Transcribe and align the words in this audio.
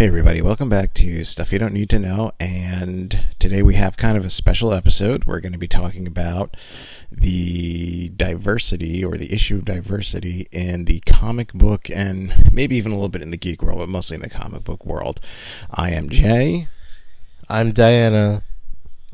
Hey, 0.00 0.06
everybody, 0.06 0.40
welcome 0.40 0.70
back 0.70 0.94
to 0.94 1.24
Stuff 1.24 1.52
You 1.52 1.58
Don't 1.58 1.74
Need 1.74 1.90
to 1.90 1.98
Know. 1.98 2.32
And 2.40 3.22
today 3.38 3.60
we 3.60 3.74
have 3.74 3.98
kind 3.98 4.16
of 4.16 4.24
a 4.24 4.30
special 4.30 4.72
episode. 4.72 5.26
We're 5.26 5.40
going 5.40 5.52
to 5.52 5.58
be 5.58 5.68
talking 5.68 6.06
about 6.06 6.56
the 7.12 8.08
diversity 8.08 9.04
or 9.04 9.18
the 9.18 9.30
issue 9.30 9.56
of 9.56 9.66
diversity 9.66 10.48
in 10.52 10.86
the 10.86 11.00
comic 11.00 11.52
book 11.52 11.90
and 11.90 12.50
maybe 12.50 12.76
even 12.76 12.92
a 12.92 12.94
little 12.94 13.10
bit 13.10 13.20
in 13.20 13.30
the 13.30 13.36
geek 13.36 13.60
world, 13.60 13.78
but 13.78 13.90
mostly 13.90 14.14
in 14.14 14.22
the 14.22 14.30
comic 14.30 14.64
book 14.64 14.86
world. 14.86 15.20
I 15.70 15.90
am 15.90 16.08
Jay. 16.08 16.68
I'm 17.50 17.72
Diana. 17.72 18.42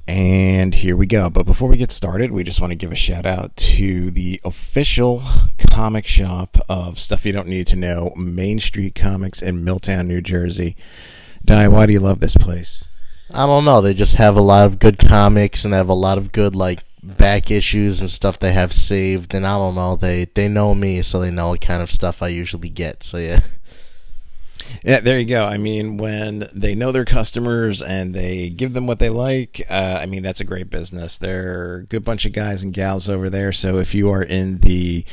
And 0.09 0.73
here 0.73 0.97
we 0.97 1.07
go. 1.07 1.29
But 1.29 1.47
before 1.47 1.69
we 1.69 1.77
get 1.77 1.91
started, 1.91 2.31
we 2.31 2.45
just 2.45 2.61
want 2.61 2.71
to 2.71 2.77
give 2.77 2.93
a 2.93 2.97
shout 2.97 3.27
out 3.27 3.57
to 3.57 4.11
the 4.11 4.41
official 4.45 5.23
comic 5.71 6.07
shop 6.07 6.59
of 6.69 7.01
Stuff 7.01 7.27
You 7.27 7.33
Don't 7.33 7.49
Need 7.49 7.67
to 7.69 7.77
Know, 7.77 8.13
Main 8.17 8.61
Street 8.61 8.95
Comics 8.95 9.43
in 9.43 9.65
Milltown, 9.65 10.07
New 10.07 10.21
Jersey. 10.21 10.77
Di, 11.45 11.67
why 11.69 11.87
do 11.87 11.93
you 11.93 12.01
love 12.01 12.21
this 12.21 12.37
place? 12.37 12.85
I 13.31 13.47
don't 13.47 13.65
know. 13.65 13.81
They 13.81 13.95
just 13.95 14.15
have 14.15 14.37
a 14.37 14.43
lot 14.43 14.67
of 14.67 14.79
good 14.79 14.99
comics 14.99 15.65
and 15.65 15.73
they 15.73 15.79
have 15.79 15.89
a 15.89 15.95
lot 15.95 16.19
of 16.19 16.31
good 16.31 16.55
like 16.55 16.85
back 17.03 17.51
issues 17.51 18.01
and 18.01 18.09
stuff 18.09 18.39
they 18.39 18.53
have 18.53 18.73
saved. 18.73 19.35
And 19.35 19.45
I 19.45 19.57
don't 19.57 19.75
know. 19.75 19.97
They 19.97 20.27
they 20.27 20.49
know 20.49 20.75
me, 20.75 21.03
so 21.03 21.19
they 21.19 21.33
know 21.33 21.49
what 21.49 21.61
kind 21.61 21.83
of 21.83 21.91
stuff 21.91 22.23
I 22.23 22.29
usually 22.29 22.69
get. 22.69 23.03
So 23.03 23.17
yeah. 23.19 23.41
Yeah, 24.85 25.01
there 25.01 25.19
you 25.19 25.27
go. 25.27 25.45
I 25.45 25.59
mean, 25.59 25.97
when 25.97 26.49
they 26.53 26.75
know 26.75 26.93
their 26.93 27.05
customers 27.05 27.83
and 27.83 28.15
they 28.15 28.51
give 28.51 28.73
them 28.73 28.87
what 28.87 28.99
they 28.99 29.11
like, 29.11 29.65
uh, 29.69 29.99
I 30.01 30.07
mean, 30.07 30.23
that's 30.23 30.41
a 30.41 30.45
great 30.45 30.71
business. 30.71 31.19
They're 31.19 31.77
a 31.77 31.83
good 31.85 32.05
bunch 32.05 32.25
of 32.27 32.33
guys 32.33 32.63
and 32.63 32.73
gals 32.73 33.09
over 33.09 33.29
there. 33.29 33.53
So 33.53 33.79
if 33.79 33.95
you 33.95 34.11
are 34.11 34.23
in 34.23 34.59
the 34.59 35.05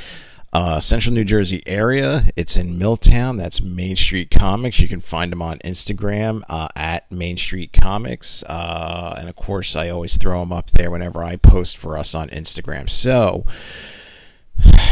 uh, 0.53 0.79
Central 0.79 1.15
New 1.15 1.23
Jersey 1.23 1.63
area, 1.65 2.29
it's 2.35 2.55
in 2.55 2.77
Milltown. 2.77 3.37
That's 3.37 3.59
Main 3.59 3.95
Street 3.95 4.29
Comics. 4.29 4.79
You 4.79 4.87
can 4.87 5.01
find 5.01 5.31
them 5.31 5.41
on 5.41 5.57
Instagram 5.59 6.43
uh, 6.47 6.67
at 6.75 7.11
Main 7.11 7.37
Street 7.37 7.73
Comics. 7.73 8.43
Uh, 8.43 9.15
and 9.17 9.27
of 9.27 9.35
course, 9.35 9.75
I 9.75 9.89
always 9.89 10.15
throw 10.17 10.39
them 10.41 10.53
up 10.53 10.69
there 10.69 10.91
whenever 10.91 11.23
I 11.23 11.37
post 11.37 11.75
for 11.75 11.97
us 11.97 12.13
on 12.13 12.29
Instagram. 12.29 12.87
So 12.87 13.47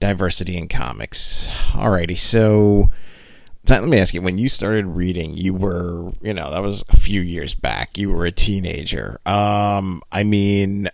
diversity 0.00 0.56
in 0.56 0.66
comics. 0.66 1.46
Alrighty, 1.72 2.18
so 2.18 2.90
let 3.68 3.84
me 3.84 3.98
ask 3.98 4.14
you 4.14 4.22
when 4.22 4.38
you 4.38 4.48
started 4.48 4.86
reading 4.86 5.36
you 5.36 5.54
were 5.54 6.12
you 6.22 6.34
know 6.34 6.50
that 6.50 6.62
was 6.62 6.84
a 6.88 6.96
few 6.96 7.20
years 7.20 7.54
back. 7.54 7.96
You 7.96 8.10
were 8.10 8.24
a 8.24 8.32
teenager. 8.32 9.20
Um 9.26 10.02
i 10.10 10.22
mean 10.22 10.88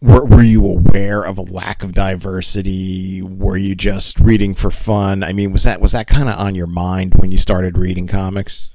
were, 0.00 0.24
were 0.24 0.44
you 0.44 0.64
aware 0.64 1.22
of 1.22 1.38
a 1.38 1.42
lack 1.42 1.82
of 1.82 1.92
diversity? 1.92 3.20
Were 3.20 3.56
you 3.56 3.74
just 3.74 4.20
reading 4.20 4.54
for 4.54 4.70
fun? 4.70 5.22
I 5.22 5.32
mean 5.32 5.52
was 5.52 5.64
that 5.64 5.80
was 5.80 5.92
that 5.92 6.06
kind 6.06 6.28
of 6.28 6.38
on 6.38 6.54
your 6.54 6.68
mind 6.68 7.14
when 7.14 7.32
you 7.32 7.38
started 7.38 7.76
reading 7.76 8.06
comics? 8.06 8.70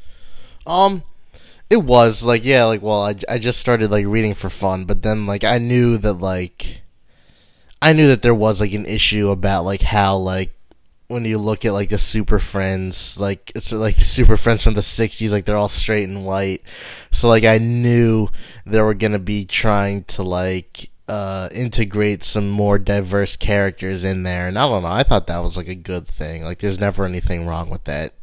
Um 0.68 1.04
it 1.70 1.84
was 1.84 2.24
like 2.24 2.46
yeah 2.46 2.66
like 2.66 2.82
well 2.82 3.04
I, 3.04 3.16
I 3.28 3.38
just 3.40 3.60
started 3.60 3.90
like 3.90 4.06
reading 4.06 4.36
for 4.36 4.50
fun 4.50 4.86
but 4.86 5.02
then 5.02 5.26
like 5.26 5.44
i 5.44 5.58
knew 5.58 5.98
that 5.98 6.14
like 6.14 6.82
i 7.82 7.94
knew 7.94 8.08
that 8.10 8.22
there 8.22 8.36
was 8.36 8.62
like 8.62 8.74
an 8.74 8.86
issue 8.86 9.30
about 9.32 9.66
like 9.66 9.82
how 9.82 10.18
like 10.18 10.54
when 11.14 11.26
you 11.26 11.38
look 11.38 11.64
at 11.64 11.74
like 11.74 11.90
the 11.90 11.98
Super 11.98 12.40
Friends, 12.40 13.18
like 13.18 13.52
it's 13.56 13.72
like 13.72 13.96
Super 14.02 14.36
Friends 14.36 14.64
from 14.64 14.74
the 14.74 14.82
'60s, 14.82 15.32
like 15.32 15.46
they're 15.46 15.56
all 15.56 15.70
straight 15.70 16.10
and 16.10 16.26
white. 16.26 16.64
So 17.12 17.30
like 17.30 17.44
I 17.44 17.60
knew 17.60 18.30
they 18.66 18.82
were 18.82 18.94
gonna 18.94 19.20
be 19.20 19.46
trying 19.46 20.04
to 20.06 20.24
like 20.24 20.90
uh, 21.08 21.50
integrate 21.52 22.24
some 22.24 22.50
more 22.50 22.80
diverse 22.80 23.36
characters 23.36 24.04
in 24.04 24.24
there, 24.24 24.48
and 24.48 24.58
I 24.58 24.68
don't 24.68 24.84
know. 24.84 24.90
I 24.90 25.04
thought 25.04 25.28
that 25.28 25.44
was 25.44 25.56
like 25.56 25.68
a 25.68 25.76
good 25.76 26.08
thing. 26.08 26.44
Like 26.44 26.60
there's 26.60 26.80
never 26.80 27.06
anything 27.06 27.46
wrong 27.46 27.70
with 27.70 27.84
that. 27.86 28.16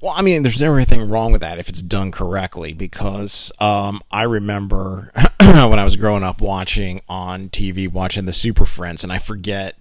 Well, 0.00 0.12
I 0.14 0.22
mean, 0.22 0.42
there's 0.42 0.60
never 0.60 0.76
anything 0.76 1.08
wrong 1.08 1.32
with 1.32 1.40
that 1.40 1.58
if 1.58 1.68
it's 1.68 1.80
done 1.80 2.10
correctly. 2.10 2.74
Because 2.74 3.50
um, 3.58 4.02
I 4.10 4.22
remember 4.22 5.10
when 5.40 5.78
I 5.78 5.84
was 5.84 5.96
growing 5.96 6.22
up 6.22 6.40
watching 6.40 7.00
on 7.08 7.48
TV, 7.48 7.90
watching 7.90 8.26
the 8.26 8.32
Super 8.32 8.66
Friends, 8.66 9.02
and 9.02 9.12
I 9.12 9.18
forget 9.18 9.76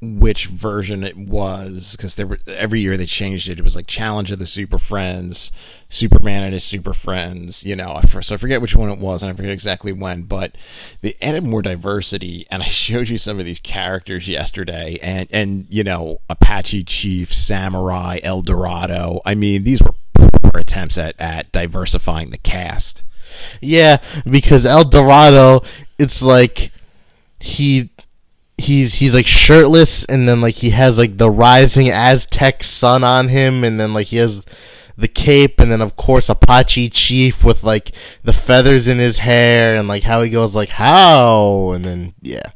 which 0.00 0.46
version 0.46 1.02
it 1.02 1.16
was 1.16 1.96
because 1.96 2.14
there 2.14 2.26
were 2.26 2.38
every 2.46 2.80
year 2.80 2.96
they 2.96 3.06
changed 3.06 3.48
it. 3.48 3.58
It 3.58 3.64
was 3.64 3.74
like 3.74 3.88
Challenge 3.88 4.30
of 4.30 4.38
the 4.38 4.46
Super 4.46 4.78
Friends, 4.78 5.50
Superman 5.88 6.44
and 6.44 6.52
his 6.52 6.62
Super 6.62 6.94
Friends. 6.94 7.64
You 7.64 7.74
know, 7.74 8.00
so 8.20 8.34
I 8.34 8.38
forget 8.38 8.60
which 8.60 8.76
one 8.76 8.90
it 8.90 9.00
was, 9.00 9.22
and 9.22 9.30
I 9.30 9.34
forget 9.34 9.50
exactly 9.50 9.92
when. 9.92 10.22
But 10.22 10.52
they 11.00 11.16
added 11.20 11.44
more 11.44 11.62
diversity, 11.62 12.46
and 12.50 12.62
I 12.62 12.68
showed 12.68 13.08
you 13.08 13.18
some 13.18 13.40
of 13.40 13.44
these 13.44 13.60
characters 13.60 14.28
yesterday, 14.28 14.98
and 15.02 15.28
and 15.32 15.66
you 15.68 15.82
know, 15.82 16.20
Apache 16.30 16.84
Chief, 16.84 17.34
Samurai, 17.34 18.20
El 18.22 18.42
Dorado. 18.42 19.20
I 19.24 19.34
mean, 19.34 19.64
these 19.64 19.82
were 19.82 19.94
poor 20.14 20.60
attempts 20.60 20.96
at 20.96 21.16
at 21.18 21.50
diversifying 21.50 22.30
the 22.30 22.38
cast. 22.38 23.02
Yeah, 23.60 23.98
because 24.28 24.64
El 24.64 24.84
Dorado, 24.84 25.62
it's 25.98 26.22
like 26.22 26.72
he 27.40 27.90
he's 28.58 28.94
he's 28.94 29.14
like 29.14 29.26
shirtless 29.26 30.04
and 30.04 30.28
then 30.28 30.40
like 30.40 30.56
he 30.56 30.70
has 30.70 30.98
like 30.98 31.16
the 31.16 31.30
rising 31.30 31.88
Aztec 31.90 32.64
sun 32.64 33.04
on 33.04 33.28
him 33.28 33.64
and 33.64 33.78
then 33.78 33.94
like 33.94 34.08
he 34.08 34.16
has 34.16 34.44
the 34.96 35.08
cape 35.08 35.60
and 35.60 35.70
then 35.70 35.80
of 35.80 35.94
course 35.94 36.28
Apache 36.28 36.90
Chief 36.90 37.44
with 37.44 37.62
like 37.62 37.92
the 38.24 38.32
feathers 38.32 38.88
in 38.88 38.98
his 38.98 39.18
hair 39.18 39.76
and 39.76 39.86
like 39.86 40.02
how 40.02 40.22
he 40.22 40.28
goes 40.28 40.54
like 40.54 40.70
how 40.70 41.70
and 41.70 41.84
then 41.84 42.14
yeah. 42.20 42.50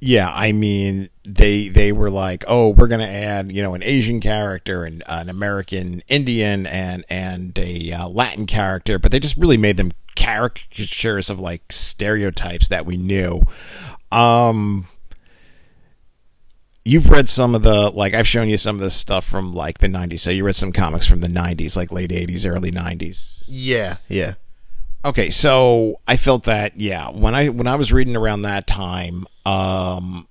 Yeah, 0.00 0.28
I 0.28 0.52
mean 0.52 1.08
they 1.26 1.66
they 1.68 1.90
were 1.90 2.08
like, 2.08 2.44
"Oh, 2.46 2.68
we're 2.68 2.86
going 2.86 3.00
to 3.00 3.10
add, 3.10 3.50
you 3.50 3.62
know, 3.62 3.74
an 3.74 3.82
Asian 3.82 4.20
character 4.20 4.84
and 4.84 5.02
an 5.08 5.28
American 5.28 6.04
Indian 6.06 6.68
and 6.68 7.04
and 7.10 7.58
a 7.58 7.90
uh, 7.90 8.08
Latin 8.08 8.46
character, 8.46 9.00
but 9.00 9.10
they 9.10 9.18
just 9.18 9.36
really 9.36 9.56
made 9.56 9.76
them 9.76 9.90
caricatures 10.14 11.30
of 11.30 11.40
like 11.40 11.72
stereotypes 11.72 12.68
that 12.68 12.86
we 12.86 12.96
knew. 12.96 13.42
Um 14.12 14.86
you've 16.88 17.10
read 17.10 17.28
some 17.28 17.54
of 17.54 17.62
the 17.62 17.90
like 17.90 18.14
I've 18.14 18.26
shown 18.26 18.48
you 18.48 18.56
some 18.56 18.76
of 18.76 18.80
the 18.80 18.90
stuff 18.90 19.24
from 19.24 19.54
like 19.54 19.78
the 19.78 19.88
90s. 19.88 20.20
So 20.20 20.30
you 20.30 20.44
read 20.44 20.56
some 20.56 20.72
comics 20.72 21.06
from 21.06 21.20
the 21.20 21.28
90s, 21.28 21.76
like 21.76 21.92
late 21.92 22.10
80s, 22.10 22.50
early 22.50 22.72
90s. 22.72 23.44
Yeah, 23.46 23.98
yeah. 24.08 24.34
Okay, 25.04 25.30
so 25.30 26.00
I 26.08 26.16
felt 26.16 26.44
that 26.44 26.80
yeah, 26.80 27.10
when 27.10 27.34
I 27.34 27.50
when 27.50 27.66
I 27.66 27.76
was 27.76 27.92
reading 27.92 28.16
around 28.16 28.42
that 28.42 28.66
time, 28.66 29.26
um 29.44 30.26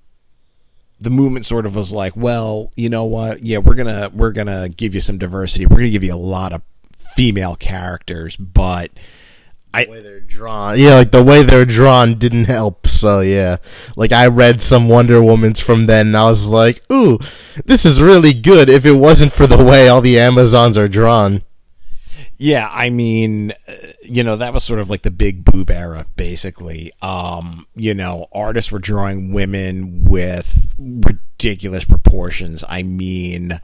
the 0.99 1.11
movement 1.11 1.45
sort 1.45 1.67
of 1.67 1.75
was 1.75 1.91
like, 1.91 2.17
well, 2.17 2.71
you 2.75 2.89
know 2.89 3.05
what? 3.05 3.43
Yeah, 3.43 3.59
we're 3.59 3.75
going 3.75 3.87
to 3.87 4.11
we're 4.11 4.31
going 4.31 4.47
to 4.47 4.67
give 4.75 4.95
you 4.95 5.01
some 5.01 5.19
diversity. 5.19 5.67
We're 5.67 5.75
going 5.75 5.85
to 5.85 5.91
give 5.91 6.03
you 6.03 6.13
a 6.13 6.15
lot 6.15 6.53
of 6.53 6.63
female 7.15 7.55
characters, 7.55 8.35
but 8.35 8.89
I, 9.77 9.85
the 9.85 9.91
way 9.91 10.01
they're 10.01 10.19
drawn, 10.19 10.79
yeah, 10.79 10.95
like 10.95 11.11
the 11.11 11.23
way 11.23 11.43
they're 11.43 11.65
drawn 11.65 12.17
didn't 12.17 12.45
help. 12.45 12.87
So 12.87 13.19
yeah, 13.21 13.57
like 13.95 14.11
I 14.11 14.27
read 14.27 14.61
some 14.61 14.89
Wonder 14.89 15.21
Woman's 15.21 15.59
from 15.59 15.85
then, 15.85 16.07
and 16.07 16.17
I 16.17 16.29
was 16.29 16.45
like, 16.45 16.83
"Ooh, 16.91 17.19
this 17.65 17.85
is 17.85 18.01
really 18.01 18.33
good." 18.33 18.69
If 18.69 18.85
it 18.85 18.93
wasn't 18.93 19.33
for 19.33 19.47
the 19.47 19.63
way 19.63 19.87
all 19.87 20.01
the 20.01 20.19
Amazons 20.19 20.77
are 20.77 20.87
drawn. 20.87 21.43
Yeah, 22.39 22.69
I 22.71 22.91
mean, 22.91 23.53
uh, 23.67 23.73
you 24.03 24.23
know, 24.23 24.35
that 24.35 24.53
was 24.53 24.63
sort 24.63 24.79
of 24.79 24.91
like 24.91 25.01
the 25.01 25.11
big 25.11 25.43
boob 25.43 25.71
era, 25.71 26.05
basically. 26.15 26.91
Um, 27.01 27.65
you 27.73 27.95
know, 27.95 28.27
artists 28.31 28.71
were 28.71 28.79
drawing 28.79 29.31
women 29.33 30.03
with 30.03 30.71
ridiculous 30.77 31.83
proportions. 31.83 32.63
I 32.69 32.83
mean, 32.83 33.59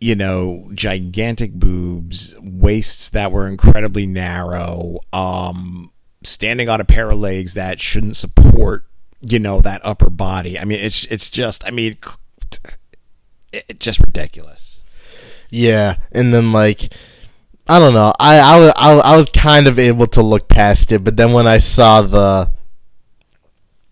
you 0.00 0.14
know, 0.14 0.70
gigantic 0.74 1.52
boobs, 1.52 2.36
waists 2.40 3.10
that 3.10 3.32
were 3.32 3.48
incredibly 3.48 4.06
narrow, 4.06 5.00
um, 5.12 5.90
standing 6.22 6.68
on 6.68 6.80
a 6.80 6.84
pair 6.84 7.10
of 7.10 7.18
legs 7.18 7.54
that 7.54 7.80
shouldn't 7.80 8.16
support, 8.16 8.86
you 9.20 9.38
know, 9.38 9.60
that 9.60 9.84
upper 9.84 10.10
body. 10.10 10.58
I 10.58 10.64
mean, 10.64 10.80
it's 10.80 11.04
it's 11.06 11.28
just, 11.30 11.66
I 11.66 11.70
mean, 11.70 11.96
it's 13.52 13.84
just 13.84 14.00
ridiculous. 14.00 14.82
Yeah, 15.50 15.96
and 16.12 16.32
then 16.32 16.52
like. 16.52 16.92
I 17.70 17.78
don't 17.78 17.92
know. 17.92 18.14
I, 18.18 18.38
I, 18.38 18.72
I, 18.76 18.92
I 18.94 19.16
was 19.18 19.28
kind 19.28 19.68
of 19.68 19.78
able 19.78 20.06
to 20.06 20.22
look 20.22 20.48
past 20.48 20.90
it, 20.90 21.04
but 21.04 21.18
then 21.18 21.34
when 21.34 21.46
I 21.46 21.58
saw 21.58 22.00
the 22.00 22.50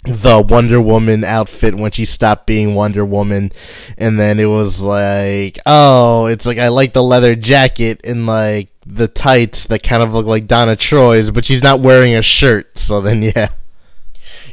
the 0.06 0.41
Wonder 0.41 0.81
Woman 0.81 1.25
outfit 1.25 1.75
when 1.75 1.91
she 1.91 2.05
stopped 2.05 2.47
being 2.47 2.75
Wonder 2.75 3.05
Woman, 3.05 3.53
and 3.99 4.19
then 4.19 4.38
it 4.38 4.47
was 4.47 4.81
like, 4.81 5.58
oh, 5.67 6.26
it's 6.26 6.47
like 6.47 6.58
I 6.58 6.69
like 6.69 6.93
the 6.93 7.03
leather 7.03 7.35
jacket 7.35 8.00
and 8.05 8.26
like 8.26 8.70
the 8.87 9.08
tights 9.08 9.64
that 9.64 9.82
kind 9.82 10.03
of 10.03 10.12
look 10.12 10.26
like 10.26 10.47
Donna 10.47 10.76
Troy's, 10.76 11.31
but 11.31 11.44
she's 11.44 11.62
not 11.62 11.81
wearing 11.81 12.14
a 12.14 12.23
shirt. 12.23 12.79
So 12.79 13.00
then, 13.00 13.23
yeah. 13.23 13.49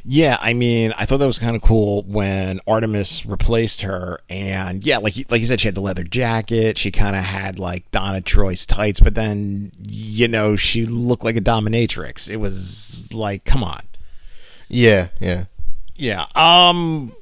Yeah, 0.05 0.37
I 0.41 0.51
mean, 0.53 0.93
I 0.97 1.05
thought 1.05 1.17
that 1.17 1.27
was 1.27 1.39
kind 1.39 1.55
of 1.55 1.61
cool 1.61 2.03
when 2.03 2.59
Artemis 2.67 3.25
replaced 3.25 3.83
her, 3.83 4.19
and 4.27 4.83
yeah, 4.85 4.97
like 4.97 5.15
like 5.29 5.39
you 5.39 5.47
said, 5.47 5.61
she 5.61 5.69
had 5.69 5.75
the 5.75 5.81
leather 5.81 6.03
jacket. 6.03 6.77
She 6.77 6.91
kind 6.91 7.15
of 7.15 7.23
had 7.23 7.57
like 7.57 7.89
Donna 7.91 8.19
Troy's 8.19 8.65
tights, 8.65 8.99
but 8.99 9.15
then 9.15 9.71
you 9.87 10.27
know 10.27 10.57
she 10.57 10.85
looked 10.85 11.23
like 11.23 11.37
a 11.37 11.41
dominatrix. 11.41 12.29
It 12.29 12.37
was 12.37 13.13
like, 13.13 13.45
come 13.45 13.63
on. 13.63 13.83
Yeah, 14.73 15.09
yeah. 15.19 15.45
Yeah. 15.95 16.25
Um 16.35 17.13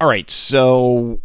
all 0.00 0.08
right, 0.08 0.28
so 0.30 1.20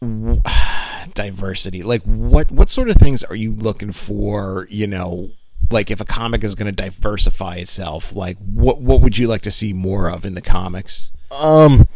diversity, 1.14 1.82
like 1.82 2.02
what 2.02 2.50
what 2.50 2.70
sort 2.70 2.88
of 2.88 2.96
things 2.96 3.22
are 3.22 3.34
you 3.34 3.54
looking 3.54 3.92
for? 3.92 4.66
You 4.70 4.86
know, 4.86 5.30
like 5.70 5.90
if 5.90 6.00
a 6.00 6.04
comic 6.04 6.44
is 6.44 6.54
going 6.54 6.66
to 6.66 6.72
diversify 6.72 7.56
itself, 7.56 8.14
like 8.14 8.38
what 8.38 8.80
what 8.80 9.00
would 9.00 9.18
you 9.18 9.26
like 9.26 9.42
to 9.42 9.50
see 9.50 9.72
more 9.72 10.08
of 10.10 10.24
in 10.24 10.34
the 10.34 10.40
comics? 10.40 11.10
Um. 11.30 11.88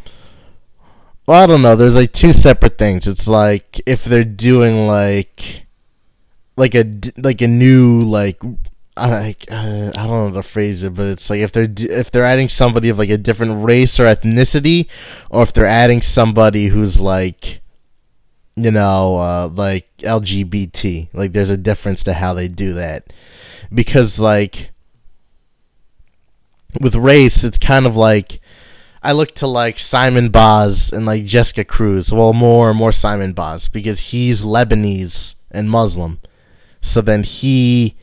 Well, 1.26 1.42
I 1.42 1.46
don't 1.46 1.62
know. 1.62 1.76
There's 1.76 1.94
like 1.94 2.12
two 2.12 2.32
separate 2.32 2.78
things. 2.78 3.06
It's 3.06 3.28
like 3.28 3.80
if 3.86 4.04
they're 4.04 4.24
doing 4.24 4.88
like, 4.88 5.66
like 6.56 6.74
a 6.74 6.84
like 7.16 7.40
a 7.40 7.46
new 7.48 8.02
like 8.02 8.42
I 8.96 9.08
like 9.08 9.46
uh, 9.50 9.90
I 9.96 10.06
don't 10.06 10.08
know 10.08 10.28
how 10.28 10.30
to 10.30 10.42
phrase 10.42 10.82
it, 10.82 10.94
but 10.94 11.06
it's 11.06 11.30
like 11.30 11.40
if 11.40 11.52
they're 11.52 11.68
if 11.76 12.10
they're 12.10 12.26
adding 12.26 12.48
somebody 12.48 12.90
of 12.90 12.98
like 12.98 13.08
a 13.08 13.16
different 13.16 13.64
race 13.64 13.98
or 13.98 14.04
ethnicity, 14.04 14.86
or 15.30 15.42
if 15.42 15.52
they're 15.52 15.64
adding 15.66 16.02
somebody 16.02 16.66
who's 16.66 17.00
like, 17.00 17.62
you 18.54 18.70
know, 18.70 19.16
uh, 19.16 19.50
like 19.52 19.88
LGBT. 19.98 21.08
Like 21.14 21.32
there's 21.32 21.48
a 21.48 21.56
difference 21.56 22.02
to 22.04 22.12
how 22.12 22.34
they 22.34 22.48
do 22.48 22.74
that, 22.74 23.12
because 23.72 24.18
like 24.18 24.70
with 26.78 26.94
race, 26.94 27.44
it's 27.44 27.58
kind 27.58 27.86
of 27.86 27.96
like 27.96 28.40
I 29.02 29.12
look 29.12 29.34
to 29.36 29.46
like 29.46 29.78
Simon 29.78 30.28
Baz 30.28 30.92
and 30.92 31.06
like 31.06 31.24
Jessica 31.24 31.64
Cruz. 31.64 32.12
Well, 32.12 32.34
more 32.34 32.68
and 32.68 32.78
more 32.78 32.92
Simon 32.92 33.32
Baz 33.32 33.68
because 33.68 34.10
he's 34.10 34.42
Lebanese 34.42 35.34
and 35.50 35.70
Muslim. 35.70 36.20
So 36.82 37.00
then 37.00 37.22
he 37.22 37.96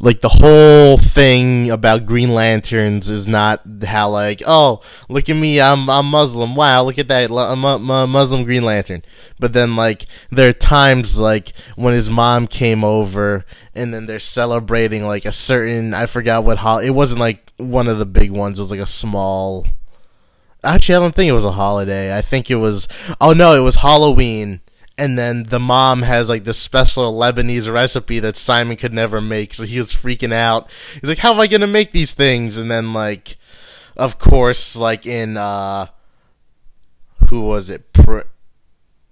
like 0.00 0.20
the 0.20 0.28
whole 0.28 0.96
thing 0.96 1.70
about 1.70 2.06
Green 2.06 2.28
Lanterns 2.28 3.10
is 3.10 3.26
not 3.26 3.62
how 3.84 4.08
like 4.10 4.42
oh 4.46 4.80
look 5.08 5.28
at 5.28 5.34
me 5.34 5.60
I'm 5.60 5.90
I'm 5.90 6.06
Muslim. 6.06 6.54
Wow 6.54 6.84
look 6.84 6.98
at 6.98 7.08
that 7.08 7.30
I'm 7.30 7.64
a, 7.64 7.74
I'm 7.76 7.90
a 7.90 8.06
Muslim 8.06 8.44
Green 8.44 8.62
Lantern. 8.62 9.02
But 9.38 9.52
then 9.52 9.76
like 9.76 10.06
there 10.30 10.48
are 10.48 10.54
times 10.54 11.18
like 11.18 11.52
when 11.76 11.94
his 11.94 12.08
mom 12.08 12.46
came 12.46 12.84
over 12.84 13.44
and 13.74 13.92
then 13.92 14.06
they're 14.06 14.20
celebrating 14.20 15.06
like 15.06 15.24
a 15.24 15.32
certain 15.32 15.94
I 15.94 16.06
forgot 16.06 16.44
what 16.44 16.58
hol 16.58 16.78
it 16.78 16.90
wasn't 16.90 17.20
like 17.20 17.52
one 17.56 17.88
of 17.88 17.98
the 17.98 18.06
big 18.06 18.30
ones 18.30 18.58
it 18.58 18.62
was 18.62 18.70
like 18.70 18.80
a 18.80 18.86
small 18.86 19.66
actually 20.62 20.94
I 20.94 21.00
don't 21.00 21.14
think 21.14 21.28
it 21.28 21.32
was 21.32 21.44
a 21.44 21.52
holiday. 21.52 22.16
I 22.16 22.22
think 22.22 22.50
it 22.50 22.56
was 22.56 22.86
oh 23.20 23.32
no 23.32 23.54
it 23.54 23.64
was 23.64 23.76
Halloween 23.76 24.60
and 24.98 25.16
then 25.16 25.44
the 25.44 25.60
mom 25.60 26.02
has 26.02 26.28
like 26.28 26.42
this 26.42 26.58
special 26.58 27.12
Lebanese 27.14 27.72
recipe 27.72 28.18
that 28.18 28.36
Simon 28.36 28.76
could 28.76 28.92
never 28.92 29.20
make. 29.20 29.54
So 29.54 29.62
he 29.62 29.78
was 29.78 29.94
freaking 29.94 30.32
out. 30.32 30.68
He's 30.94 31.08
like, 31.08 31.18
"How 31.18 31.32
am 31.32 31.40
I 31.40 31.46
gonna 31.46 31.68
make 31.68 31.92
these 31.92 32.12
things?" 32.12 32.56
And 32.56 32.68
then 32.68 32.92
like, 32.92 33.38
of 33.96 34.18
course, 34.18 34.74
like 34.74 35.06
in 35.06 35.36
uh, 35.36 35.86
who 37.30 37.42
was 37.42 37.70
it? 37.70 37.92
Pr- 37.92 38.22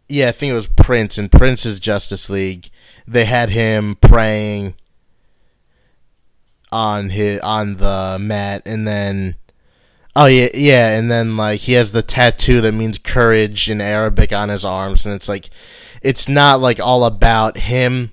yeah, 0.09 0.29
I 0.29 0.33
think 0.33 0.51
it 0.51 0.57
was 0.57 0.67
Prince 0.67 1.19
in 1.19 1.29
Priest's 1.29 1.79
Justice 1.79 2.29
League. 2.29 2.71
They 3.07 3.25
had 3.25 3.51
him 3.51 3.97
praying 4.01 4.75
on 6.73 7.11
his 7.11 7.39
on 7.41 7.77
the 7.77 8.19
mat, 8.21 8.63
and 8.67 8.87
then. 8.87 9.37
Oh 10.19 10.25
yeah, 10.25 10.49
yeah, 10.55 10.97
and 10.97 11.11
then 11.11 11.37
like 11.37 11.61
he 11.61 11.75
has 11.75 11.93
the 11.93 12.03
tattoo 12.03 12.63
that 12.63 12.73
means 12.73 12.97
courage 12.97 13.69
in 13.69 13.83
Arabic 13.83 14.33
on 14.33 14.49
his 14.49 14.65
arms, 14.65 15.05
and 15.05 15.15
it's 15.15 15.29
like, 15.29 15.51
it's 16.01 16.27
not 16.27 16.59
like 16.59 16.81
all 16.81 17.05
about 17.05 17.59
him 17.59 18.13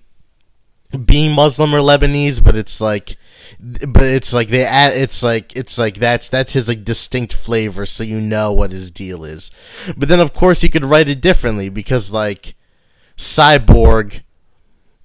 being 1.05 1.31
Muslim 1.31 1.73
or 1.73 1.79
Lebanese, 1.79 2.43
but 2.43 2.57
it's 2.57 2.81
like, 2.81 3.15
but 3.57 4.03
it's 4.03 4.33
like 4.33 4.49
they 4.49 4.65
add, 4.65 4.97
it's 4.97 5.23
like 5.23 5.55
it's 5.55 5.77
like 5.77 5.95
that's 5.95 6.27
that's 6.27 6.51
his 6.51 6.67
like 6.67 6.83
distinct 6.83 7.31
flavor, 7.31 7.85
so 7.85 8.03
you 8.03 8.19
know 8.19 8.51
what 8.51 8.73
his 8.73 8.91
deal 8.91 9.23
is. 9.23 9.49
But 9.95 10.09
then 10.09 10.19
of 10.19 10.33
course 10.33 10.61
you 10.61 10.67
could 10.69 10.83
write 10.83 11.07
it 11.07 11.21
differently 11.21 11.69
because 11.69 12.11
like, 12.11 12.55
Cyborg, 13.17 14.23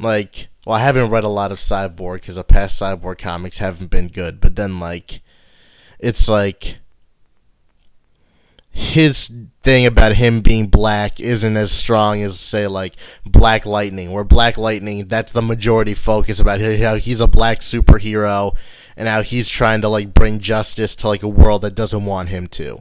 like, 0.00 0.48
well 0.66 0.74
I 0.74 0.80
haven't 0.80 1.10
read 1.10 1.22
a 1.22 1.28
lot 1.28 1.52
of 1.52 1.60
Cyborg 1.60 2.22
because 2.22 2.34
the 2.34 2.42
past 2.42 2.80
Cyborg 2.80 3.18
comics 3.18 3.58
haven't 3.58 3.90
been 3.90 4.08
good, 4.08 4.40
but 4.40 4.56
then 4.56 4.80
like, 4.80 5.22
it's 6.00 6.26
like 6.26 6.78
his 8.78 9.28
thing 9.64 9.86
about 9.86 10.14
him 10.14 10.40
being 10.40 10.68
black 10.68 11.18
isn't 11.18 11.56
as 11.56 11.72
strong 11.72 12.22
as 12.22 12.38
say 12.38 12.68
like 12.68 12.94
Black 13.26 13.66
Lightning, 13.66 14.12
where 14.12 14.22
Black 14.22 14.56
Lightning 14.56 15.08
that's 15.08 15.32
the 15.32 15.42
majority 15.42 15.94
focus 15.94 16.38
about 16.38 16.60
how 16.60 16.94
he's 16.94 17.18
a 17.18 17.26
black 17.26 17.58
superhero 17.58 18.54
and 18.96 19.08
how 19.08 19.22
he's 19.22 19.48
trying 19.48 19.80
to 19.80 19.88
like 19.88 20.14
bring 20.14 20.38
justice 20.38 20.94
to 20.94 21.08
like 21.08 21.24
a 21.24 21.28
world 21.28 21.62
that 21.62 21.74
doesn't 21.74 22.04
want 22.04 22.28
him 22.28 22.46
to. 22.46 22.80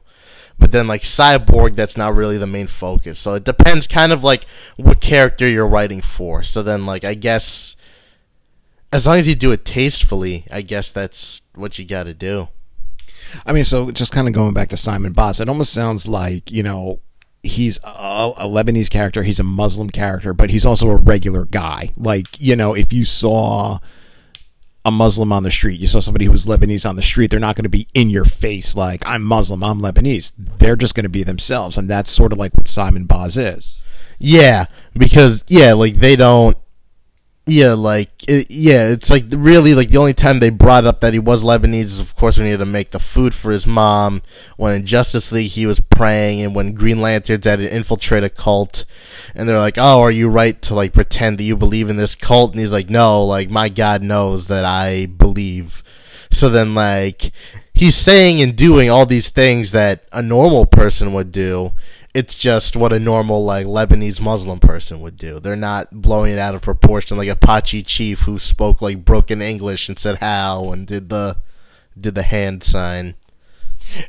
But 0.60 0.72
then 0.72 0.86
like 0.88 1.02
Cyborg 1.02 1.76
that's 1.76 1.98
not 1.98 2.14
really 2.14 2.38
the 2.38 2.46
main 2.46 2.68
focus. 2.68 3.20
So 3.20 3.34
it 3.34 3.44
depends 3.44 3.88
kind 3.88 4.12
of 4.12 4.24
like 4.24 4.46
what 4.76 5.02
character 5.02 5.48
you're 5.48 5.68
writing 5.68 6.04
for. 6.04 6.44
So 6.44 6.62
then 6.62 6.86
like 6.86 7.04
I 7.04 7.16
guess 7.16 7.76
as 8.94 9.08
long 9.08 9.18
as 9.18 9.28
you 9.28 9.34
do 9.34 9.52
it 9.52 9.66
tastefully, 9.66 10.46
I 10.52 10.62
guess 10.62 10.92
that's 10.92 11.42
what 11.56 11.80
you 11.80 11.86
got 11.86 12.04
to 12.04 12.14
do. 12.14 12.50
I 13.46 13.54
mean, 13.54 13.66
so 13.66 13.92
just 13.92 14.12
kind 14.12 14.28
of 14.28 14.34
going 14.34 14.54
back 14.54 14.70
to 14.70 14.78
Simon 14.78 15.14
Baz, 15.14 15.40
it 15.40 15.50
almost 15.50 15.74
sounds 15.74 16.08
like 16.08 16.52
you 16.52 16.64
know 16.64 17.02
he's 17.44 17.80
a, 17.84 18.34
a, 18.38 18.46
Lebanese 18.46 18.90
character, 18.90 19.24
he's 19.24 19.40
a 19.40 19.44
Muslim 19.44 19.90
character, 19.90 20.34
but 20.34 20.50
he's 20.50 20.66
also 20.66 20.90
a 20.90 20.96
regular 20.96 21.46
guy. 21.46 21.94
Like 21.98 22.40
you 22.40 22.56
know, 22.56 22.74
if 22.74 22.92
you 22.92 23.06
saw 23.06 23.80
a 24.86 24.92
Muslim 24.92 25.34
on 25.34 25.44
the 25.44 25.52
street, 25.52 25.80
you 25.80 25.88
saw 25.88 26.00
somebody 26.00 26.26
who 26.26 26.32
was 26.32 26.46
Lebanese 26.46 26.88
on 26.88 26.96
the 26.96 27.02
street, 27.02 27.30
they're 27.30 27.40
not 27.40 27.56
going 27.56 27.64
to 27.64 27.70
be 27.70 27.88
in 27.94 28.10
your 28.10 28.26
face 28.26 28.76
like 28.76 29.04
I'm 29.06 29.24
Muslim, 29.24 29.64
I'm 29.64 29.82
Lebanese. 29.82 30.34
They're 30.38 30.76
just 30.76 30.96
going 30.96 31.04
to 31.04 31.10
be 31.10 31.24
themselves, 31.24 31.78
and 31.78 31.90
that's 31.90 32.12
sort 32.12 32.32
of 32.32 32.38
like 32.38 32.56
what 32.56 32.68
Simon 32.68 33.06
Baz 33.06 33.38
is. 33.38 33.82
Yeah, 34.20 34.66
because 34.94 35.44
yeah, 35.48 35.74
like 35.74 36.00
they 36.00 36.16
don't 36.16 36.58
yeah, 37.48 37.74
like 37.74 38.12
it, 38.28 38.52
yeah, 38.52 38.90
it's 38.90 39.10
like 39.10 39.24
really 39.30 39.74
like 39.74 39.90
the 39.90 39.98
only 39.98 40.14
time 40.14 40.40
they 40.40 40.50
brought 40.50 40.86
up 40.86 41.00
that 41.00 41.14
he 41.14 41.20
was 41.20 41.44
Lebanese 41.44 41.86
is 41.86 42.00
of 42.00 42.14
course 42.16 42.38
when 42.38 42.46
he 42.46 42.52
had 42.52 42.60
to 42.60 42.66
make 42.66 42.92
the 42.92 43.00
food 43.00 43.34
for 43.34 43.52
his 43.52 43.66
mom. 43.66 44.22
When 44.58 44.74
in 44.74 44.86
Justice 44.86 45.32
League 45.32 45.52
he 45.52 45.66
was 45.66 45.80
praying, 45.80 46.42
and 46.42 46.54
when 46.54 46.74
Green 46.74 47.02
Lanterns 47.02 47.46
had 47.46 47.60
to 47.60 47.74
infiltrate 47.74 48.26
a 48.26 48.30
cult, 48.30 48.84
and 49.34 49.48
they're 49.48 49.60
like, 49.60 49.78
"Oh, 49.78 50.02
are 50.02 50.12
you 50.12 50.28
right 50.28 50.62
to 50.64 50.76
like 50.76 50.92
pretend 50.92 51.38
that 51.38 51.44
you 51.44 51.56
believe 51.56 51.90
in 51.90 51.96
this 51.96 52.16
cult?" 52.16 52.52
And 52.52 52.60
he's 52.60 52.74
like, 52.74 52.90
"No, 52.90 53.26
like 53.26 53.50
my 53.50 53.70
God 53.70 54.04
knows 54.04 54.48
that 54.48 54.66
I 54.66 55.06
believe." 55.06 55.84
So 56.30 56.50
then 56.50 56.76
like 56.76 57.32
he's 57.74 57.96
saying 57.96 58.42
and 58.42 58.58
doing 58.58 58.90
all 58.90 59.06
these 59.06 59.30
things 59.30 59.72
that 59.72 60.04
a 60.12 60.22
normal 60.22 60.66
person 60.66 61.14
would 61.14 61.32
do 61.32 61.72
it's 62.18 62.34
just 62.34 62.76
what 62.76 62.92
a 62.92 63.00
normal 63.00 63.46
like 63.46 63.68
Lebanese 63.68 64.20
Muslim 64.20 64.60
person 64.60 65.02
would 65.02 65.18
do. 65.18 65.40
They're 65.40 65.56
not 65.56 66.02
blowing 66.02 66.34
it 66.34 66.40
out 66.40 66.56
of 66.56 66.64
proportion 66.64 67.16
like 67.16 67.28
a 67.28 67.34
Apache 67.34 67.84
Chief 67.84 68.22
who 68.22 68.40
spoke 68.40 68.82
like 68.82 69.06
broken 69.06 69.40
English 69.40 69.88
and 69.88 70.00
said 70.00 70.18
how 70.18 70.72
and 70.72 70.88
did 70.88 71.10
the 71.10 71.38
did 71.96 72.16
the 72.16 72.24
hand 72.24 72.64
sign. 72.64 73.14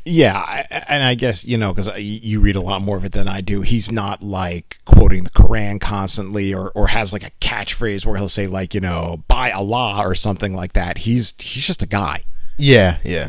Yeah, 0.07 0.39
I, 0.39 0.61
and 0.89 1.05
I 1.05 1.17
guess 1.17 1.45
you 1.45 1.59
know 1.59 1.75
because 1.75 1.91
you 1.99 2.41
read 2.41 2.57
a 2.57 2.63
lot 2.63 2.81
more 2.81 2.97
of 2.97 3.05
it 3.05 3.13
than 3.13 3.29
I 3.29 3.43
do. 3.43 3.61
He's 3.61 3.93
not 3.93 4.23
like 4.23 4.79
quoting 4.87 5.25
the 5.25 5.31
Quran 5.31 5.79
constantly, 5.79 6.55
or 6.55 6.71
or 6.71 6.87
has 6.87 7.13
like 7.13 7.25
a 7.25 7.31
catchphrase 7.43 8.07
where 8.07 8.17
he'll 8.17 8.31
say 8.31 8.47
like 8.47 8.73
you 8.73 8.81
know 8.81 9.23
by 9.29 9.51
Allah 9.51 9.99
or 9.99 10.15
something 10.15 10.55
like 10.55 10.73
that. 10.73 10.97
He's 10.97 11.35
he's 11.39 11.67
just 11.67 11.83
a 11.83 11.87
guy. 11.87 12.25
Yeah, 12.57 13.01
yeah. 13.05 13.29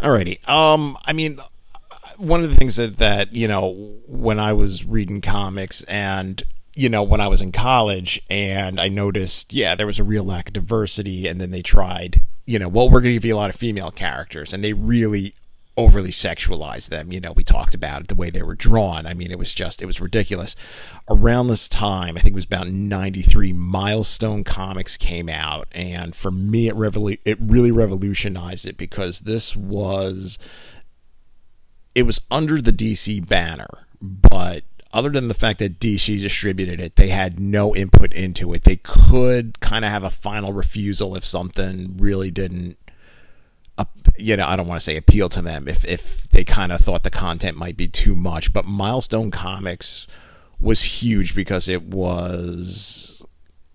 Alrighty. 0.00 0.48
Um, 0.48 0.96
I 1.04 1.12
mean, 1.12 1.38
one 2.20 2.44
of 2.44 2.50
the 2.50 2.56
things 2.56 2.76
that 2.76 2.98
that 2.98 3.34
you 3.34 3.48
know 3.48 3.96
when 4.06 4.38
I 4.38 4.52
was 4.52 4.84
reading 4.84 5.20
comics 5.20 5.82
and 5.84 6.42
you 6.74 6.88
know 6.88 7.02
when 7.02 7.20
I 7.20 7.28
was 7.28 7.40
in 7.40 7.50
college 7.50 8.20
and 8.28 8.78
I 8.78 8.88
noticed 8.88 9.52
yeah 9.52 9.74
there 9.74 9.86
was 9.86 9.98
a 9.98 10.04
real 10.04 10.24
lack 10.24 10.48
of 10.48 10.52
diversity 10.52 11.26
and 11.26 11.40
then 11.40 11.50
they 11.50 11.62
tried 11.62 12.22
you 12.44 12.58
know 12.58 12.68
well 12.68 12.90
we're 12.90 13.00
going 13.00 13.12
to 13.12 13.14
give 13.14 13.24
you 13.24 13.34
a 13.34 13.38
lot 13.38 13.50
of 13.50 13.56
female 13.56 13.90
characters 13.90 14.52
and 14.52 14.62
they 14.62 14.74
really 14.74 15.34
overly 15.76 16.10
sexualized 16.10 16.88
them. 16.88 17.10
You 17.10 17.20
know 17.20 17.32
we 17.32 17.42
talked 17.42 17.74
about 17.74 18.02
it 18.02 18.08
the 18.08 18.14
way 18.14 18.28
they 18.28 18.42
were 18.42 18.54
drawn. 18.54 19.06
I 19.06 19.14
mean 19.14 19.30
it 19.30 19.38
was 19.38 19.54
just 19.54 19.80
it 19.80 19.86
was 19.86 20.00
ridiculous. 20.00 20.54
Around 21.08 21.46
this 21.46 21.68
time 21.68 22.18
i 22.18 22.20
think 22.20 22.34
it 22.34 22.34
was 22.34 22.44
about 22.44 22.68
93 22.68 23.54
milestone 23.54 24.44
comics 24.44 24.96
came 24.98 25.30
out 25.30 25.68
and 25.72 26.14
for 26.14 26.30
me 26.30 26.68
it 26.68 26.74
revolu- 26.76 27.18
it 27.24 27.38
really 27.40 27.70
revolutionized 27.70 28.66
it 28.66 28.76
because 28.76 29.20
this 29.20 29.56
was 29.56 30.38
it 31.94 32.04
was 32.04 32.20
under 32.30 32.60
the 32.60 32.72
DC 32.72 33.26
banner, 33.26 33.86
but 34.00 34.64
other 34.92 35.10
than 35.10 35.28
the 35.28 35.34
fact 35.34 35.58
that 35.60 35.78
DC 35.78 36.20
distributed 36.20 36.80
it, 36.80 36.96
they 36.96 37.08
had 37.08 37.38
no 37.38 37.74
input 37.74 38.12
into 38.12 38.52
it. 38.54 38.64
They 38.64 38.76
could 38.76 39.60
kind 39.60 39.84
of 39.84 39.90
have 39.90 40.02
a 40.02 40.10
final 40.10 40.52
refusal 40.52 41.14
if 41.14 41.24
something 41.24 41.96
really 41.98 42.30
didn't, 42.30 42.76
you 44.18 44.36
know, 44.36 44.46
I 44.46 44.56
don't 44.56 44.66
want 44.66 44.80
to 44.80 44.84
say 44.84 44.96
appeal 44.96 45.28
to 45.30 45.42
them 45.42 45.68
if 45.68 45.84
if 45.84 46.28
they 46.30 46.44
kind 46.44 46.72
of 46.72 46.80
thought 46.80 47.02
the 47.02 47.10
content 47.10 47.56
might 47.56 47.76
be 47.76 47.88
too 47.88 48.14
much. 48.14 48.52
But 48.52 48.66
Milestone 48.66 49.30
Comics 49.30 50.06
was 50.60 50.82
huge 50.82 51.34
because 51.34 51.68
it 51.68 51.84
was 51.84 53.09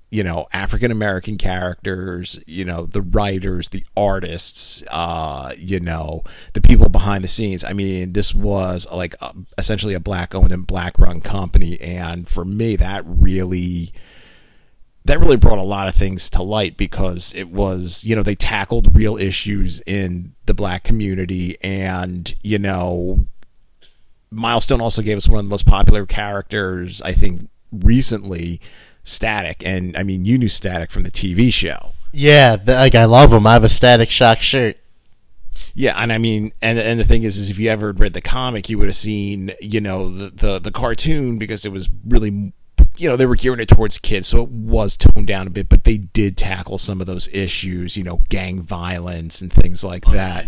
you 0.09 0.23
know 0.23 0.47
African 0.53 0.91
American 0.91 1.37
characters, 1.37 2.39
you 2.45 2.65
know 2.65 2.85
the 2.85 3.01
writers, 3.01 3.69
the 3.69 3.85
artists, 3.97 4.83
uh, 4.91 5.53
you 5.57 5.79
know 5.79 6.23
the 6.53 6.61
people 6.61 6.89
behind 6.89 7.23
the 7.23 7.27
scenes. 7.27 7.63
I 7.63 7.73
mean, 7.73 8.13
this 8.13 8.33
was 8.33 8.87
like 8.91 9.15
a, 9.21 9.33
essentially 9.57 9.93
a 9.93 9.99
black 9.99 10.35
owned 10.35 10.51
and 10.51 10.65
black 10.65 10.99
run 10.99 11.21
company, 11.21 11.79
and 11.81 12.27
for 12.27 12.45
me, 12.45 12.75
that 12.75 13.03
really 13.05 13.93
that 15.05 15.19
really 15.19 15.37
brought 15.37 15.59
a 15.59 15.63
lot 15.63 15.87
of 15.87 15.95
things 15.95 16.29
to 16.31 16.41
light 16.41 16.77
because 16.77 17.33
it 17.35 17.49
was 17.49 18.03
you 18.03 18.15
know 18.15 18.23
they 18.23 18.35
tackled 18.35 18.95
real 18.95 19.17
issues 19.17 19.81
in 19.81 20.33
the 20.45 20.53
black 20.53 20.83
community, 20.83 21.57
and 21.61 22.35
you 22.41 22.59
know 22.59 23.25
Milestone 24.31 24.81
also 24.81 25.01
gave 25.01 25.17
us 25.17 25.27
one 25.27 25.39
of 25.39 25.45
the 25.45 25.49
most 25.49 25.65
popular 25.65 26.05
characters 26.05 27.01
I 27.01 27.13
think 27.13 27.49
recently 27.71 28.61
Static, 29.05 29.61
and 29.63 29.95
I 29.95 30.03
mean, 30.03 30.25
you 30.25 30.37
knew 30.37 30.49
Static 30.49 30.91
from 30.91 31.03
the 31.03 31.11
TV 31.11 31.53
show. 31.53 31.93
Yeah, 32.11 32.57
like 32.65 32.95
I 32.95 33.05
love 33.05 33.31
him. 33.31 33.47
I 33.47 33.53
have 33.53 33.63
a 33.63 33.69
Static 33.69 34.09
Shock 34.09 34.39
shirt. 34.39 34.77
Yeah, 35.73 36.01
and 36.01 36.11
I 36.11 36.17
mean, 36.17 36.53
and 36.61 36.79
and 36.79 36.99
the 36.99 37.03
thing 37.03 37.23
is, 37.23 37.37
is 37.37 37.49
if 37.49 37.59
you 37.59 37.69
ever 37.69 37.91
read 37.91 38.13
the 38.13 38.21
comic, 38.21 38.69
you 38.69 38.77
would 38.77 38.87
have 38.87 38.95
seen, 38.95 39.53
you 39.61 39.81
know, 39.81 40.09
the 40.09 40.29
the, 40.29 40.59
the 40.59 40.71
cartoon 40.71 41.37
because 41.37 41.65
it 41.65 41.71
was 41.71 41.89
really, 42.07 42.53
you 42.97 43.09
know, 43.09 43.15
they 43.15 43.25
were 43.25 43.35
gearing 43.35 43.59
it 43.59 43.67
towards 43.67 43.97
kids, 43.97 44.29
so 44.29 44.43
it 44.43 44.49
was 44.49 44.97
toned 44.97 45.27
down 45.27 45.47
a 45.47 45.49
bit, 45.49 45.69
but 45.69 45.83
they 45.83 45.97
did 45.97 46.37
tackle 46.37 46.77
some 46.77 47.01
of 47.01 47.07
those 47.07 47.27
issues, 47.33 47.97
you 47.97 48.03
know, 48.03 48.21
gang 48.29 48.61
violence 48.61 49.41
and 49.41 49.51
things 49.51 49.83
like 49.83 50.07
oh, 50.07 50.13
that. 50.13 50.47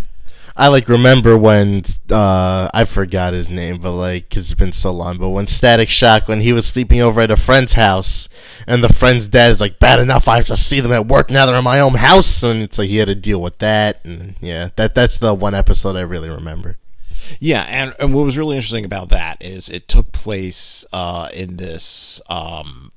I 0.59 0.69
like 0.69 0.89
remember 0.89 1.37
when 1.37 1.83
uh, 2.09 2.67
I 2.73 2.85
forgot 2.85 3.33
his 3.33 3.47
name, 3.47 3.79
but 3.79 3.91
like 3.91 4.29
cause 4.31 4.49
it's 4.49 4.59
been 4.59 4.71
so 4.71 4.91
long. 4.91 5.19
But 5.19 5.29
when 5.29 5.45
Static 5.45 5.87
Shock, 5.87 6.27
when 6.27 6.41
he 6.41 6.51
was 6.51 6.65
sleeping 6.65 6.99
over 6.99 7.21
at 7.21 7.29
a 7.29 7.37
friend's 7.37 7.73
house, 7.73 8.27
and 8.65 8.83
the 8.83 8.91
friend's 8.91 9.27
dad 9.27 9.51
is 9.51 9.61
like, 9.61 9.77
"Bad 9.77 9.99
enough, 9.99 10.27
I 10.27 10.37
have 10.37 10.47
to 10.47 10.57
see 10.57 10.79
them 10.79 10.91
at 10.91 11.07
work. 11.07 11.29
Now 11.29 11.45
they're 11.45 11.55
in 11.55 11.63
my 11.63 11.79
own 11.79 11.95
house," 11.95 12.41
and 12.41 12.63
it's 12.63 12.79
like 12.79 12.89
he 12.89 12.97
had 12.97 13.05
to 13.05 13.15
deal 13.15 13.39
with 13.39 13.59
that. 13.59 14.03
And 14.03 14.35
yeah, 14.41 14.69
that 14.77 14.95
that's 14.95 15.19
the 15.19 15.35
one 15.35 15.53
episode 15.53 15.95
I 15.95 16.01
really 16.01 16.29
remember. 16.29 16.77
Yeah, 17.39 17.61
and, 17.63 17.93
and 17.99 18.13
what 18.13 18.25
was 18.25 18.37
really 18.37 18.55
interesting 18.55 18.85
about 18.85 19.09
that 19.09 19.37
is 19.41 19.69
it 19.69 19.87
took 19.87 20.11
place 20.11 20.85
uh, 20.91 21.29
in 21.33 21.57
this 21.57 22.21
um, 22.29 22.91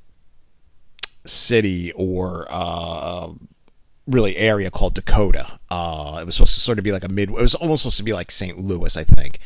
city 1.26 1.92
or 1.92 2.46
uh, 2.48 3.30
really 4.10 4.36
area 4.36 4.70
called 4.70 4.94
Dakota. 4.94 5.58
Uh, 5.70 6.18
it 6.20 6.26
was 6.26 6.36
supposed 6.36 6.54
to 6.54 6.60
sort 6.60 6.78
of 6.78 6.84
be 6.84 6.92
like 6.92 7.04
a 7.04 7.08
mid. 7.08 7.30
It 7.30 7.34
was 7.34 7.54
almost 7.54 7.82
supposed 7.82 7.98
to 7.98 8.02
be 8.02 8.12
like 8.12 8.30
St. 8.30 8.58
Louis, 8.58 8.96
I 8.96 9.04
think. 9.04 9.40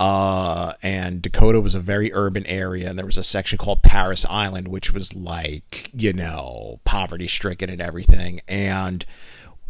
Uh, 0.00 0.74
and 0.80 1.20
Dakota 1.20 1.60
was 1.60 1.74
a 1.74 1.80
very 1.80 2.12
urban 2.12 2.46
area, 2.46 2.88
and 2.88 2.96
there 2.96 3.06
was 3.06 3.18
a 3.18 3.24
section 3.24 3.58
called 3.58 3.82
Paris 3.82 4.24
Island, 4.30 4.68
which 4.68 4.92
was 4.92 5.14
like 5.14 5.90
you 5.92 6.12
know 6.12 6.80
poverty 6.84 7.26
stricken 7.26 7.68
and 7.68 7.80
everything. 7.80 8.40
And 8.46 9.04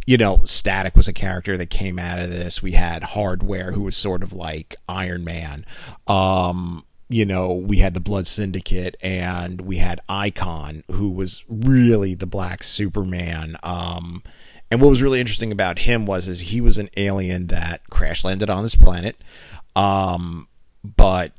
you 0.06 0.16
know, 0.16 0.42
Static 0.44 0.96
was 0.96 1.06
a 1.06 1.12
character 1.12 1.56
that 1.58 1.68
came 1.68 1.98
out 1.98 2.18
of 2.18 2.30
this. 2.30 2.62
We 2.62 2.72
had 2.72 3.02
Hardware, 3.02 3.72
who 3.72 3.82
was 3.82 3.96
sort 3.96 4.22
of 4.22 4.32
like 4.32 4.74
Iron 4.88 5.24
Man. 5.24 5.66
Um, 6.06 6.84
you 7.08 7.24
know, 7.24 7.52
we 7.52 7.78
had 7.78 7.94
the 7.94 8.00
Blood 8.00 8.26
Syndicate 8.26 8.96
and 9.00 9.62
we 9.62 9.76
had 9.78 10.00
Icon, 10.08 10.84
who 10.90 11.10
was 11.10 11.42
really 11.48 12.14
the 12.14 12.26
Black 12.26 12.62
Superman. 12.62 13.56
Um, 13.62 14.22
and 14.70 14.80
what 14.80 14.90
was 14.90 15.02
really 15.02 15.20
interesting 15.20 15.50
about 15.50 15.80
him 15.80 16.04
was 16.04 16.28
is 16.28 16.40
he 16.40 16.60
was 16.60 16.76
an 16.76 16.90
alien 16.96 17.46
that 17.46 17.88
crash 17.88 18.24
landed 18.24 18.50
on 18.50 18.62
this 18.62 18.74
planet, 18.74 19.16
um, 19.74 20.48
but 20.84 21.32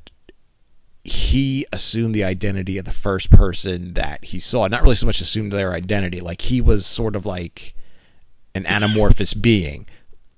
he 1.04 1.66
assumed 1.72 2.16
the 2.16 2.24
identity 2.24 2.78
of 2.78 2.86
the 2.86 2.92
first 2.92 3.30
person 3.30 3.94
that 3.94 4.26
he 4.26 4.40
saw. 4.40 4.68
Not 4.68 4.82
really 4.82 4.96
so 4.96 5.06
much 5.06 5.22
assumed 5.22 5.52
their 5.52 5.74
identity, 5.74 6.20
like 6.20 6.42
he 6.42 6.62
was 6.62 6.86
sort 6.88 7.16
of 7.16 7.26
like 7.26 7.76
an 8.56 8.64
anamorphous 8.64 9.40
being. 9.40 9.86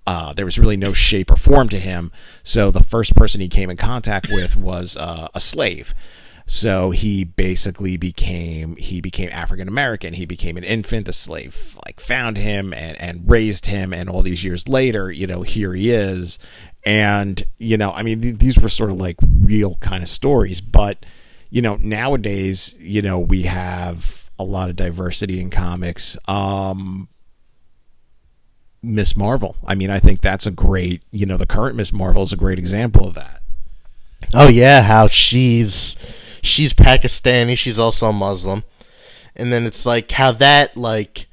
Uh, 0.08 0.34
there 0.34 0.46
was 0.46 0.58
really 0.58 0.78
no 0.78 0.94
shape 0.94 1.32
or 1.32 1.36
form 1.36 1.70
to 1.70 1.80
him. 1.80 2.12
So 2.44 2.72
the 2.72 2.84
first 2.84 3.16
person 3.16 3.40
he 3.42 3.48
came 3.48 3.70
in 3.70 3.78
contact 3.78 4.28
with 4.32 4.56
was 4.58 4.98
uh, 4.98 5.28
a 5.34 5.40
slave. 5.40 5.94
So 6.48 6.92
he 6.92 7.24
basically 7.24 7.98
became 7.98 8.76
he 8.76 9.00
became 9.00 9.30
African 9.32 9.68
American. 9.68 10.14
He 10.16 10.26
became 10.26 10.58
an 10.58 10.64
infant. 10.64 11.06
The 11.06 11.14
slave 11.14 11.78
like 11.86 12.00
found 12.00 12.38
him 12.38 12.74
and 12.74 13.00
and 13.00 13.30
raised 13.30 13.68
him. 13.68 13.94
And 13.94 14.10
all 14.10 14.22
these 14.22 14.44
years 14.44 14.68
later, 14.68 15.12
you 15.12 15.28
know, 15.28 15.44
here 15.44 15.74
he 15.74 15.92
is. 15.92 16.40
And 16.86 17.44
you 17.58 17.78
know, 17.78 17.92
I 17.92 18.04
mean, 18.04 18.22
th- 18.22 18.40
these 18.40 18.58
were 18.58 18.70
sort 18.70 18.92
of 18.92 19.00
like 19.00 19.18
real 19.22 19.76
kind 19.76 20.04
of 20.04 20.10
stories. 20.10 20.62
But 20.62 21.06
you 21.50 21.62
know, 21.62 21.78
nowadays, 21.78 22.76
you 22.80 23.02
know, 23.02 23.20
we 23.20 23.44
have 23.44 24.30
a 24.40 24.44
lot 24.44 24.70
of 24.70 24.76
diversity 24.76 25.40
in 25.40 25.52
comics. 25.52 26.18
Um, 26.28 27.08
Miss 28.84 29.16
Marvel. 29.16 29.56
I 29.66 29.76
mean, 29.76 29.90
I 29.90 30.00
think 30.00 30.22
that's 30.22 30.46
a 30.46 30.52
great, 30.52 31.04
you 31.12 31.26
know, 31.26 31.38
the 31.38 31.46
current 31.46 31.76
Miss 31.76 31.94
Marvel 31.94 32.24
is 32.24 32.34
a 32.34 32.38
great 32.38 32.60
example 32.60 33.08
of 33.08 33.14
that. 33.16 33.42
Oh 34.34 34.48
yeah, 34.48 34.82
how 34.82 35.08
she's 35.08 35.96
she's 36.42 36.74
Pakistani, 36.74 37.58
she's 37.58 37.80
also 37.80 38.10
a 38.10 38.14
Muslim. 38.14 38.64
And 39.36 39.52
then 39.52 39.66
it's 39.66 39.86
like 39.86 40.12
how 40.12 40.32
that 40.34 40.76
like 40.76 41.28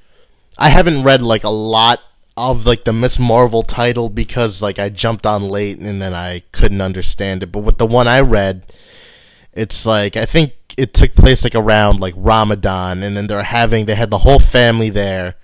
I 0.58 0.68
haven't 0.68 1.04
read 1.04 1.22
like 1.22 1.44
a 1.44 1.50
lot 1.50 2.00
of 2.36 2.66
like 2.66 2.84
the 2.84 2.92
Miss 2.92 3.18
Marvel 3.18 3.62
title 3.62 4.08
because 4.08 4.62
like 4.62 4.78
I 4.78 4.88
jumped 4.88 5.26
on 5.26 5.48
late 5.48 5.78
and 5.78 6.00
then 6.00 6.14
I 6.14 6.40
couldn't 6.52 6.80
understand 6.80 7.42
it. 7.42 7.52
But 7.52 7.60
with 7.60 7.78
the 7.78 7.86
one 7.86 8.06
I 8.06 8.20
read, 8.20 8.72
it's 9.52 9.86
like 9.86 10.16
I 10.16 10.26
think 10.26 10.52
it 10.76 10.94
took 10.94 11.14
place 11.14 11.44
like 11.44 11.54
around 11.54 12.00
like 12.00 12.14
Ramadan 12.16 13.02
and 13.02 13.16
then 13.16 13.26
they're 13.26 13.42
having 13.42 13.86
they 13.86 13.94
had 13.94 14.10
the 14.10 14.18
whole 14.18 14.38
family 14.38 14.90
there 14.90 15.34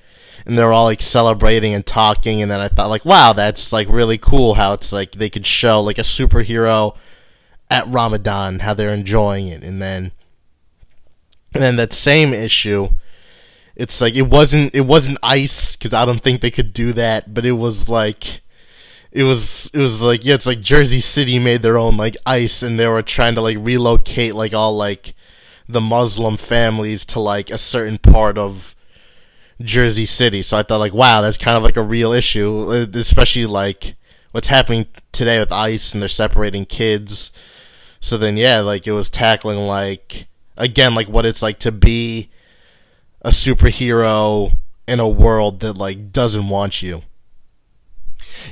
and 0.46 0.58
they're 0.58 0.72
all 0.72 0.84
like 0.84 1.00
celebrating 1.00 1.74
and 1.74 1.86
talking 1.86 2.42
and 2.42 2.50
then 2.50 2.60
I 2.60 2.68
thought 2.68 2.90
like 2.90 3.04
wow 3.04 3.32
that's 3.32 3.72
like 3.72 3.88
really 3.88 4.18
cool 4.18 4.54
how 4.54 4.72
it's 4.72 4.92
like 4.92 5.12
they 5.12 5.30
could 5.30 5.46
show 5.46 5.80
like 5.80 5.98
a 5.98 6.02
superhero 6.02 6.96
at 7.70 7.88
Ramadan 7.88 8.60
how 8.60 8.74
they're 8.74 8.92
enjoying 8.92 9.48
it 9.48 9.62
and 9.62 9.80
then 9.80 10.12
and 11.52 11.62
then 11.62 11.76
that 11.76 11.92
same 11.92 12.34
issue 12.34 12.90
it's 13.76 14.00
like 14.00 14.14
it 14.14 14.22
wasn't 14.22 14.74
it 14.74 14.82
wasn't 14.82 15.18
ice 15.22 15.76
cuz 15.76 15.92
I 15.92 16.04
don't 16.04 16.22
think 16.22 16.40
they 16.40 16.50
could 16.50 16.72
do 16.72 16.92
that 16.92 17.32
but 17.32 17.46
it 17.46 17.52
was 17.52 17.88
like 17.88 18.42
it 19.10 19.22
was 19.22 19.70
it 19.72 19.78
was 19.78 20.02
like 20.02 20.24
yeah 20.24 20.34
it's 20.34 20.46
like 20.46 20.60
Jersey 20.60 21.00
City 21.00 21.38
made 21.38 21.62
their 21.62 21.78
own 21.78 21.96
like 21.96 22.16
ice 22.26 22.62
and 22.62 22.78
they 22.78 22.86
were 22.86 23.02
trying 23.02 23.34
to 23.36 23.40
like 23.40 23.56
relocate 23.60 24.34
like 24.34 24.52
all 24.52 24.76
like 24.76 25.14
the 25.68 25.80
Muslim 25.80 26.36
families 26.36 27.06
to 27.06 27.20
like 27.20 27.50
a 27.50 27.58
certain 27.58 27.96
part 27.96 28.36
of 28.36 28.73
Jersey 29.60 30.06
City. 30.06 30.42
So 30.42 30.58
I 30.58 30.62
thought 30.62 30.78
like, 30.78 30.94
wow, 30.94 31.20
that's 31.20 31.38
kind 31.38 31.56
of 31.56 31.62
like 31.62 31.76
a 31.76 31.82
real 31.82 32.12
issue, 32.12 32.72
uh, 32.72 32.98
especially 32.98 33.46
like 33.46 33.96
what's 34.32 34.48
happening 34.48 34.86
today 35.12 35.38
with 35.38 35.52
ICE 35.52 35.92
and 35.92 36.02
they're 36.02 36.08
separating 36.08 36.66
kids. 36.66 37.32
So 38.00 38.18
then 38.18 38.36
yeah, 38.36 38.60
like 38.60 38.86
it 38.86 38.92
was 38.92 39.08
tackling 39.10 39.58
like 39.58 40.26
again 40.56 40.94
like 40.94 41.08
what 41.08 41.26
it's 41.26 41.42
like 41.42 41.58
to 41.60 41.72
be 41.72 42.30
a 43.22 43.30
superhero 43.30 44.58
in 44.86 45.00
a 45.00 45.08
world 45.08 45.60
that 45.60 45.74
like 45.76 46.12
doesn't 46.12 46.48
want 46.48 46.82
you. 46.82 47.02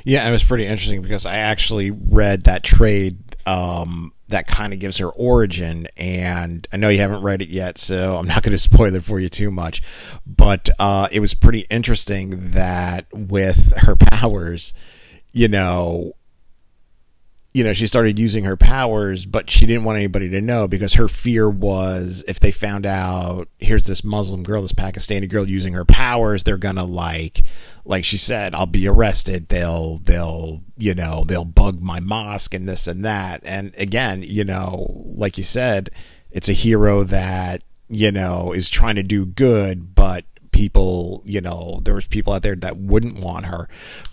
Yeah, 0.03 0.27
it 0.27 0.31
was 0.31 0.43
pretty 0.43 0.65
interesting 0.65 1.01
because 1.01 1.25
I 1.25 1.37
actually 1.37 1.91
read 1.91 2.45
that 2.45 2.63
trade 2.63 3.17
um, 3.45 4.13
that 4.33 4.47
kind 4.47 4.73
of 4.73 4.79
gives 4.79 4.97
her 4.97 5.09
origin. 5.09 5.87
And 5.95 6.67
I 6.73 6.77
know 6.77 6.89
you 6.89 6.99
haven't 6.99 7.21
read 7.21 7.41
it 7.41 7.49
yet, 7.49 7.77
so 7.77 8.17
I'm 8.17 8.27
not 8.27 8.43
going 8.43 8.51
to 8.57 8.57
spoil 8.57 8.93
it 8.95 9.03
for 9.03 9.19
you 9.19 9.29
too 9.29 9.51
much. 9.51 9.81
But 10.25 10.69
uh, 10.79 11.07
it 11.11 11.19
was 11.19 11.33
pretty 11.33 11.61
interesting 11.69 12.51
that 12.51 13.05
with 13.13 13.73
her 13.77 13.95
powers, 13.95 14.73
you 15.31 15.47
know, 15.47 16.13
you 17.53 17.63
know, 17.63 17.73
she 17.73 17.85
started 17.85 18.17
using 18.17 18.45
her 18.45 18.57
powers, 18.57 19.27
but 19.27 19.47
she 19.47 19.67
didn't 19.67 19.83
want 19.83 19.97
anybody 19.97 20.27
to 20.27 20.41
know 20.41 20.67
because 20.67 20.95
her 20.95 21.07
fear 21.07 21.47
was 21.47 22.23
if 22.27 22.39
they 22.39 22.51
found 22.51 22.83
out 22.83 23.47
here's 23.59 23.85
this 23.85 24.03
Muslim 24.03 24.41
girl, 24.41 24.63
this 24.63 24.73
Pakistani 24.73 25.29
girl 25.29 25.47
using 25.47 25.73
her 25.73 25.85
powers, 25.85 26.43
they're 26.43 26.57
gonna 26.57 26.83
like, 26.83 27.43
like 27.85 28.05
she 28.05 28.17
said, 28.17 28.55
I'll 28.55 28.65
be 28.65 28.87
arrested. 28.87 29.49
They'll, 29.49 29.99
they'll, 29.99 30.63
you 30.77 30.95
know, 30.95 31.25
they'll 31.27 31.45
bug 31.45 31.79
my 31.79 31.99
mosque 31.99 32.55
and 32.55 32.67
this 32.67 32.87
and 32.87 33.05
that. 33.05 33.41
And 33.45 33.75
again, 33.77 34.23
you 34.23 34.43
know, 34.43 35.05
like 35.15 35.37
you 35.37 35.43
said, 35.43 35.91
it's 36.31 36.49
a 36.49 36.53
hero 36.53 37.03
that 37.03 37.61
you 37.87 38.11
know 38.11 38.51
is 38.51 38.67
trying 38.67 38.95
to 38.95 39.03
do 39.03 39.25
good, 39.25 39.93
but 39.93 40.25
people, 40.53 41.21
you 41.25 41.41
know, 41.41 41.81
there 41.83 41.93
was 41.93 42.05
people 42.05 42.31
out 42.31 42.43
there 42.43 42.55
that 42.55 42.77
wouldn't 42.77 43.19
want 43.19 43.47
her. 43.47 43.67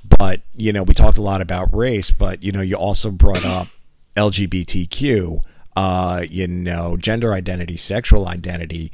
But, 0.05 0.41
you 0.57 0.73
know, 0.73 0.83
we 0.83 0.95
talked 0.95 1.19
a 1.19 1.23
lot 1.23 1.41
about 1.41 1.75
race, 1.75 2.11
but, 2.11 2.43
you 2.43 2.51
know, 2.51 2.63
you 2.63 2.75
also 2.75 3.13
brought 3.13 3.45
up 3.45 3.69
LGBTQ, 4.17 5.43
uh, 5.77 6.25
you 6.29 6.49
know, 6.49 6.97
gender 6.97 7.33
identity, 7.33 7.77
sexual 7.77 8.27
identity. 8.27 8.91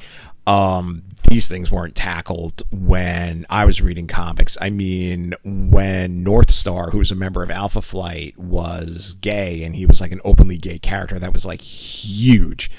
Um, 0.46 1.04
these 1.30 1.48
things 1.48 1.70
weren't 1.70 1.96
tackled 1.96 2.62
when 2.70 3.46
I 3.50 3.64
was 3.64 3.80
reading 3.80 4.06
comics. 4.06 4.56
I 4.60 4.70
mean, 4.70 5.34
when 5.44 6.24
Northstar, 6.24 6.92
who 6.92 6.98
was 6.98 7.10
a 7.10 7.16
member 7.16 7.42
of 7.42 7.50
Alpha 7.50 7.82
Flight, 7.82 8.38
was 8.38 9.16
gay 9.20 9.64
and 9.64 9.74
he 9.74 9.86
was 9.86 10.00
like 10.00 10.12
an 10.12 10.20
openly 10.24 10.58
gay 10.58 10.78
character, 10.78 11.18
that 11.18 11.32
was 11.32 11.44
like 11.44 11.62
huge 11.62 12.70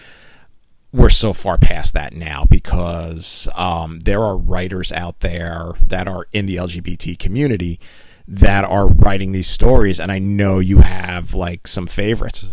we're 0.92 1.10
so 1.10 1.34
far 1.34 1.58
past 1.58 1.94
that 1.94 2.14
now 2.14 2.46
because 2.50 3.48
um, 3.56 4.00
there 4.02 4.24
are 4.24 4.38
writers 4.38 4.92
out 4.92 5.20
there 5.20 5.74
that 5.86 6.08
are 6.08 6.28
in 6.32 6.46
the 6.46 6.56
LGBT 6.56 7.20
community 7.20 7.80
that 8.28 8.64
are 8.66 8.88
writing 8.88 9.32
these 9.32 9.48
stories, 9.48 10.00
and 10.00 10.12
I 10.12 10.20
know 10.20 10.60
you 10.60 10.80
have 10.80 11.34
like 11.34 11.68
some 11.68 11.88
favorites. 11.88 12.46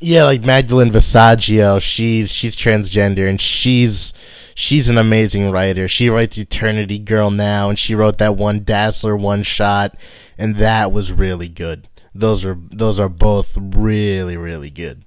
Yeah, 0.00 0.24
like 0.24 0.42
Magdalene 0.42 0.90
Visaggio, 0.90 1.80
she's 1.80 2.32
she's 2.32 2.56
transgender 2.56 3.28
and 3.28 3.40
she's 3.40 4.12
she's 4.54 4.88
an 4.88 4.98
amazing 4.98 5.50
writer. 5.50 5.86
She 5.86 6.08
writes 6.08 6.36
Eternity 6.36 6.98
Girl 6.98 7.30
now, 7.30 7.68
and 7.68 7.78
she 7.78 7.94
wrote 7.94 8.18
that 8.18 8.36
one 8.36 8.64
Dazzler 8.64 9.16
one 9.16 9.44
shot, 9.44 9.96
and 10.36 10.56
that 10.56 10.90
was 10.90 11.12
really 11.12 11.48
good. 11.48 11.88
Those 12.14 12.44
are 12.44 12.58
those 12.72 12.98
are 12.98 13.08
both 13.08 13.56
really 13.56 14.36
really 14.36 14.70
good. 14.70 15.04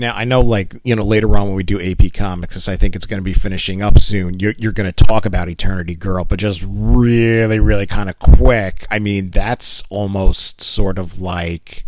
Now 0.00 0.14
I 0.14 0.24
know, 0.24 0.40
like 0.40 0.76
you 0.82 0.96
know, 0.96 1.04
later 1.04 1.36
on 1.36 1.48
when 1.48 1.54
we 1.54 1.62
do 1.62 1.78
AP 1.78 2.14
Comics, 2.14 2.66
I 2.66 2.76
think 2.78 2.96
it's 2.96 3.04
going 3.04 3.20
to 3.20 3.22
be 3.22 3.34
finishing 3.34 3.82
up 3.82 3.98
soon. 3.98 4.40
You're, 4.40 4.54
you're 4.56 4.72
going 4.72 4.90
to 4.90 5.04
talk 5.04 5.26
about 5.26 5.50
Eternity 5.50 5.94
Girl, 5.94 6.24
but 6.24 6.38
just 6.38 6.64
really, 6.66 7.60
really 7.60 7.86
kind 7.86 8.08
of 8.08 8.18
quick. 8.18 8.86
I 8.90 8.98
mean, 8.98 9.28
that's 9.28 9.84
almost 9.90 10.62
sort 10.62 10.98
of 10.98 11.20
like 11.20 11.84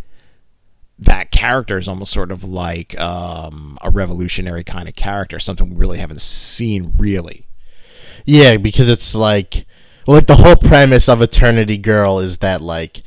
that 0.99 1.31
character 1.31 1.79
is 1.79 1.89
almost 1.89 2.13
sort 2.13 2.31
of 2.31 2.45
like 2.45 3.01
um, 3.01 3.79
a 3.81 3.89
revolutionary 3.89 4.63
kind 4.63 4.91
of 4.91 4.95
character, 4.95 5.41
something 5.41 5.71
we 5.71 5.77
really 5.77 5.99
haven't 5.99 6.21
seen 6.21 6.93
really. 6.99 7.49
Yeah, 8.27 8.59
because 8.59 8.91
it's 8.91 9.15
like, 9.15 9.65
well, 10.07 10.19
like 10.19 10.27
the 10.27 10.37
whole 10.37 10.57
premise 10.57 11.09
of 11.09 11.23
Eternity 11.23 11.79
Girl 11.79 12.19
is 12.19 12.39
that 12.39 12.61
like 12.61 13.03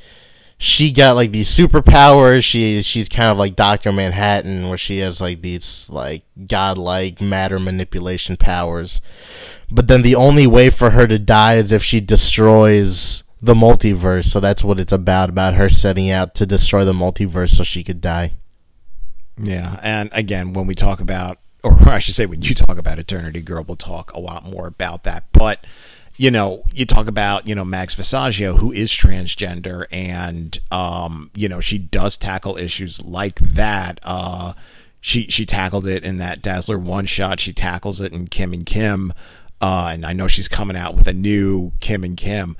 she 0.66 0.92
got 0.92 1.16
like 1.16 1.32
these 1.32 1.56
superpowers. 1.56 2.44
She 2.44 2.82
she's 2.82 3.08
kind 3.08 3.30
of 3.30 3.38
like 3.38 3.56
Doctor 3.56 3.92
Manhattan, 3.92 4.68
where 4.68 4.80
she 4.80 4.98
has 4.98 5.22
like 5.22 5.42
these 5.42 5.88
like 5.92 6.24
godlike 6.48 7.22
matter 7.22 7.60
manipulation 7.60 8.36
powers. 8.36 9.00
But 9.70 9.88
then 9.88 10.02
the 10.02 10.16
only 10.16 10.48
way 10.48 10.72
for 10.72 10.90
her 10.90 11.06
to 11.06 11.20
die 11.20 11.58
is 11.58 11.72
if 11.72 11.84
she 11.84 12.02
destroys 12.02 13.24
the 13.40 13.54
multiverse. 13.54 14.26
So 14.26 14.40
that's 14.40 14.64
what 14.64 14.80
it's 14.80 14.92
about 14.92 15.30
about 15.30 15.54
her 15.54 15.70
setting 15.70 16.10
out 16.10 16.34
to 16.36 16.48
destroy 16.48 16.84
the 16.84 16.94
multiverse 16.94 17.52
so 17.52 17.64
she 17.64 17.84
could 17.84 18.02
die. 18.02 18.34
Yeah, 19.40 19.80
and 19.84 20.10
again, 20.14 20.54
when 20.54 20.66
we 20.66 20.74
talk 20.74 21.00
about, 21.00 21.38
or 21.62 21.78
I 21.88 22.00
should 22.00 22.16
say, 22.16 22.26
when 22.26 22.42
you 22.42 22.56
talk 22.56 22.80
about 22.80 22.98
Eternity 22.98 23.42
Girl, 23.42 23.64
we'll 23.64 23.78
talk 23.78 24.12
a 24.14 24.20
lot 24.20 24.46
more 24.46 24.66
about 24.66 25.04
that. 25.04 25.26
But 25.32 25.64
you 26.18 26.32
know, 26.32 26.64
you 26.74 26.86
talk 26.86 27.08
about, 27.08 27.48
you 27.48 27.56
know, 27.56 27.66
Mags 27.66 27.96
Visaggio, 27.96 28.58
who 28.60 28.72
is 28.72 28.92
transgender, 28.92 29.86
and, 29.92 30.60
um, 30.72 31.30
you 31.36 31.50
know, 31.50 31.60
she 31.60 31.78
does 31.78 32.16
tackle 32.18 32.58
issues 32.58 33.02
like 33.02 33.40
that. 33.40 34.00
Uh, 34.04 34.54
she, 35.02 35.28
she 35.28 35.46
tackled 35.46 35.86
it 35.86 36.04
in 36.04 36.18
that 36.18 36.42
Dazzler 36.42 36.80
one 36.80 37.06
shot. 37.06 37.40
She 37.40 37.54
tackles 37.54 38.00
it 38.00 38.14
in 38.14 38.28
Kim 38.28 38.54
and 38.54 38.66
Kim. 38.66 39.14
Uh, 39.62 39.90
and 39.94 40.06
I 40.06 40.14
know 40.14 40.28
she's 40.28 40.48
coming 40.48 40.78
out 40.78 40.96
with 40.96 41.08
a 41.08 41.14
new 41.14 41.72
Kim 41.80 42.04
and 42.04 42.18
Kim, 42.18 42.58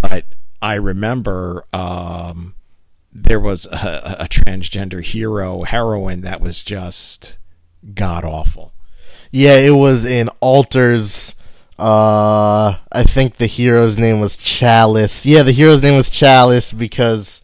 but 0.00 0.24
I 0.60 0.74
remember, 0.74 1.64
um, 1.72 2.54
there 3.12 3.40
was 3.40 3.66
a, 3.66 4.16
a 4.20 4.28
transgender 4.28 5.04
hero 5.04 5.64
heroine 5.64 6.22
that 6.22 6.40
was 6.40 6.64
just 6.64 7.36
god 7.94 8.24
awful. 8.24 8.72
Yeah, 9.30 9.54
it 9.54 9.70
was 9.70 10.04
in 10.04 10.28
Alters 10.40 11.34
uh, 11.82 12.78
I 12.92 13.02
think 13.02 13.38
the 13.38 13.46
hero's 13.46 13.98
name 13.98 14.20
was 14.20 14.36
Chalice. 14.36 15.26
Yeah, 15.26 15.42
the 15.42 15.50
hero's 15.50 15.82
name 15.82 15.96
was 15.96 16.10
Chalice 16.10 16.70
because 16.70 17.42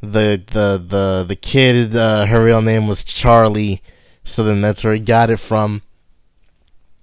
the 0.00 0.42
the 0.52 0.84
the 0.84 1.24
the 1.28 1.36
kid, 1.36 1.94
uh, 1.94 2.26
her 2.26 2.42
real 2.42 2.62
name 2.62 2.88
was 2.88 3.04
Charlie. 3.04 3.80
So 4.24 4.42
then 4.42 4.60
that's 4.60 4.82
where 4.82 4.94
he 4.94 4.98
got 4.98 5.30
it 5.30 5.36
from. 5.36 5.82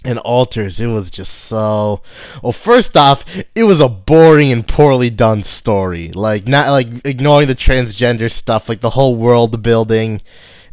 And 0.03 0.19
alters, 0.19 0.81
it 0.81 0.87
was 0.87 1.09
just 1.09 1.33
so. 1.33 2.01
Well, 2.43 2.51
first 2.51 2.97
off, 2.97 3.23
it 3.55 3.63
was 3.63 3.79
a 3.79 3.87
boring 3.87 4.51
and 4.51 4.67
poorly 4.67 5.09
done 5.09 5.43
story. 5.43 6.11
Like 6.11 6.49
not 6.49 6.67
like 6.69 6.89
ignoring 7.05 7.47
the 7.47 7.55
transgender 7.55 8.29
stuff, 8.29 8.67
like 8.67 8.81
the 8.81 8.89
whole 8.89 9.15
world 9.15 9.63
building 9.63 10.21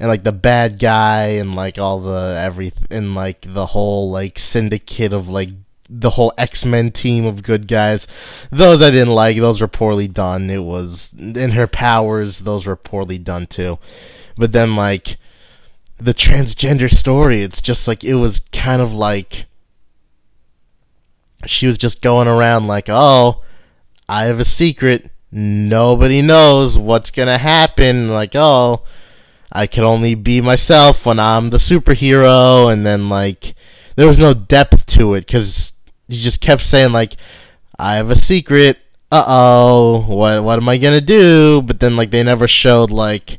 and 0.00 0.08
like 0.08 0.24
the 0.24 0.32
bad 0.32 0.80
guy 0.80 1.26
and 1.38 1.54
like 1.54 1.78
all 1.78 2.00
the 2.00 2.36
everything 2.36 2.88
and 2.90 3.14
like 3.14 3.54
the 3.54 3.66
whole 3.66 4.10
like 4.10 4.40
syndicate 4.40 5.12
of 5.12 5.28
like 5.28 5.50
the 5.88 6.11
whole 6.11 6.33
X 6.38 6.64
Men 6.64 6.91
team 6.91 7.25
of 7.25 7.43
good 7.43 7.69
guys. 7.69 8.07
Those 8.50 8.83
I 8.83 8.91
didn't 8.91 9.14
like. 9.14 9.37
Those 9.37 9.61
were 9.61 9.68
poorly 9.68 10.09
done. 10.09 10.51
It 10.51 10.64
was 10.64 11.11
in 11.16 11.53
her 11.53 11.66
powers. 11.66 12.40
Those 12.40 12.66
were 12.66 12.77
poorly 12.77 13.18
done 13.18 13.47
too. 13.47 13.79
But 14.37 14.53
then 14.53 14.77
like 14.77 15.18
the 15.99 16.14
transgender 16.14 16.92
story, 16.92 17.42
it's 17.42 17.61
just 17.61 17.87
like 17.87 18.03
it 18.03 18.14
was 18.14 18.42
kind 18.53 18.83
of 18.83 18.92
like 18.92 19.47
she 21.47 21.66
was 21.66 21.79
just 21.79 22.01
going 22.01 22.29
around 22.29 22.66
like, 22.66 22.88
oh, 22.88 23.42
I 24.09 24.25
have 24.25 24.40
a 24.40 24.44
secret. 24.44 25.11
Nobody 25.31 26.23
knows 26.23 26.79
what's 26.79 27.11
gonna 27.11 27.38
happen. 27.38 28.09
Like, 28.09 28.35
oh, 28.35 28.83
I 29.53 29.66
can 29.66 29.85
only 29.85 30.14
be 30.14 30.40
myself 30.40 31.07
when 31.07 31.18
I'm 31.18 31.51
the 31.51 31.59
superhero, 31.59 32.73
and 32.73 32.87
then 32.87 33.09
like 33.09 33.55
there 33.97 34.09
was 34.09 34.18
no 34.18 34.35
depth 34.35 34.87
to 34.87 35.14
it 35.14 35.27
because 35.27 35.73
he 36.09 36.21
just 36.21 36.40
kept 36.40 36.62
saying 36.62 36.93
like, 36.93 37.17
"I 37.79 37.97
have 37.97 38.11
a 38.11 38.17
secret." 38.17 38.79
Uh 39.12 39.25
oh, 39.27 40.01
what 40.07 40.43
what 40.43 40.59
am 40.59 40.69
I 40.69 40.79
gonna 40.79 41.01
do? 41.01 41.62
But 41.62 41.81
then 41.81 41.97
like 41.97 42.11
they 42.11 42.23
never 42.23 42.49
showed 42.49 42.90
like 42.90 43.38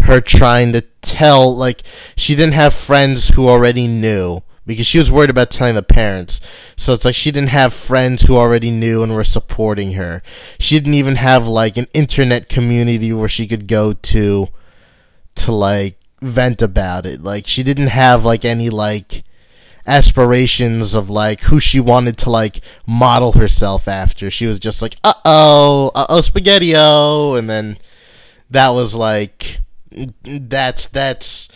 her 0.00 0.20
trying 0.20 0.72
to 0.72 0.82
tell 1.02 1.54
like 1.54 1.82
she 2.16 2.34
didn't 2.34 2.54
have 2.54 2.74
friends 2.74 3.28
who 3.28 3.48
already 3.48 3.86
knew 3.86 4.42
because 4.66 4.86
she 4.86 4.98
was 4.98 5.10
worried 5.10 5.30
about 5.30 5.50
telling 5.50 5.74
the 5.74 5.82
parents. 5.82 6.40
So 6.76 6.92
it's 6.92 7.04
like 7.04 7.14
she 7.14 7.30
didn't 7.30 7.50
have 7.50 7.74
friends 7.74 8.22
who 8.22 8.36
already 8.36 8.70
knew 8.70 9.02
and 9.02 9.14
were 9.14 9.24
supporting 9.24 9.92
her. 9.92 10.22
She 10.58 10.78
didn't 10.78 10.94
even 10.94 11.16
have 11.16 11.46
like 11.46 11.76
an 11.76 11.86
internet 11.92 12.48
community 12.48 13.12
where 13.12 13.28
she 13.28 13.46
could 13.46 13.66
go 13.66 13.92
to 13.92 14.48
to 15.36 15.52
like 15.52 15.98
vent 16.22 16.62
about 16.62 17.06
it. 17.06 17.22
Like 17.22 17.46
she 17.46 17.62
didn't 17.62 17.88
have 17.88 18.24
like 18.24 18.44
any 18.44 18.70
like 18.70 19.24
aspirations 19.86 20.94
of 20.94 21.10
like 21.10 21.42
who 21.42 21.60
she 21.60 21.80
wanted 21.80 22.16
to 22.18 22.30
like 22.30 22.60
model 22.86 23.32
herself 23.32 23.86
after. 23.86 24.30
She 24.30 24.46
was 24.46 24.58
just 24.58 24.80
like, 24.82 24.96
uh 25.04 25.14
oh, 25.24 25.90
uh 25.94 26.06
oh, 26.08 26.20
spaghetti-o, 26.20 27.34
and 27.34 27.48
then 27.48 27.78
that 28.50 28.68
was 28.68 28.94
like, 28.94 29.60
that's 30.22 30.86
that's, 30.86 31.48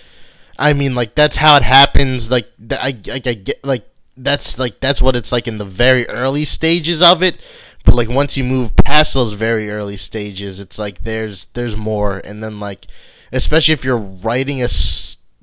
I 0.59 0.73
mean, 0.73 0.95
like 0.95 1.15
that's 1.15 1.37
how 1.37 1.57
it 1.57 1.63
happens. 1.63 2.31
Like 2.31 2.49
I, 2.71 2.97
I, 3.09 3.13
I 3.15 3.19
get 3.19 3.65
like 3.65 3.89
that's 4.17 4.59
like 4.59 4.81
that's 4.81 5.01
what 5.01 5.17
it's 5.17 5.33
like 5.33 5.49
in 5.49 5.59
the 5.59 5.65
very 5.65 6.09
early 6.09 6.45
stages 6.45 7.01
of 7.01 7.23
it. 7.23 7.41
But 7.85 7.95
like 7.95 8.09
once 8.09 8.37
you 8.37 8.45
move 8.45 8.77
past 8.77 9.15
those 9.15 9.33
very 9.33 9.71
early 9.71 9.97
stages, 9.97 10.61
it's 10.61 10.79
like 10.79 11.05
there's 11.05 11.47
there's 11.55 11.77
more, 11.77 12.19
and 12.19 12.43
then 12.43 12.61
like 12.61 12.87
especially 13.33 13.73
if 13.73 13.85
you're 13.85 13.97
writing 13.97 14.63
a 14.63 14.69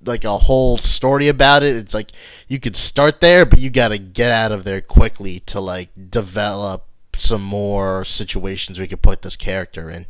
like 0.06 0.24
a 0.24 0.38
whole 0.38 0.78
story 0.78 1.28
about 1.28 1.64
it. 1.64 1.76
It's 1.76 1.94
like 1.94 2.12
you 2.48 2.60
could 2.60 2.78
start 2.78 3.22
there, 3.22 3.46
but 3.46 3.60
you 3.60 3.70
got 3.70 3.90
to 3.90 3.98
get 3.98 4.32
out 4.32 4.52
of 4.52 4.64
there 4.64 4.82
quickly 4.82 5.42
to 5.42 5.60
like 5.60 5.90
develop 6.10 6.86
some 7.16 7.42
more 7.42 8.04
situations 8.06 8.80
we 8.80 8.88
could 8.88 9.02
put 9.02 9.22
this 9.22 9.36
character 9.36 9.90
in. 9.90 10.06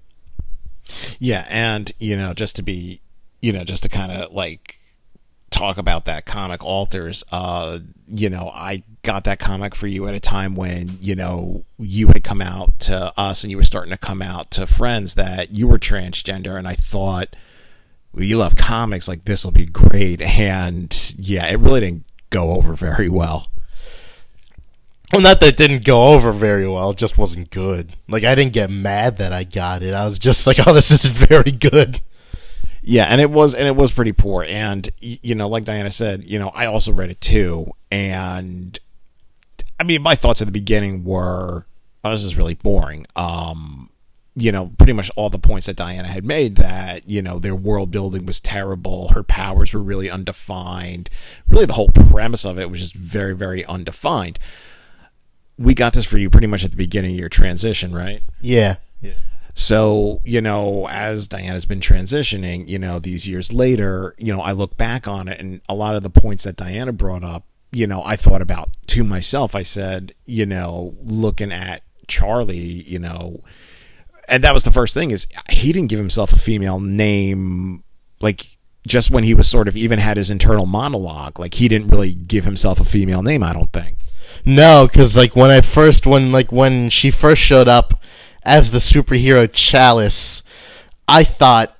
Yeah, 1.19 1.45
and 1.49 1.91
you 1.99 2.15
know, 2.15 2.33
just 2.33 2.55
to 2.57 2.61
be, 2.61 3.01
you 3.41 3.53
know, 3.53 3.63
just 3.63 3.83
to 3.83 3.89
kind 3.89 4.11
of 4.11 4.31
like 4.31 4.79
talk 5.55 5.77
about 5.77 6.03
that 6.03 6.25
comic 6.25 6.61
alters 6.65 7.23
uh 7.31 7.79
you 8.09 8.29
know 8.29 8.51
i 8.53 8.83
got 9.03 9.23
that 9.23 9.39
comic 9.39 9.73
for 9.73 9.87
you 9.87 10.05
at 10.05 10.13
a 10.13 10.19
time 10.19 10.53
when 10.53 10.97
you 10.99 11.15
know 11.15 11.63
you 11.77 12.07
had 12.07 12.23
come 12.25 12.41
out 12.41 12.77
to 12.77 13.13
us 13.17 13.43
and 13.43 13.51
you 13.51 13.55
were 13.55 13.63
starting 13.63 13.91
to 13.91 13.97
come 13.97 14.21
out 14.21 14.51
to 14.51 14.67
friends 14.67 15.15
that 15.15 15.51
you 15.51 15.65
were 15.65 15.79
transgender 15.79 16.57
and 16.57 16.67
i 16.67 16.75
thought 16.75 17.37
you 18.17 18.37
love 18.37 18.55
comics, 18.55 19.07
like 19.07 19.25
this 19.25 19.43
will 19.43 19.51
be 19.51 19.65
great. 19.65 20.21
And 20.21 21.15
yeah, 21.17 21.45
it 21.47 21.59
really 21.59 21.81
didn't 21.81 22.05
go 22.29 22.53
over 22.53 22.73
very 22.73 23.09
well. 23.09 23.49
Well, 25.13 25.21
not 25.21 25.39
that 25.39 25.49
it 25.49 25.57
didn't 25.57 25.85
go 25.85 26.07
over 26.07 26.31
very 26.31 26.67
well, 26.67 26.91
it 26.91 26.97
just 26.97 27.17
wasn't 27.17 27.51
good. 27.51 27.95
Like, 28.07 28.23
I 28.23 28.35
didn't 28.35 28.53
get 28.53 28.69
mad 28.69 29.19
that 29.19 29.31
I 29.31 29.43
got 29.43 29.83
it. 29.83 29.93
I 29.93 30.05
was 30.05 30.19
just 30.19 30.47
like, 30.47 30.57
oh, 30.67 30.73
this 30.73 30.91
isn't 30.91 31.13
very 31.13 31.51
good. 31.51 32.01
Yeah, 32.81 33.05
and 33.05 33.19
it 33.19 33.31
was, 33.31 33.53
and 33.53 33.67
it 33.67 33.75
was 33.75 33.91
pretty 33.91 34.11
poor. 34.11 34.43
And, 34.43 34.89
you 34.99 35.35
know, 35.35 35.47
like 35.47 35.63
Diana 35.63 35.91
said, 35.91 36.23
you 36.23 36.37
know, 36.37 36.49
I 36.49 36.65
also 36.65 36.91
read 36.91 37.09
it 37.09 37.21
too. 37.21 37.71
And, 37.91 38.77
I 39.79 39.83
mean, 39.83 40.01
my 40.01 40.15
thoughts 40.15 40.41
at 40.41 40.45
the 40.47 40.51
beginning 40.51 41.03
were, 41.03 41.65
oh, 42.03 42.11
this 42.11 42.23
is 42.23 42.35
really 42.35 42.53
boring. 42.53 43.07
Um, 43.15 43.84
you 44.35 44.51
know, 44.51 44.73
pretty 44.77 44.93
much 44.93 45.09
all 45.15 45.29
the 45.29 45.39
points 45.39 45.67
that 45.67 45.77
Diana 45.77 46.09
had 46.09 46.25
made 46.25 46.57
that, 46.57 47.07
you 47.07 47.21
know, 47.21 47.39
their 47.39 47.55
world 47.55 47.89
building 47.89 48.25
was 48.25 48.39
terrible, 48.39 49.09
her 49.09 49.23
powers 49.23 49.73
were 49.73 49.81
really 49.81 50.09
undefined. 50.09 51.09
Really, 51.47 51.65
the 51.65 51.73
whole 51.73 51.89
premise 51.89 52.45
of 52.45 52.59
it 52.59 52.69
was 52.69 52.81
just 52.81 52.95
very, 52.95 53.33
very 53.33 53.65
undefined. 53.65 54.37
We 55.57 55.73
got 55.73 55.93
this 55.93 56.03
for 56.03 56.17
you 56.17 56.29
pretty 56.29 56.47
much 56.47 56.65
at 56.65 56.71
the 56.71 56.77
beginning 56.77 57.13
of 57.13 57.19
your 57.19 57.29
transition, 57.29 57.95
right? 57.95 58.23
Yeah. 58.41 58.75
Yeah. 59.01 59.13
So, 59.53 60.19
you 60.25 60.41
know, 60.41 60.89
as 60.89 61.29
Diana's 61.29 61.65
been 61.65 61.79
transitioning, 61.79 62.67
you 62.67 62.77
know, 62.77 62.99
these 62.99 63.25
years 63.25 63.53
later, 63.53 64.13
you 64.17 64.33
know, 64.33 64.41
I 64.41 64.51
look 64.51 64.75
back 64.75 65.07
on 65.07 65.29
it 65.29 65.39
and 65.39 65.61
a 65.69 65.73
lot 65.73 65.95
of 65.95 66.03
the 66.03 66.09
points 66.09 66.43
that 66.43 66.57
Diana 66.57 66.91
brought 66.91 67.23
up, 67.23 67.45
you 67.71 67.87
know, 67.87 68.03
I 68.03 68.17
thought 68.17 68.41
about 68.41 68.75
to 68.87 69.03
myself. 69.05 69.55
I 69.55 69.61
said, 69.61 70.13
you 70.25 70.45
know, 70.45 70.95
looking 71.01 71.53
at 71.53 71.83
Charlie, 72.07 72.57
you 72.57 72.99
know, 72.99 73.41
and 74.27 74.43
that 74.43 74.53
was 74.53 74.63
the 74.63 74.71
first 74.71 74.93
thing 74.93 75.11
is 75.11 75.27
he 75.49 75.71
didn't 75.71 75.89
give 75.89 75.99
himself 75.99 76.31
a 76.33 76.39
female 76.39 76.79
name 76.79 77.83
like 78.21 78.57
just 78.87 79.09
when 79.09 79.23
he 79.23 79.33
was 79.33 79.47
sort 79.47 79.67
of 79.67 79.75
even 79.75 79.99
had 79.99 80.17
his 80.17 80.29
internal 80.29 80.65
monologue 80.65 81.39
like 81.39 81.55
he 81.55 81.67
didn't 81.67 81.89
really 81.89 82.13
give 82.13 82.45
himself 82.45 82.79
a 82.79 82.85
female 82.85 83.21
name 83.21 83.43
i 83.43 83.53
don't 83.53 83.73
think 83.73 83.97
No, 84.43 84.87
because 84.87 85.15
like 85.15 85.35
when 85.35 85.49
I 85.51 85.61
first 85.61 86.05
when 86.05 86.31
like 86.31 86.51
when 86.51 86.89
she 86.89 87.11
first 87.11 87.41
showed 87.41 87.67
up 87.67 87.99
as 88.43 88.71
the 88.71 88.79
superhero 88.79 89.49
Chalice, 89.51 90.43
I 91.07 91.23
thought 91.23 91.75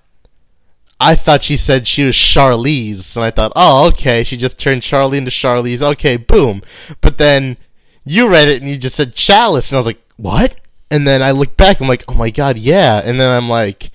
I 0.99 1.15
thought 1.15 1.43
she 1.43 1.57
said 1.57 1.87
she 1.87 2.05
was 2.05 2.15
Charlize, 2.15 3.15
and 3.15 3.25
I 3.25 3.31
thought, 3.31 3.51
oh 3.55 3.87
okay, 3.87 4.23
she 4.23 4.37
just 4.37 4.59
turned 4.59 4.83
Charlie 4.83 5.17
into 5.17 5.31
Charlize. 5.31 5.81
Okay, 5.81 6.17
boom. 6.17 6.61
But 7.01 7.17
then 7.17 7.57
you 8.05 8.29
read 8.29 8.47
it 8.47 8.61
and 8.61 8.69
you 8.69 8.77
just 8.77 8.95
said 8.95 9.15
Chalice, 9.15 9.69
and 9.69 9.77
I 9.77 9.79
was 9.79 9.87
like, 9.87 10.01
what? 10.17 10.59
And 10.91 11.07
then 11.07 11.21
I 11.23 11.31
look 11.31 11.57
back, 11.57 11.79
I'm 11.79 11.87
like, 11.87 12.03
oh 12.07 12.13
my 12.13 12.29
god, 12.29 12.57
yeah. 12.57 13.01
And 13.03 13.19
then 13.19 13.31
I'm 13.31 13.49
like, 13.49 13.91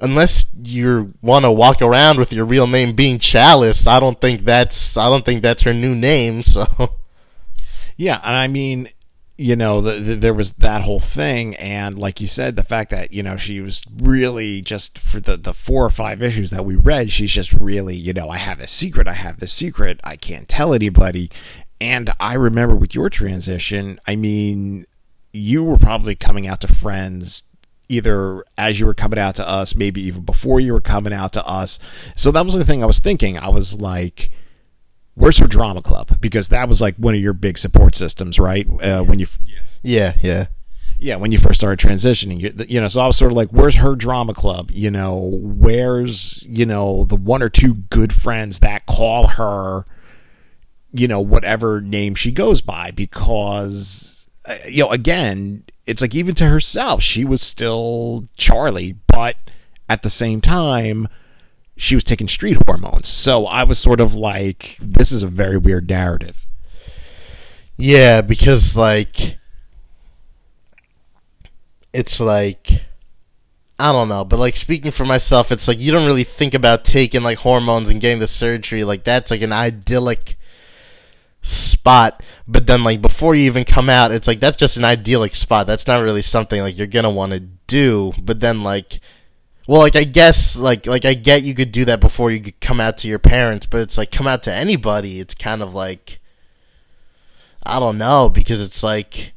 unless 0.00 0.46
you 0.62 1.14
want 1.22 1.44
to 1.44 1.50
walk 1.50 1.80
around 1.80 2.18
with 2.18 2.32
your 2.32 2.44
real 2.44 2.66
name 2.66 2.94
being 2.94 3.18
Chalice, 3.18 3.86
I 3.86 4.00
don't 4.00 4.20
think 4.20 4.44
that's 4.44 4.96
I 4.96 5.08
don't 5.08 5.24
think 5.24 5.42
that's 5.42 5.62
her 5.62 5.74
new 5.74 5.94
name. 5.94 6.42
So. 6.54 6.96
Yeah, 7.96 8.20
and 8.24 8.34
I 8.36 8.48
mean, 8.48 8.88
you 9.36 9.56
know, 9.56 9.80
the, 9.80 9.92
the, 10.00 10.14
there 10.14 10.34
was 10.34 10.52
that 10.52 10.82
whole 10.82 11.00
thing, 11.00 11.54
and 11.56 11.98
like 11.98 12.20
you 12.20 12.26
said, 12.26 12.56
the 12.56 12.64
fact 12.64 12.90
that 12.90 13.12
you 13.12 13.22
know 13.22 13.36
she 13.36 13.60
was 13.60 13.82
really 13.96 14.60
just 14.62 14.98
for 14.98 15.20
the 15.20 15.36
the 15.36 15.54
four 15.54 15.84
or 15.84 15.90
five 15.90 16.22
issues 16.22 16.50
that 16.50 16.64
we 16.64 16.76
read, 16.76 17.10
she's 17.10 17.32
just 17.32 17.52
really, 17.52 17.96
you 17.96 18.12
know, 18.12 18.28
I 18.30 18.38
have 18.38 18.60
a 18.60 18.66
secret, 18.66 19.08
I 19.08 19.14
have 19.14 19.40
the 19.40 19.46
secret, 19.46 20.00
I 20.04 20.16
can't 20.16 20.48
tell 20.48 20.74
anybody. 20.74 21.30
And 21.80 22.12
I 22.20 22.34
remember 22.34 22.76
with 22.76 22.94
your 22.94 23.10
transition, 23.10 24.00
I 24.06 24.16
mean, 24.16 24.86
you 25.34 25.62
were 25.62 25.76
probably 25.76 26.14
coming 26.14 26.46
out 26.46 26.60
to 26.62 26.68
friends 26.68 27.42
either 27.88 28.42
as 28.56 28.80
you 28.80 28.86
were 28.86 28.94
coming 28.94 29.18
out 29.18 29.34
to 29.36 29.46
us, 29.46 29.74
maybe 29.74 30.00
even 30.00 30.22
before 30.22 30.58
you 30.58 30.72
were 30.72 30.80
coming 30.80 31.12
out 31.12 31.34
to 31.34 31.46
us. 31.46 31.78
So 32.16 32.30
that 32.32 32.46
was 32.46 32.54
the 32.54 32.64
thing 32.64 32.82
I 32.82 32.86
was 32.86 32.98
thinking. 32.98 33.36
I 33.36 33.48
was 33.48 33.74
like 33.74 34.30
where's 35.14 35.38
her 35.38 35.46
drama 35.46 35.82
club? 35.82 36.18
Because 36.20 36.48
that 36.48 36.68
was 36.68 36.80
like 36.80 36.96
one 36.96 37.14
of 37.14 37.20
your 37.20 37.32
big 37.32 37.58
support 37.58 37.94
systems, 37.94 38.38
right? 38.38 38.66
Uh, 38.82 39.02
when 39.02 39.18
you, 39.18 39.26
Yeah, 39.82 40.16
yeah. 40.22 40.46
yeah, 40.98 41.16
when 41.16 41.32
you 41.32 41.38
first 41.38 41.60
started 41.60 41.78
transitioning, 41.86 42.40
you, 42.40 42.52
you 42.68 42.80
know. 42.80 42.88
So 42.88 43.00
I 43.00 43.06
was 43.06 43.16
sort 43.16 43.30
of 43.32 43.36
like, 43.36 43.50
where's 43.50 43.76
her 43.76 43.94
drama 43.94 44.34
club? 44.34 44.70
You 44.72 44.90
know, 44.90 45.16
where's 45.16 46.42
you 46.46 46.66
know 46.66 47.04
the 47.04 47.16
one 47.16 47.42
or 47.42 47.48
two 47.48 47.74
good 47.74 48.12
friends 48.12 48.60
that 48.60 48.86
call 48.86 49.28
her, 49.28 49.84
you 50.92 51.08
know, 51.08 51.20
whatever 51.20 51.80
name 51.80 52.14
she 52.14 52.32
goes 52.32 52.60
by? 52.60 52.90
Because 52.90 54.13
Uh, 54.46 54.56
you 54.68 54.84
know, 54.84 54.90
again, 54.90 55.64
it's 55.86 56.00
like 56.02 56.14
even 56.14 56.34
to 56.36 56.48
herself, 56.48 57.02
she 57.02 57.24
was 57.24 57.40
still 57.40 58.28
Charlie, 58.36 58.96
but 59.06 59.36
at 59.88 60.02
the 60.02 60.10
same 60.10 60.40
time 60.40 61.08
she 61.76 61.94
was 61.94 62.04
taking 62.04 62.28
street 62.28 62.58
hormones. 62.66 63.08
So 63.08 63.46
I 63.46 63.64
was 63.64 63.78
sort 63.78 64.00
of 64.00 64.14
like, 64.14 64.76
this 64.80 65.10
is 65.10 65.22
a 65.22 65.28
very 65.28 65.58
weird 65.58 65.88
narrative. 65.88 66.46
Yeah, 67.76 68.20
because 68.20 68.76
like 68.76 69.38
it's 71.92 72.20
like 72.20 72.82
I 73.78 73.90
don't 73.90 74.08
know, 74.08 74.24
but 74.24 74.38
like 74.38 74.56
speaking 74.56 74.92
for 74.92 75.04
myself, 75.04 75.50
it's 75.50 75.66
like 75.66 75.80
you 75.80 75.90
don't 75.90 76.06
really 76.06 76.24
think 76.24 76.54
about 76.54 76.84
taking 76.84 77.22
like 77.22 77.38
hormones 77.38 77.88
and 77.88 78.00
getting 78.00 78.20
the 78.20 78.28
surgery. 78.28 78.84
Like 78.84 79.02
that's 79.02 79.32
like 79.32 79.42
an 79.42 79.52
idyllic 79.52 80.38
spot, 81.44 82.22
but 82.48 82.66
then 82.66 82.82
like 82.82 83.00
before 83.00 83.34
you 83.34 83.44
even 83.44 83.64
come 83.64 83.88
out, 83.88 84.10
it's 84.10 84.26
like 84.26 84.40
that's 84.40 84.56
just 84.56 84.76
an 84.76 84.84
idyllic 84.84 85.36
spot. 85.36 85.66
That's 85.66 85.86
not 85.86 86.02
really 86.02 86.22
something 86.22 86.60
like 86.60 86.76
you're 86.76 86.86
gonna 86.86 87.10
want 87.10 87.32
to 87.32 87.40
do. 87.40 88.12
But 88.18 88.40
then 88.40 88.62
like 88.62 89.00
well, 89.66 89.80
like 89.80 89.96
I 89.96 90.04
guess, 90.04 90.56
like 90.56 90.86
like 90.86 91.04
I 91.04 91.14
get 91.14 91.42
you 91.42 91.54
could 91.54 91.72
do 91.72 91.84
that 91.86 92.00
before 92.00 92.30
you 92.30 92.40
could 92.40 92.60
come 92.60 92.80
out 92.80 92.98
to 92.98 93.08
your 93.08 93.18
parents, 93.18 93.66
but 93.66 93.80
it's 93.80 93.96
like 93.96 94.10
come 94.10 94.26
out 94.26 94.42
to 94.42 94.52
anybody. 94.52 95.20
It's 95.20 95.34
kind 95.34 95.62
of 95.62 95.74
like 95.74 96.20
I 97.62 97.78
don't 97.78 97.96
know 97.96 98.28
because 98.28 98.60
it's 98.60 98.82
like, 98.82 99.32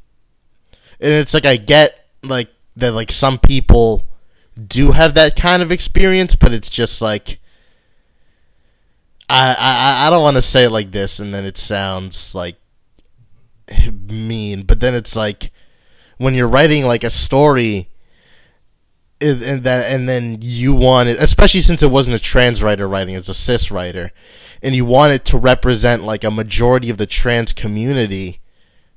and 1.00 1.12
it's 1.12 1.32
like 1.32 1.46
I 1.46 1.56
get 1.56 2.06
like 2.22 2.50
that 2.76 2.92
like 2.92 3.10
some 3.10 3.38
people 3.38 4.06
do 4.66 4.92
have 4.92 5.14
that 5.14 5.34
kind 5.34 5.62
of 5.62 5.72
experience, 5.72 6.34
but 6.34 6.52
it's 6.52 6.68
just 6.68 7.00
like 7.00 7.40
I 9.28 9.54
I 9.54 10.06
I 10.06 10.10
don't 10.10 10.22
want 10.22 10.36
to 10.36 10.42
say 10.42 10.64
it 10.64 10.70
like 10.70 10.92
this, 10.92 11.18
and 11.20 11.34
then 11.34 11.44
it 11.44 11.58
sounds 11.58 12.34
like 12.34 12.56
mean, 14.06 14.62
but 14.62 14.80
then 14.80 14.94
it's 14.94 15.14
like 15.14 15.52
when 16.16 16.34
you're 16.34 16.48
writing 16.48 16.86
like 16.86 17.04
a 17.04 17.10
story 17.10 17.88
and 19.20 19.42
and 19.42 19.64
that 19.64 19.90
and 19.90 20.08
then 20.08 20.38
you 20.40 20.72
want 20.72 21.08
it 21.08 21.20
especially 21.20 21.60
since 21.60 21.82
it 21.82 21.90
wasn't 21.90 22.14
a 22.14 22.20
trans 22.20 22.62
writer 22.62 22.86
writing 22.88 23.14
it's 23.14 23.28
a 23.28 23.34
cis 23.34 23.70
writer 23.70 24.12
and 24.62 24.76
you 24.76 24.84
want 24.84 25.12
it 25.12 25.24
to 25.24 25.36
represent 25.36 26.04
like 26.04 26.22
a 26.22 26.30
majority 26.30 26.88
of 26.90 26.98
the 26.98 27.06
trans 27.06 27.52
community 27.52 28.40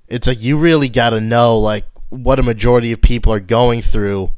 it's 0.07 0.27
like 0.27 0.41
you 0.41 0.57
really 0.57 0.89
got 0.89 1.11
to 1.11 1.19
know 1.19 1.57
like 1.57 1.85
what 2.09 2.39
a 2.39 2.43
majority 2.43 2.91
of 2.91 3.01
people 3.01 3.31
are 3.33 3.39
going 3.39 3.81
through 3.81 4.31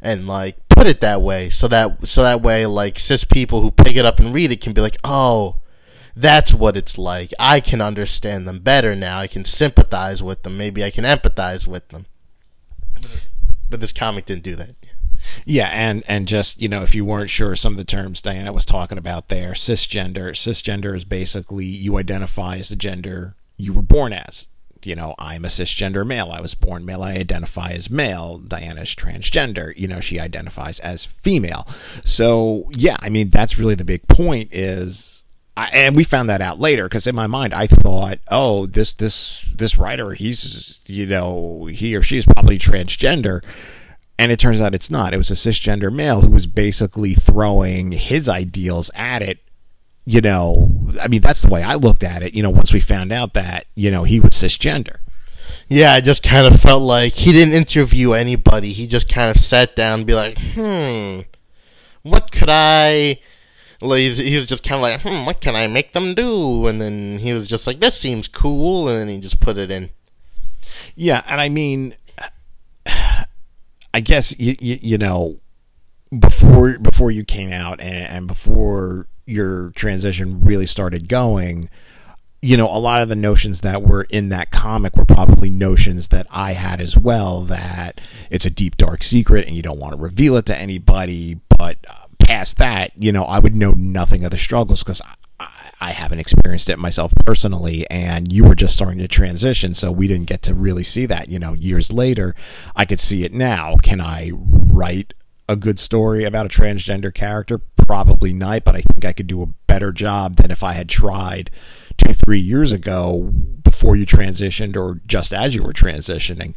and 0.00 0.26
like 0.26 0.56
put 0.78 0.86
it 0.86 1.00
that 1.00 1.20
way 1.20 1.50
so 1.50 1.66
that 1.66 2.06
so 2.06 2.22
that 2.22 2.40
way 2.40 2.64
like 2.64 3.00
cis 3.00 3.24
people 3.24 3.62
who 3.62 3.70
pick 3.70 3.96
it 3.96 4.04
up 4.04 4.20
and 4.20 4.32
read 4.32 4.52
it 4.52 4.60
can 4.60 4.72
be 4.72 4.80
like 4.80 4.96
oh 5.02 5.56
that's 6.14 6.54
what 6.54 6.76
it's 6.76 6.96
like 6.96 7.32
i 7.40 7.58
can 7.58 7.80
understand 7.80 8.46
them 8.46 8.60
better 8.60 8.94
now 8.94 9.18
i 9.18 9.26
can 9.26 9.44
sympathize 9.44 10.22
with 10.22 10.44
them 10.44 10.56
maybe 10.56 10.84
i 10.84 10.90
can 10.90 11.04
empathize 11.04 11.66
with 11.66 11.88
them 11.88 12.06
but 13.68 13.80
this 13.80 13.92
comic 13.92 14.24
didn't 14.26 14.44
do 14.44 14.54
that 14.54 14.76
Yeah, 15.44 15.68
and 15.68 16.04
and 16.06 16.28
just 16.28 16.62
you 16.62 16.68
know, 16.68 16.82
if 16.82 16.94
you 16.94 17.04
weren't 17.04 17.28
sure 17.28 17.56
some 17.56 17.72
of 17.72 17.76
the 17.76 17.84
terms 17.84 18.22
Diana 18.22 18.52
was 18.52 18.64
talking 18.64 18.98
about 18.98 19.28
there, 19.28 19.52
cisgender. 19.52 20.30
Cisgender 20.30 20.94
is 20.94 21.04
basically 21.04 21.64
you 21.66 21.98
identify 21.98 22.56
as 22.58 22.68
the 22.68 22.76
gender 22.76 23.34
you 23.56 23.72
were 23.72 23.82
born 23.82 24.12
as. 24.12 24.46
You 24.84 24.96
know, 24.96 25.14
I'm 25.18 25.44
a 25.44 25.48
cisgender 25.48 26.06
male. 26.06 26.30
I 26.30 26.40
was 26.40 26.54
born 26.54 26.84
male. 26.84 27.02
I 27.02 27.14
identify 27.14 27.70
as 27.70 27.90
male. 27.90 28.38
Diana's 28.38 28.94
transgender. 28.94 29.76
You 29.76 29.88
know, 29.88 30.00
she 30.00 30.18
identifies 30.18 30.80
as 30.80 31.04
female. 31.04 31.66
So 32.04 32.68
yeah, 32.72 32.96
I 33.00 33.08
mean 33.08 33.30
that's 33.30 33.58
really 33.58 33.74
the 33.74 33.84
big 33.84 34.06
point. 34.08 34.50
Is 34.52 35.22
I, 35.56 35.66
and 35.72 35.96
we 35.96 36.04
found 36.04 36.28
that 36.30 36.40
out 36.40 36.60
later 36.60 36.84
because 36.84 37.06
in 37.06 37.14
my 37.14 37.26
mind 37.26 37.54
I 37.54 37.66
thought, 37.66 38.18
oh, 38.30 38.66
this 38.66 38.94
this 38.94 39.44
this 39.54 39.76
writer, 39.76 40.12
he's 40.12 40.78
you 40.86 41.06
know 41.06 41.66
he 41.66 41.94
or 41.96 42.02
she 42.02 42.18
is 42.18 42.26
probably 42.26 42.58
transgender 42.58 43.42
and 44.18 44.32
it 44.32 44.40
turns 44.40 44.60
out 44.60 44.74
it's 44.74 44.90
not. 44.90 45.14
It 45.14 45.18
was 45.18 45.30
a 45.30 45.34
cisgender 45.34 45.92
male 45.92 46.22
who 46.22 46.30
was 46.30 46.46
basically 46.46 47.14
throwing 47.14 47.92
his 47.92 48.28
ideals 48.28 48.90
at 48.94 49.22
it. 49.22 49.38
You 50.08 50.22
know, 50.22 50.72
I 50.98 51.06
mean, 51.06 51.20
that's 51.20 51.42
the 51.42 51.50
way 51.50 51.62
I 51.62 51.74
looked 51.74 52.02
at 52.02 52.22
it. 52.22 52.34
You 52.34 52.42
know, 52.42 52.48
once 52.48 52.72
we 52.72 52.80
found 52.80 53.12
out 53.12 53.34
that 53.34 53.66
you 53.74 53.90
know 53.90 54.04
he 54.04 54.20
was 54.20 54.30
cisgender. 54.30 55.00
Yeah, 55.68 55.92
I 55.92 56.00
just 56.00 56.22
kind 56.22 56.46
of 56.46 56.58
felt 56.58 56.82
like 56.82 57.12
he 57.12 57.30
didn't 57.30 57.52
interview 57.52 58.12
anybody. 58.12 58.72
He 58.72 58.86
just 58.86 59.10
kind 59.10 59.30
of 59.30 59.36
sat 59.36 59.76
down 59.76 60.00
and 60.00 60.06
be 60.06 60.14
like, 60.14 60.38
hmm, 60.38 61.20
what 62.00 62.32
could 62.32 62.48
I. 62.48 63.20
Like, 63.82 64.00
he 64.00 64.36
was 64.36 64.46
just 64.46 64.62
kind 64.62 64.76
of 64.76 64.80
like, 64.80 65.02
hmm, 65.02 65.26
what 65.26 65.42
can 65.42 65.54
I 65.54 65.66
make 65.66 65.92
them 65.92 66.14
do? 66.14 66.66
And 66.66 66.80
then 66.80 67.18
he 67.18 67.34
was 67.34 67.46
just 67.46 67.66
like, 67.66 67.80
this 67.80 68.00
seems 68.00 68.28
cool. 68.28 68.88
And 68.88 68.98
then 68.98 69.08
he 69.08 69.20
just 69.20 69.40
put 69.40 69.58
it 69.58 69.70
in. 69.70 69.90
Yeah, 70.96 71.22
and 71.26 71.38
I 71.38 71.50
mean, 71.50 71.94
I 72.86 74.00
guess 74.00 74.34
you, 74.38 74.56
you, 74.58 74.78
you 74.80 74.96
know 74.96 75.40
before 76.18 76.78
before 76.78 77.10
you 77.10 77.26
came 77.26 77.52
out 77.52 77.78
and, 77.80 77.98
and 77.98 78.26
before 78.26 79.06
your 79.28 79.70
transition 79.70 80.40
really 80.40 80.66
started 80.66 81.08
going, 81.08 81.68
you 82.40 82.56
know, 82.56 82.68
a 82.68 82.78
lot 82.78 83.02
of 83.02 83.08
the 83.08 83.16
notions 83.16 83.60
that 83.62 83.82
were 83.82 84.04
in 84.04 84.28
that 84.28 84.50
comic 84.50 84.96
were 84.96 85.04
probably 85.04 85.50
notions 85.50 86.08
that 86.08 86.26
I 86.30 86.52
had 86.52 86.80
as 86.80 86.96
well. 86.96 87.42
That 87.42 88.00
it's 88.30 88.46
a 88.46 88.50
deep 88.50 88.76
dark 88.76 89.02
secret 89.02 89.46
and 89.46 89.56
you 89.56 89.62
don't 89.62 89.78
want 89.78 89.92
to 89.94 90.00
reveal 90.00 90.36
it 90.36 90.46
to 90.46 90.56
anybody. 90.56 91.40
But 91.56 91.78
uh, 91.88 91.94
past 92.18 92.58
that, 92.58 92.92
you 92.96 93.12
know, 93.12 93.24
I 93.24 93.38
would 93.38 93.54
know 93.54 93.72
nothing 93.72 94.24
of 94.24 94.30
the 94.30 94.38
struggles 94.38 94.82
because 94.82 95.00
I, 95.00 95.48
I 95.80 95.92
haven't 95.92 96.18
experienced 96.18 96.68
it 96.68 96.78
myself 96.78 97.12
personally, 97.24 97.88
and 97.88 98.32
you 98.32 98.44
were 98.44 98.56
just 98.56 98.74
starting 98.74 98.98
to 98.98 99.08
transition, 99.08 99.74
so 99.74 99.92
we 99.92 100.08
didn't 100.08 100.26
get 100.26 100.42
to 100.42 100.54
really 100.54 100.82
see 100.82 101.06
that. 101.06 101.28
You 101.28 101.38
know, 101.38 101.52
years 101.52 101.92
later, 101.92 102.34
I 102.74 102.84
could 102.84 102.98
see 102.98 103.24
it 103.24 103.32
now. 103.32 103.76
Can 103.76 104.00
I 104.00 104.32
write 104.34 105.14
a 105.48 105.56
good 105.56 105.78
story 105.78 106.24
about 106.24 106.46
a 106.46 106.48
transgender 106.48 107.12
character? 107.12 107.58
Probably 107.58 108.32
not, 108.32 108.64
but 108.64 108.76
I 108.76 108.80
think 108.80 109.04
I 109.04 109.12
could 109.12 109.26
do 109.26 109.42
a 109.42 109.46
better 109.46 109.92
job 109.92 110.36
than 110.36 110.50
if 110.50 110.62
I 110.62 110.74
had 110.74 110.88
tried 110.88 111.50
two, 111.96 112.14
three 112.14 112.40
years 112.40 112.72
ago 112.72 113.32
before 113.62 113.96
you 113.96 114.06
transitioned 114.06 114.76
or 114.76 115.00
just 115.06 115.32
as 115.32 115.54
you 115.54 115.62
were 115.62 115.72
transitioning. 115.72 116.54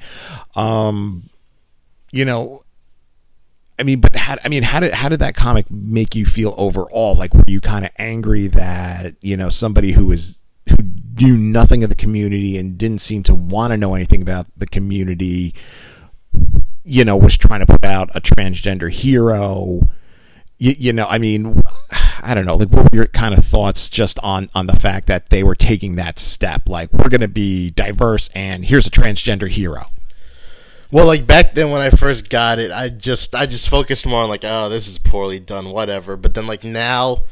Um, 0.56 1.30
you 2.12 2.25
know, 2.25 2.63
I 3.80 3.84
mean, 3.84 3.99
but 3.99 4.15
how, 4.15 4.38
I 4.43 4.49
mean, 4.49 4.63
how 4.63 4.80
did 4.80 4.93
how 4.93 5.10
did 5.10 5.19
that 5.21 5.36
comic 5.36 5.71
make 5.71 6.15
you 6.15 6.25
feel 6.25 6.54
overall? 6.58 7.15
Like, 7.15 7.34
were 7.34 7.43
you 7.47 7.62
kind 7.62 7.86
of 7.86 7.91
angry 7.97 8.47
that 8.49 9.15
you 9.21 9.36
know 9.36 9.49
somebody 9.49 9.93
who 9.93 10.06
was 10.06 10.38
who 10.69 10.75
knew 11.15 11.36
nothing 11.36 11.84
of 11.84 11.89
the 11.89 11.95
community 11.95 12.58
and 12.58 12.77
didn't 12.77 12.99
seem 13.01 13.23
to 13.23 13.34
want 13.34 13.71
to 13.71 13.77
know 13.77 13.95
anything 13.95 14.21
about 14.21 14.45
the 14.56 14.67
community, 14.67 15.56
you 16.83 17.05
know, 17.05 17.15
was 17.17 17.37
trying 17.37 17.59
to 17.59 17.65
put 17.65 17.85
out 17.85 18.09
a 18.15 18.21
transgender 18.21 18.91
hero? 18.91 19.81
You, 20.57 20.75
you 20.77 20.93
know, 20.93 21.05
I 21.07 21.17
mean, 21.17 21.61
I 22.21 22.33
don't 22.33 22.45
know. 22.45 22.55
Like, 22.55 22.69
what 22.69 22.91
were 22.91 22.95
your 22.95 23.07
kind 23.07 23.35
of 23.35 23.43
thoughts 23.45 23.89
just 23.89 24.19
on 24.19 24.49
on 24.53 24.67
the 24.67 24.75
fact 24.75 25.07
that 25.07 25.29
they 25.29 25.43
were 25.43 25.55
taking 25.55 25.95
that 25.95 26.19
step? 26.19 26.67
Like, 26.67 26.91
we're 26.93 27.09
going 27.09 27.21
to 27.21 27.27
be 27.27 27.71
diverse, 27.71 28.29
and 28.35 28.65
here's 28.65 28.87
a 28.87 28.91
transgender 28.91 29.49
hero. 29.49 29.89
Well, 30.91 31.05
like 31.05 31.25
back 31.25 31.55
then 31.55 31.71
when 31.71 31.81
I 31.81 31.89
first 31.89 32.29
got 32.29 32.59
it, 32.59 32.69
I 32.69 32.89
just 32.89 33.33
I 33.33 33.45
just 33.45 33.69
focused 33.69 34.05
more 34.05 34.23
on 34.23 34.29
like, 34.29 34.43
oh, 34.43 34.67
this 34.67 34.89
is 34.89 34.97
poorly 34.97 35.39
done, 35.39 35.69
whatever. 35.69 36.17
But 36.17 36.33
then 36.33 36.47
like 36.47 36.65
now, 36.65 37.23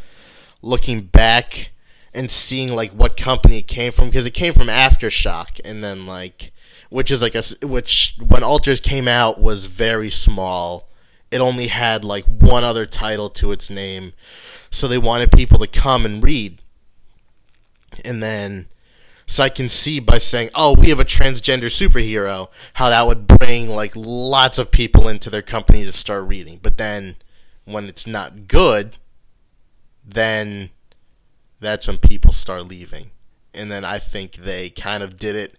looking 0.62 1.02
back 1.02 1.72
and 2.14 2.32
seeing 2.32 2.74
like 2.74 2.92
what 2.92 3.18
company 3.18 3.60
it 3.60 3.68
came 3.68 3.92
from, 3.92 4.06
because 4.06 4.26
it 4.26 4.32
came 4.32 4.54
from 4.54 4.68
Aftershock, 4.68 5.60
and 5.66 5.84
then 5.84 6.06
like, 6.06 6.54
which 6.90 7.12
is 7.12 7.22
like 7.22 7.36
a 7.36 7.44
which 7.66 8.16
when 8.20 8.44
Alters 8.44 8.82
came 8.82 9.08
out 9.08 9.40
was 9.40 9.66
very 9.66 10.10
small. 10.10 10.90
It 11.32 11.40
only 11.40 11.68
had 11.68 12.04
like 12.04 12.26
one 12.26 12.64
other 12.64 12.86
title 12.86 13.30
to 13.32 13.52
its 13.52 13.70
name, 13.70 14.14
so 14.72 14.88
they 14.88 14.98
wanted 14.98 15.32
people 15.32 15.60
to 15.60 15.68
come 15.68 16.06
and 16.06 16.24
read. 16.24 16.62
And 18.04 18.22
then 18.22 18.68
so 19.28 19.44
I 19.44 19.50
can 19.50 19.70
see 19.70 20.00
by 20.00 20.18
saying, 20.18 20.50
"Oh, 20.56 20.74
we 20.74 20.90
have 20.90 21.00
a 21.00 21.06
transgender 21.06 21.66
superhero," 21.66 22.48
how 22.74 22.90
that 22.90 23.06
would 23.06 23.28
bring 23.28 23.68
like 23.68 23.92
lots 23.96 24.58
of 24.58 24.72
people 24.72 25.08
into 25.08 25.30
their 25.30 25.44
company 25.44 25.86
to 25.86 25.92
start 25.92 26.28
reading. 26.28 26.60
But 26.62 26.78
then 26.78 27.16
when 27.66 27.86
it's 27.86 28.08
not 28.08 28.48
good, 28.48 28.98
then 30.04 30.72
that's 31.60 31.88
when 31.88 32.00
people 32.00 32.34
start 32.34 32.68
leaving. 32.68 33.12
And 33.54 33.72
then 33.72 33.86
I 33.86 34.00
think 34.00 34.38
they 34.38 34.72
kind 34.72 35.04
of 35.04 35.18
did 35.18 35.36
it 35.36 35.56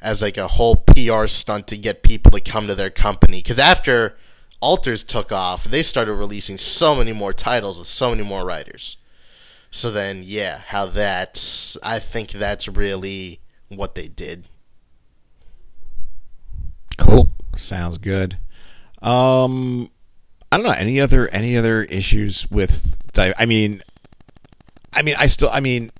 as 0.00 0.22
like 0.22 0.36
a 0.36 0.48
whole 0.48 0.76
PR 0.76 1.26
stunt 1.26 1.66
to 1.68 1.76
get 1.76 2.02
people 2.02 2.30
to 2.32 2.40
come 2.40 2.66
to 2.66 2.74
their 2.74 2.90
company 2.90 3.42
cuz 3.42 3.58
after 3.58 4.16
Alters 4.60 5.04
took 5.04 5.30
off, 5.30 5.64
they 5.64 5.82
started 5.82 6.14
releasing 6.14 6.58
so 6.58 6.96
many 6.96 7.12
more 7.12 7.32
titles 7.32 7.78
with 7.78 7.86
so 7.86 8.10
many 8.10 8.24
more 8.24 8.44
writers. 8.44 8.96
So 9.70 9.90
then, 9.90 10.22
yeah, 10.24 10.62
how 10.66 10.86
that's. 10.86 11.76
I 11.82 11.98
think 11.98 12.32
that's 12.32 12.66
really 12.66 13.40
what 13.68 13.94
they 13.94 14.08
did. 14.08 14.46
Cool. 16.96 17.30
Sounds 17.56 17.98
good. 17.98 18.38
Um, 19.00 19.90
I 20.50 20.56
don't 20.56 20.66
know 20.66 20.72
any 20.72 21.00
other 21.00 21.28
any 21.28 21.56
other 21.56 21.82
issues 21.84 22.50
with. 22.50 22.96
I 23.16 23.46
mean, 23.46 23.82
I 24.92 25.02
mean, 25.02 25.16
I 25.18 25.26
still. 25.26 25.50
I 25.50 25.60
mean, 25.60 25.92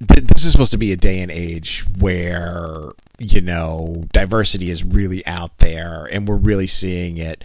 this 0.00 0.44
is 0.44 0.52
supposed 0.52 0.70
to 0.70 0.78
be 0.78 0.92
a 0.92 0.96
day 0.96 1.20
and 1.20 1.30
age 1.30 1.84
where 1.98 2.92
you 3.18 3.40
know 3.40 4.04
diversity 4.12 4.70
is 4.70 4.84
really 4.84 5.26
out 5.26 5.58
there, 5.58 6.08
and 6.10 6.28
we're 6.28 6.36
really 6.36 6.66
seeing 6.66 7.16
it 7.16 7.42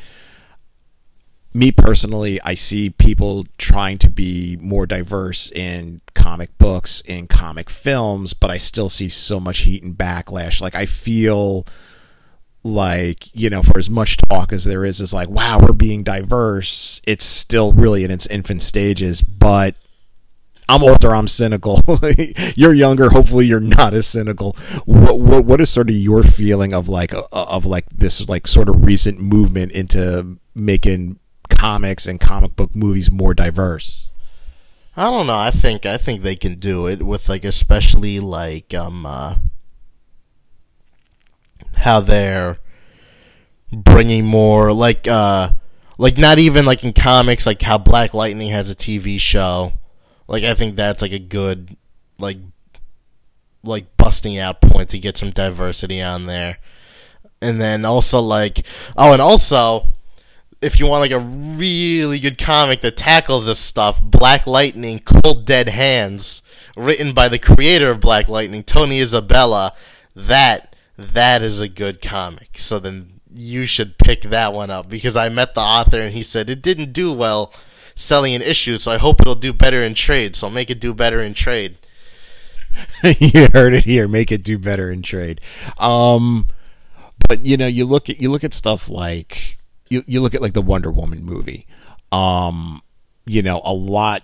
me 1.54 1.72
personally, 1.72 2.42
I 2.42 2.56
see 2.56 2.90
people 2.90 3.46
trying 3.58 4.00
to 4.00 4.10
be 4.10 4.58
more 4.60 4.86
diverse 4.86 5.52
in 5.52 6.02
comic 6.16 6.58
books, 6.58 7.02
in 7.02 7.28
comic 7.28 7.70
films, 7.70 8.34
but 8.34 8.50
I 8.50 8.58
still 8.58 8.90
see 8.90 9.10
so 9.10 9.40
much 9.40 9.60
heat 9.60 9.84
and 9.84 9.96
backlash. 9.96 10.62
Like 10.62 10.74
I 10.74 10.88
feel 10.88 11.68
like, 12.64 13.30
you 13.36 13.50
know, 13.50 13.62
for 13.62 13.78
as 13.78 13.90
much 13.90 14.18
talk 14.30 14.52
as 14.52 14.64
there 14.64 14.84
is 14.84 15.00
is 15.00 15.14
like, 15.14 15.30
wow, 15.30 15.60
we're 15.60 15.74
being 15.74 16.04
diverse, 16.04 17.02
it's 17.06 17.26
still 17.26 17.72
really 17.72 18.04
in 18.04 18.10
its 18.10 18.26
infant 18.28 18.64
stages, 18.64 19.22
but 19.22 19.76
I'm 20.70 20.84
older, 20.84 21.14
I'm 21.16 21.28
cynical. 21.28 21.82
you're 22.56 22.74
younger, 22.74 23.10
hopefully 23.10 23.46
you're 23.46 23.60
not 23.60 23.94
as 23.94 24.08
cynical. 24.08 24.56
What, 24.86 25.20
what 25.20 25.46
what 25.46 25.62
is 25.62 25.70
sort 25.70 25.90
of 25.90 25.96
your 25.96 26.24
feeling 26.24 26.74
of 26.74 26.88
like 26.88 27.14
of 27.32 27.66
like 27.66 27.86
this 27.90 28.28
like 28.28 28.48
sort 28.48 28.70
of 28.70 28.86
recent 28.86 29.20
movement 29.20 29.72
into 29.74 30.38
making 30.56 31.20
comics 31.50 32.06
and 32.06 32.20
comic 32.20 32.56
book 32.56 32.76
movies 32.76 33.12
more 33.12 33.34
diverse? 33.34 34.10
I 34.96 35.10
don't 35.10 35.28
know. 35.28 35.38
I 35.38 35.52
think 35.52 35.86
I 35.86 35.98
think 35.98 36.22
they 36.22 36.36
can 36.36 36.60
do 36.60 36.88
it 36.88 37.04
with 37.04 37.28
like 37.28 37.44
especially 37.44 38.20
like 38.20 38.74
um 38.74 39.06
uh, 39.06 39.36
how 41.78 42.00
they're 42.00 42.58
bringing 43.72 44.26
more 44.26 44.72
like 44.72 45.08
uh 45.08 45.52
like 45.98 46.18
not 46.18 46.38
even 46.38 46.66
like 46.66 46.84
in 46.84 46.94
comics 46.94 47.46
like 47.46 47.62
how 47.62 47.78
Black 47.78 48.14
Lightning 48.14 48.52
has 48.52 48.70
a 48.70 48.76
TV 48.76 49.20
show. 49.20 49.74
Like 50.28 50.44
I 50.44 50.54
think 50.54 50.76
that's 50.76 51.02
like 51.02 51.12
a 51.12 51.20
good 51.20 51.78
like 52.18 52.38
like 53.64 53.96
busting 53.98 54.38
out 54.38 54.62
point 54.62 54.90
to 54.90 55.00
get 55.00 55.18
some 55.18 55.32
diversity 55.32 56.02
on 56.02 56.26
there. 56.26 56.60
And 57.42 57.62
then 57.62 57.86
also 57.86 58.20
like 58.20 58.66
oh 58.98 59.14
and 59.14 59.22
also 59.22 59.88
if 60.62 60.80
you 60.80 60.88
want 60.88 61.02
like 61.02 61.12
a 61.12 61.20
really 61.20 62.20
good 62.20 62.38
comic 62.38 62.82
that 62.82 62.96
tackles 62.96 63.48
this 63.48 63.60
stuff, 63.60 64.02
Black 64.02 64.48
Lightning, 64.48 65.00
Cold 65.00 65.46
Dead 65.46 65.68
Hands, 65.68 66.42
written 66.78 67.14
by 67.14 67.28
the 67.28 67.38
creator 67.38 67.92
of 67.92 68.00
Black 68.00 68.30
Lightning, 68.30 68.64
Tony 68.64 69.02
Isabella, 69.02 69.74
that 70.16 70.76
that 70.98 71.42
is 71.42 71.60
a 71.60 71.68
good 71.68 72.02
comic. 72.02 72.58
So 72.58 72.80
then 72.80 73.20
you 73.34 73.66
should 73.66 73.98
pick 73.98 74.22
that 74.24 74.54
one 74.54 74.70
up 74.70 74.88
because 74.88 75.16
I 75.16 75.28
met 75.30 75.54
the 75.54 75.62
author 75.62 76.00
and 76.00 76.14
he 76.14 76.24
said 76.24 76.50
it 76.50 76.62
didn't 76.62 76.94
do 76.94 77.12
well 77.12 77.52
selling 77.96 78.34
an 78.34 78.42
issue, 78.42 78.78
so 78.78 78.92
I 78.92 78.98
hope 78.98 79.22
it'll 79.22 79.36
do 79.36 79.54
better 79.54 79.84
in 79.84 79.94
trade. 79.94 80.36
So 80.36 80.48
I'll 80.48 80.54
make 80.54 80.70
it 80.70 80.80
do 80.80 80.94
better 80.94 81.22
in 81.22 81.34
trade. 81.34 81.78
you 83.04 83.48
heard 83.54 83.74
it 83.74 83.86
here. 83.86 84.08
Make 84.08 84.32
it 84.32 84.44
do 84.44 84.58
better 84.58 84.92
in 84.92 85.02
trade. 85.02 85.42
Um, 85.78 86.48
but 87.28 87.46
you 87.46 87.58
know, 87.58 87.68
you 87.68 87.86
look 87.86 88.10
at 88.10 88.20
you 88.20 88.32
look 88.32 88.44
at 88.44 88.54
stuff 88.54 88.90
like 88.90 89.58
you 89.90 90.04
you 90.08 90.22
look 90.22 90.34
at 90.34 90.42
like 90.42 90.54
the 90.54 90.62
Wonder 90.62 90.92
Woman 90.92 91.24
movie. 91.24 91.68
Um, 92.12 92.82
you 93.26 93.42
know, 93.42 93.62
a 93.64 93.74
lot 93.74 94.24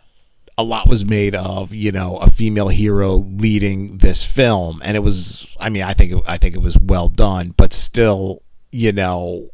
a 0.58 0.64
lot 0.64 0.88
was 0.90 1.06
made 1.06 1.36
of 1.36 1.74
you 1.74 1.92
know 1.92 2.18
a 2.18 2.30
female 2.30 2.68
hero 2.68 3.16
leading 3.16 3.98
this 4.00 4.24
film, 4.24 4.82
and 4.84 4.98
it 4.98 5.02
was. 5.02 5.48
I 5.60 5.70
mean, 5.70 5.84
I 5.84 5.94
think 5.94 6.12
it, 6.12 6.24
I 6.28 6.38
think 6.38 6.56
it 6.56 6.62
was 6.62 6.78
well 6.78 7.08
done, 7.08 7.54
but 7.56 7.74
still, 7.74 8.42
you 8.72 8.92
know, 8.92 9.52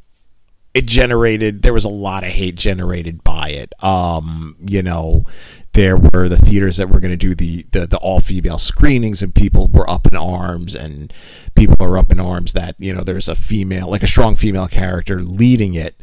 it 0.75 0.85
generated. 0.85 1.61
There 1.61 1.73
was 1.73 1.85
a 1.85 1.89
lot 1.89 2.25
of 2.25 2.31
hate 2.31 2.55
generated 2.55 3.23
by 3.23 3.49
it. 3.49 3.73
Um, 3.81 4.57
you 4.59 4.83
know, 4.83 5.23
there 5.71 5.95
were 5.95 6.27
the 6.27 6.37
theaters 6.37 6.75
that 6.77 6.89
were 6.89 6.99
going 6.99 7.17
to 7.17 7.17
do 7.17 7.33
the, 7.33 7.65
the, 7.71 7.87
the 7.87 7.97
all 7.97 8.19
female 8.19 8.57
screenings 8.57 9.21
and 9.21 9.33
people 9.33 9.67
were 9.67 9.89
up 9.89 10.05
in 10.05 10.17
arms 10.17 10.75
and 10.75 11.13
people 11.55 11.77
are 11.79 11.97
up 11.97 12.11
in 12.11 12.19
arms 12.19 12.53
that 12.53 12.75
you 12.77 12.93
know 12.93 13.03
there's 13.03 13.27
a 13.27 13.35
female 13.35 13.89
like 13.89 14.03
a 14.03 14.07
strong 14.07 14.35
female 14.35 14.67
character 14.67 15.21
leading 15.21 15.73
it 15.73 15.99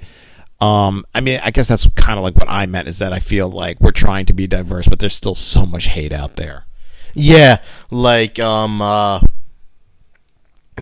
um, 0.61 1.05
I 1.13 1.21
mean, 1.21 1.41
I 1.43 1.51
guess 1.51 1.67
that's 1.67 1.89
kind 1.97 2.21
of 2.21 2.23
like 2.23 2.37
what 2.37 2.49
I 2.49 2.67
meant 2.67 2.87
is 2.87 3.01
that 3.01 3.13
I 3.13 3.19
feel 3.19 3.51
like 3.51 3.81
we're 3.81 3.91
trying 3.91 4.27
to 4.27 4.33
be 4.33 4.47
diverse, 4.47 4.87
but 4.87 5.01
there's 5.01 5.17
still 5.17 5.35
so 5.35 5.67
much 5.67 5.87
hate 5.87 6.13
out 6.13 6.37
there. 6.37 6.67
Yeah, 7.15 7.59
like 7.91 8.39
um, 8.39 8.81
uh, 8.81 9.19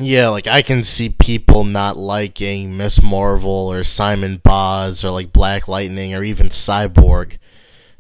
yeah, 0.01 0.29
like 0.29 0.47
I 0.47 0.63
can 0.63 0.83
see 0.85 1.09
people 1.09 1.65
not 1.65 1.97
liking 1.97 2.77
Miss 2.77 3.03
Marvel 3.03 3.51
or 3.51 3.85
Simon 3.85 4.39
Baz 4.43 5.05
or 5.05 5.11
like 5.11 5.33
Black 5.33 5.69
Lightning 5.69 6.15
or 6.15 6.25
even 6.25 6.49
Cyborg 6.49 7.39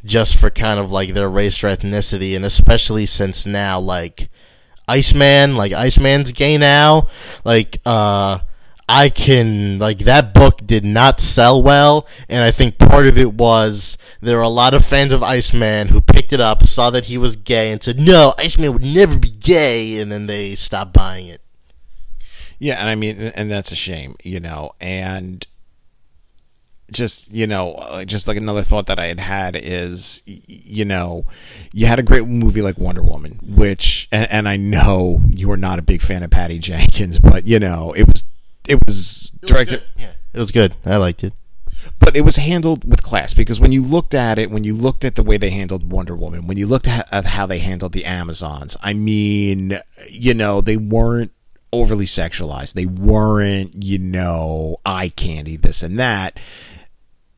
just 0.05 0.37
for 0.37 0.51
kind 0.51 0.81
of 0.81 0.91
like 0.91 1.15
their 1.15 1.29
race 1.29 1.63
or 1.63 1.69
ethnicity, 1.69 2.35
and 2.35 2.45
especially 2.45 3.07
since 3.07 3.45
now, 3.45 3.79
like 3.79 4.29
Iceman, 4.89 5.57
like 5.57 5.73
Iceman's 5.73 6.33
gay 6.33 6.57
now, 6.57 7.09
like 7.45 7.81
uh. 7.85 8.41
I 8.93 9.09
can 9.09 9.79
like 9.79 10.01
that 10.01 10.35
book 10.35 10.67
did 10.67 10.85
not 10.85 11.21
sell 11.21 11.63
well, 11.63 12.09
and 12.29 12.43
I 12.43 12.51
think 12.51 12.77
part 12.77 13.07
of 13.07 13.17
it 13.17 13.35
was 13.35 13.97
there 14.21 14.41
are 14.41 14.43
a 14.43 14.49
lot 14.49 14.75
of 14.75 14.85
fans 14.85 15.13
of 15.13 15.23
Iceman 15.23 15.91
who 15.91 16.01
picked 16.01 16.33
it 16.33 16.41
up, 16.41 16.67
saw 16.67 16.91
that 16.91 17.05
he 17.05 17.17
was 17.17 17.37
gay, 17.37 17.71
and 17.71 17.81
said, 17.81 18.01
"No, 18.01 18.35
Iceman 18.37 18.73
would 18.73 18.83
never 18.83 19.17
be 19.17 19.31
gay," 19.31 19.97
and 20.01 20.11
then 20.11 20.27
they 20.27 20.57
stopped 20.57 20.93
buying 20.93 21.29
it. 21.29 21.41
Yeah, 22.61 22.79
and 22.79 22.89
I 22.89 22.95
mean, 22.95 23.17
and 23.19 23.51
that's 23.51 23.73
a 23.73 23.77
shame, 23.77 24.15
you 24.23 24.39
know, 24.39 24.73
and 24.81 25.45
just 26.93 27.31
you 27.31 27.47
know 27.47 27.73
uh, 27.75 28.05
just 28.05 28.27
like 28.27 28.37
another 28.37 28.65
thought 28.65 28.87
that 28.87 28.99
i 28.99 29.07
had 29.07 29.21
had 29.21 29.55
is 29.55 30.23
you 30.27 30.85
know 30.85 31.25
you 31.73 31.87
had 31.87 32.01
a 32.01 32.03
great 32.03 32.27
movie 32.27 32.61
like 32.63 32.77
wonder 32.79 33.01
woman 33.01 33.39
which 33.45 34.09
and, 34.11 34.29
and 34.29 34.49
i 34.49 34.57
know 34.57 35.23
you 35.29 35.49
are 35.53 35.57
not 35.57 35.79
a 35.79 35.83
big 35.83 36.03
fan 36.03 36.25
of 36.25 36.31
patty 36.33 36.59
jenkins 36.59 37.21
but 37.21 37.47
you 37.47 37.61
know 37.61 37.93
it 37.93 38.09
was 38.09 38.25
it 38.67 38.85
was 38.89 39.31
directed 39.47 39.75
It 39.75 39.83
was 39.95 40.03
yeah, 40.03 40.11
it 40.33 40.39
was 40.41 40.51
good. 40.51 40.75
I 40.85 40.97
liked 40.97 41.23
it. 41.23 41.33
but 42.01 42.17
it 42.17 42.23
was 42.23 42.35
handled 42.37 42.83
with 42.85 43.05
class 43.05 43.35
because 43.35 43.61
when 43.61 43.71
you 43.71 43.85
looked 43.85 44.13
at 44.13 44.37
it 44.37 44.51
when 44.51 44.65
you 44.65 44.75
looked 44.75 45.05
at 45.05 45.15
the 45.15 45.23
way 45.23 45.37
they 45.37 45.51
handled 45.51 45.93
wonder 45.93 46.17
woman 46.17 46.49
when 46.49 46.57
you 46.59 46.67
looked 46.67 46.89
at, 46.89 47.09
at 47.13 47.25
how 47.25 47.47
they 47.47 47.61
handled 47.61 47.93
the 47.93 48.05
amazons 48.05 48.77
i 48.83 48.93
mean 48.93 49.79
you 50.09 50.35
know 50.35 50.61
they 50.61 50.77
weren't 50.77 51.31
overly 51.73 52.07
sexualized 52.07 52.73
they 52.73 52.87
weren't 52.87 53.83
you 53.85 53.99
know 53.99 54.77
eye 54.85 55.09
candy 55.09 55.57
this 55.57 55.83
and 55.83 55.99
that 55.99 56.39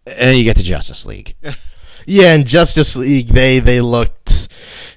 And 0.06 0.36
you 0.36 0.44
get 0.44 0.56
to 0.56 0.62
Justice 0.62 1.06
League. 1.06 1.36
Yeah, 2.06 2.34
in 2.34 2.44
Justice 2.46 2.96
League, 2.96 3.28
they 3.28 3.60
they 3.60 3.80
looked. 3.80 4.48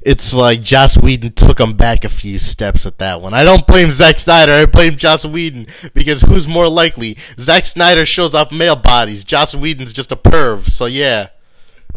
It's 0.02 0.34
like 0.34 0.62
Joss 0.62 0.98
Whedon 0.98 1.34
took 1.34 1.58
them 1.58 1.76
back 1.76 2.04
a 2.04 2.10
few 2.10 2.38
steps 2.40 2.86
with 2.86 2.98
that 3.00 3.22
one. 3.22 3.34
I 3.34 3.44
don't 3.44 3.66
blame 3.66 3.92
Zack 3.92 4.20
Snyder. 4.20 4.54
I 4.54 4.66
blame 4.66 4.98
Joss 4.98 5.26
Whedon 5.26 5.68
because 5.94 6.22
who's 6.22 6.48
more 6.48 6.68
likely? 6.68 7.18
Zack 7.40 7.66
Snyder 7.66 8.06
shows 8.06 8.36
off 8.36 8.52
male 8.52 8.76
bodies. 8.76 9.24
Joss 9.24 9.56
Whedon's 9.56 9.94
just 9.94 10.12
a 10.12 10.16
perv. 10.16 10.70
So 10.70 10.86
yeah. 10.86 11.30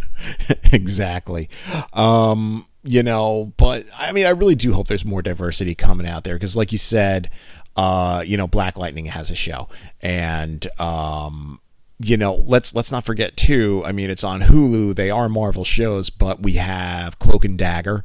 exactly. 0.72 1.48
Um, 1.92 2.66
you 2.83 3.03
know, 3.03 3.53
but 3.57 3.87
I 3.97 4.12
mean, 4.12 4.27
I 4.27 4.31
really 4.31 4.55
do 4.55 4.73
hope 4.73 4.88
there's 4.88 5.05
more 5.05 5.23
diversity 5.23 5.75
coming 5.75 6.07
out 6.07 6.25
there 6.25 6.37
because, 6.37 6.57
like 6.57 6.73
you 6.73 6.79
said, 6.79 7.31
uh, 7.77 8.23
you 8.27 8.37
know, 8.37 8.47
Black 8.47 8.77
Lightning 8.77 9.07
has 9.07 9.31
a 9.31 9.35
show, 9.35 9.69
and 10.01 10.69
um, 10.81 11.61
you 11.99 12.17
know, 12.17 12.35
let's 12.35 12.75
let's 12.75 12.93
not 12.93 13.05
forget 13.05 13.37
too. 13.37 13.83
I 13.85 13.93
mean, 13.93 14.11
it's 14.11 14.25
on 14.25 14.43
Hulu. 14.43 14.95
They 14.95 15.11
are 15.11 15.29
Marvel 15.29 15.64
shows, 15.64 16.11
but 16.11 16.43
we 16.43 16.55
have 16.55 17.19
Cloak 17.19 17.45
and 17.45 17.59
Dagger, 17.59 18.05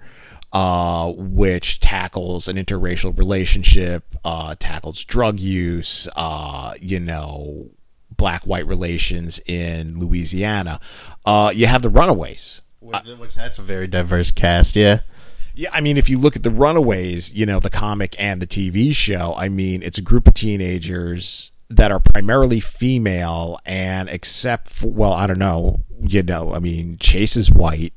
uh, 0.52 1.12
which 1.16 1.80
tackles 1.80 2.48
an 2.48 2.56
interracial 2.58 3.18
relationship, 3.18 4.16
uh, 4.26 4.56
tackles 4.60 5.06
drug 5.06 5.40
use, 5.40 6.08
uh, 6.16 6.74
you 6.82 7.00
know, 7.00 7.70
black 8.16 8.44
white 8.44 8.66
relations 8.66 9.40
in 9.46 10.00
Louisiana. 10.00 10.80
Uh, 11.26 11.52
you 11.54 11.68
have 11.68 11.84
the 11.84 11.90
Runaways. 11.90 12.62
Which 12.84 13.36
that's 13.36 13.60
a 13.60 13.62
very 13.62 13.88
diverse 13.88 14.32
cast, 14.32 14.76
yeah. 14.76 15.00
Yeah, 15.56 15.70
I 15.72 15.82
mean, 15.82 15.98
if 15.98 16.10
you 16.10 16.18
look 16.18 16.36
at 16.36 16.44
the 16.44 16.50
Runaways, 16.50 17.32
you 17.32 17.46
know, 17.46 17.60
the 17.60 17.70
comic 17.70 18.16
and 18.18 18.42
the 18.42 18.48
TV 18.48 18.94
show, 18.94 19.36
I 19.38 19.50
mean, 19.50 19.84
it's 19.84 20.00
a 20.00 20.02
group 20.02 20.28
of 20.28 20.34
teenagers 20.34 21.52
that 21.70 21.92
are 21.92 22.00
primarily 22.00 22.60
female, 22.60 23.60
and 23.66 24.10
except 24.10 24.70
for, 24.70 24.88
well, 24.88 25.14
I 25.14 25.28
don't 25.28 25.40
know, 25.40 25.80
you 26.02 26.24
know, 26.24 26.54
I 26.54 26.60
mean, 26.60 26.98
Chase 27.00 27.36
is 27.36 27.52
white, 27.52 27.94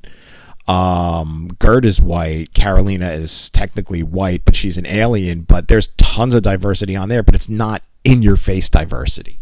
um, 0.69 1.57
Gert 1.59 1.85
is 1.85 2.01
white, 2.01 2.53
Karolina 2.53 3.15
is 3.15 3.51
technically 3.51 4.03
white, 4.03 4.45
but 4.45 4.57
she's 4.57 4.77
an 4.77 4.87
alien, 4.87 5.43
but 5.43 5.69
there's 5.69 5.89
tons 5.97 6.35
of 6.35 6.43
diversity 6.43 6.95
on 6.95 7.09
there, 7.09 7.23
but 7.23 7.35
it's 7.35 7.49
not 7.49 7.83
in 8.05 8.23
your 8.23 8.37
face 8.37 8.69
diversity. 8.69 9.41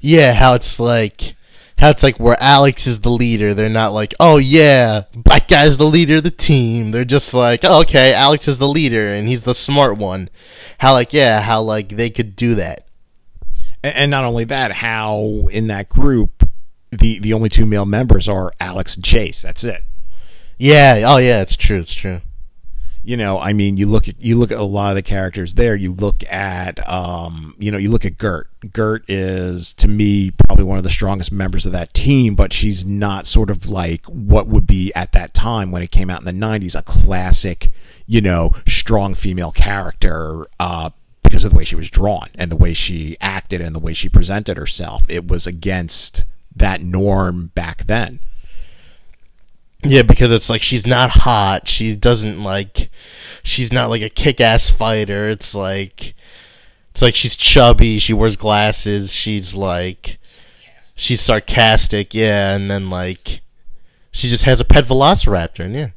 Yeah, 0.00 0.34
how 0.34 0.54
it's 0.54 0.78
like 0.78 1.36
how 1.78 1.90
it's 1.90 2.02
like 2.02 2.18
where 2.20 2.40
Alex 2.40 2.86
is 2.86 3.00
the 3.00 3.10
leader. 3.10 3.52
They're 3.52 3.68
not 3.68 3.92
like, 3.92 4.14
oh 4.20 4.38
yeah, 4.38 5.04
black 5.14 5.48
guy's 5.48 5.76
the 5.76 5.86
leader 5.86 6.16
of 6.16 6.22
the 6.22 6.30
team. 6.30 6.92
They're 6.92 7.04
just 7.04 7.34
like, 7.34 7.60
oh, 7.64 7.80
okay, 7.80 8.12
Alex 8.14 8.48
is 8.48 8.58
the 8.58 8.68
leader 8.68 9.12
and 9.12 9.28
he's 9.28 9.42
the 9.42 9.54
smart 9.54 9.96
one. 9.96 10.30
How 10.78 10.92
like 10.92 11.12
yeah, 11.12 11.40
how 11.40 11.62
like 11.62 11.90
they 11.90 12.10
could 12.10 12.36
do 12.36 12.54
that. 12.56 12.86
And 13.82 14.10
not 14.10 14.24
only 14.24 14.44
that, 14.44 14.72
how 14.72 15.48
in 15.50 15.66
that 15.66 15.88
group 15.88 16.48
the 16.90 17.18
the 17.18 17.32
only 17.32 17.48
two 17.48 17.66
male 17.66 17.86
members 17.86 18.28
are 18.28 18.52
Alex 18.60 18.96
and 18.96 19.04
Chase. 19.04 19.42
That's 19.42 19.64
it. 19.64 19.82
Yeah. 20.58 21.04
Oh 21.06 21.18
yeah, 21.18 21.42
it's 21.42 21.56
true. 21.56 21.80
It's 21.80 21.94
true 21.94 22.20
you 23.04 23.18
know, 23.18 23.38
I 23.38 23.52
mean, 23.52 23.76
you 23.76 23.86
look 23.86 24.08
at 24.08 24.18
you 24.18 24.38
look 24.38 24.50
at 24.50 24.58
a 24.58 24.64
lot 24.64 24.90
of 24.90 24.94
the 24.94 25.02
characters 25.02 25.54
there. 25.54 25.76
You 25.76 25.92
look 25.92 26.24
at, 26.32 26.86
um, 26.88 27.54
you 27.58 27.70
know, 27.70 27.76
you 27.76 27.90
look 27.90 28.06
at 28.06 28.16
Gert. 28.16 28.48
Gert 28.72 29.08
is 29.08 29.74
to 29.74 29.88
me 29.88 30.30
probably 30.30 30.64
one 30.64 30.78
of 30.78 30.84
the 30.84 30.90
strongest 30.90 31.30
members 31.30 31.66
of 31.66 31.72
that 31.72 31.92
team, 31.92 32.34
but 32.34 32.54
she's 32.54 32.84
not 32.84 33.26
sort 33.26 33.50
of 33.50 33.68
like 33.68 34.06
what 34.06 34.46
would 34.46 34.66
be 34.66 34.92
at 34.94 35.12
that 35.12 35.34
time 35.34 35.70
when 35.70 35.82
it 35.82 35.90
came 35.90 36.08
out 36.08 36.20
in 36.20 36.24
the 36.24 36.46
'90s 36.46 36.74
a 36.74 36.82
classic, 36.82 37.70
you 38.06 38.22
know, 38.22 38.52
strong 38.66 39.14
female 39.14 39.52
character. 39.52 40.46
Uh, 40.58 40.90
because 41.22 41.42
of 41.42 41.50
the 41.50 41.56
way 41.56 41.64
she 41.64 41.74
was 41.74 41.90
drawn 41.90 42.28
and 42.36 42.52
the 42.52 42.56
way 42.56 42.72
she 42.72 43.16
acted 43.20 43.60
and 43.60 43.74
the 43.74 43.80
way 43.80 43.92
she 43.92 44.08
presented 44.08 44.56
herself, 44.56 45.02
it 45.08 45.26
was 45.26 45.46
against 45.46 46.24
that 46.54 46.80
norm 46.80 47.50
back 47.54 47.86
then. 47.86 48.20
Yeah, 49.84 50.02
because 50.02 50.32
it's 50.32 50.48
like 50.48 50.62
she's 50.62 50.86
not 50.86 51.10
hot. 51.10 51.68
She 51.68 51.94
doesn't 51.94 52.42
like. 52.42 52.90
She's 53.42 53.72
not 53.72 53.90
like 53.90 54.02
a 54.02 54.08
kick-ass 54.08 54.70
fighter. 54.70 55.28
It's 55.28 55.54
like, 55.54 56.14
it's 56.92 57.02
like 57.02 57.14
she's 57.14 57.36
chubby. 57.36 57.98
She 57.98 58.12
wears 58.12 58.36
glasses. 58.36 59.12
She's 59.12 59.54
like, 59.54 60.18
she's 60.96 61.20
sarcastic. 61.20 62.14
Yeah, 62.14 62.54
and 62.54 62.70
then 62.70 62.88
like, 62.88 63.42
she 64.10 64.28
just 64.28 64.44
has 64.44 64.60
a 64.60 64.64
pet 64.64 64.86
velociraptor. 64.86 65.66
And 65.66 65.74
yeah, 65.74 65.90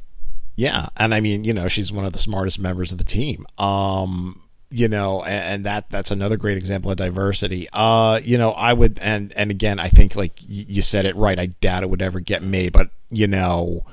yeah, 0.55 0.89
and 0.97 1.13
I 1.13 1.19
mean, 1.19 1.43
you 1.43 1.53
know, 1.53 1.67
she's 1.67 1.91
one 1.91 2.05
of 2.05 2.13
the 2.13 2.19
smartest 2.19 2.59
members 2.59 2.91
of 2.91 2.97
the 2.97 3.03
team. 3.03 3.45
Um, 3.57 4.41
you 4.69 4.87
know 4.87 5.23
and, 5.23 5.43
and, 5.43 5.65
that 5.65 5.89
that's 5.89 6.11
another 6.11 6.37
great 6.37 6.57
example 6.57 6.91
of 6.91 6.97
diversity. 6.97 7.67
Uh 7.71 8.19
you 8.23 8.37
know 8.37 8.51
i 8.51 8.73
would 8.73 8.99
and 9.01 9.33
and 9.33 9.51
again 9.51 9.79
i 9.79 9.89
think 9.89 10.15
like 10.15 10.39
y- 10.41 10.65
you 10.67 10.81
said 10.81 11.05
it 11.05 11.15
right 11.15 11.39
i 11.39 11.47
doubt 11.47 11.83
it 11.83 11.89
would 11.89 12.01
ever 12.01 12.19
get 12.19 12.43
made 12.43 12.73
but 12.73 12.89
you 13.09 13.27
know 13.27 13.85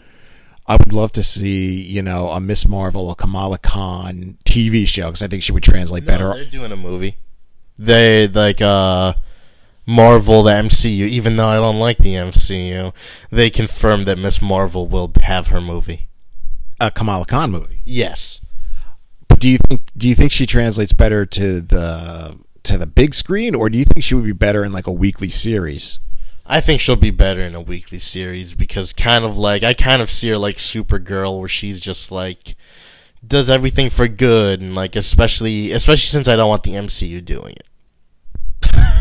i 0.67 0.75
would 0.75 0.93
love 0.93 1.13
to 1.13 1.23
see 1.23 1.81
you 1.81 2.03
know 2.03 2.31
a 2.31 2.41
miss 2.41 2.67
marvel 2.67 3.11
a 3.11 3.15
kamala 3.15 3.59
khan 3.59 4.37
tv 4.45 4.87
show 4.87 5.07
because 5.07 5.23
i 5.23 5.29
think 5.29 5.43
she 5.43 5.53
would 5.53 5.63
translate 5.63 6.05
no, 6.05 6.07
better. 6.07 6.35
they're 6.35 6.45
doing 6.45 6.73
a 6.73 6.77
movie. 6.77 7.19
They 7.79 8.29
like 8.29 8.61
uh 8.61 9.15
marvel 9.87 10.43
the 10.45 10.53
mcu 10.53 10.87
even 10.87 11.37
though 11.37 11.49
i 11.49 11.57
don't 11.57 11.79
like 11.79 11.99
the 11.99 12.15
mcu 12.15 12.93
they 13.31 13.51
confirmed 13.51 14.07
that 14.07 14.17
miss 14.17 14.41
marvel 14.41 14.87
will 14.87 15.13
have 15.23 15.49
her 15.49 15.61
movie. 15.61 16.09
A 16.81 16.91
kamala 16.91 17.27
khan 17.27 17.51
movie? 17.51 17.83
Yes 17.85 18.41
do 19.39 19.49
you 19.49 19.59
think 19.69 19.83
do 19.97 20.09
you 20.09 20.15
think 20.15 20.33
she 20.33 20.47
translates 20.47 20.93
better 20.93 21.27
to 21.27 21.61
the 21.61 22.39
to 22.65 22.79
the 22.79 22.87
big 22.87 23.15
screen, 23.15 23.55
or 23.55 23.69
do 23.69 23.79
you 23.79 23.85
think 23.85 24.03
she 24.03 24.15
would 24.15 24.25
be 24.25 24.33
better 24.33 24.65
in 24.65 24.73
like 24.73 24.87
a 24.87 24.93
weekly 24.93 25.29
series? 25.29 26.01
I 26.47 26.61
think 26.61 26.81
she'll 26.81 26.97
be 26.97 27.11
better 27.11 27.41
in 27.41 27.55
a 27.55 27.61
weekly 27.61 27.99
series 27.99 28.55
because 28.55 28.93
kind 28.93 29.25
of 29.25 29.37
like 29.39 29.63
I 29.63 29.73
kind 29.75 30.03
of 30.03 30.11
see 30.11 30.29
her 30.29 30.39
like 30.39 30.57
Supergirl, 30.57 31.39
where 31.39 31.49
she's 31.49 31.81
just 31.81 32.11
like 32.11 32.57
does 33.27 33.49
everything 33.49 33.91
for 33.91 34.09
good, 34.09 34.61
and 34.61 34.75
like 34.75 34.97
especially 34.97 35.73
especially 35.73 36.09
since 36.09 36.29
I 36.29 36.37
don't 36.37 36.49
want 36.49 36.63
the 36.63 36.73
MCU 36.73 37.25
doing 37.25 37.55
it. 37.57 37.67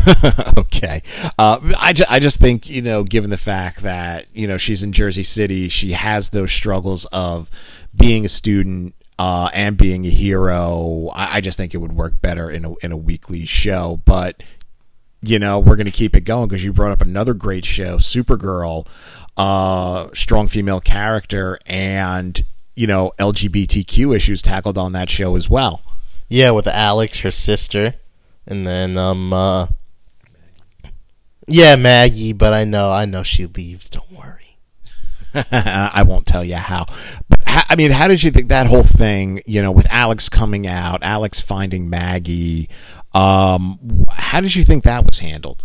okay. 0.58 1.02
Uh, 1.38 1.58
I, 1.78 1.92
ju- 1.92 2.04
I 2.08 2.18
just 2.18 2.38
think, 2.38 2.68
you 2.68 2.82
know, 2.82 3.04
given 3.04 3.30
the 3.30 3.36
fact 3.36 3.82
that, 3.82 4.26
you 4.34 4.46
know, 4.46 4.58
she's 4.58 4.82
in 4.82 4.92
Jersey 4.92 5.22
City, 5.22 5.68
she 5.68 5.92
has 5.92 6.30
those 6.30 6.52
struggles 6.52 7.06
of 7.06 7.50
being 7.94 8.24
a 8.24 8.28
student, 8.28 8.94
uh, 9.18 9.48
and 9.52 9.76
being 9.76 10.04
a 10.06 10.10
hero, 10.10 11.10
I, 11.14 11.36
I, 11.36 11.40
just 11.40 11.56
think 11.56 11.72
it 11.72 11.78
would 11.78 11.92
work 11.92 12.20
better 12.20 12.50
in 12.50 12.64
a 12.64 12.74
in 12.76 12.90
a 12.90 12.96
weekly 12.96 13.46
show. 13.46 14.00
But 14.04 14.42
you 15.22 15.38
know, 15.38 15.58
we're 15.58 15.76
going 15.76 15.86
to 15.86 15.92
keep 15.92 16.16
it 16.16 16.22
going 16.22 16.48
because 16.48 16.64
you 16.64 16.72
brought 16.72 16.92
up 16.92 17.00
another 17.00 17.32
great 17.32 17.64
show, 17.64 17.98
Supergirl, 17.98 18.86
uh, 19.36 20.08
strong 20.14 20.48
female 20.48 20.80
character, 20.80 21.58
and 21.66 22.44
you 22.74 22.86
know 22.86 23.12
LGBTQ 23.18 24.16
issues 24.16 24.42
tackled 24.42 24.76
on 24.76 24.92
that 24.92 25.10
show 25.10 25.36
as 25.36 25.48
well. 25.48 25.82
Yeah, 26.28 26.50
with 26.50 26.66
Alex, 26.66 27.20
her 27.20 27.30
sister, 27.30 27.94
and 28.46 28.66
then 28.66 28.98
um, 28.98 29.32
uh, 29.32 29.68
yeah, 31.46 31.76
Maggie. 31.76 32.32
But 32.32 32.52
I 32.52 32.64
know, 32.64 32.90
I 32.90 33.04
know 33.04 33.22
she 33.22 33.46
leaves. 33.46 33.88
Don't 33.88 34.10
worry. 34.10 34.58
I 35.34 36.02
won't 36.02 36.26
tell 36.26 36.44
you 36.44 36.56
how. 36.56 36.86
But 37.28 37.43
I 37.68 37.76
mean, 37.76 37.90
how 37.90 38.08
did 38.08 38.22
you 38.22 38.30
think 38.30 38.48
that 38.48 38.66
whole 38.66 38.82
thing? 38.82 39.42
You 39.46 39.62
know, 39.62 39.70
with 39.70 39.86
Alex 39.90 40.28
coming 40.28 40.66
out, 40.66 41.02
Alex 41.02 41.40
finding 41.40 41.88
Maggie. 41.88 42.68
Um, 43.12 44.06
how 44.08 44.40
did 44.40 44.54
you 44.54 44.64
think 44.64 44.84
that 44.84 45.06
was 45.06 45.20
handled? 45.20 45.62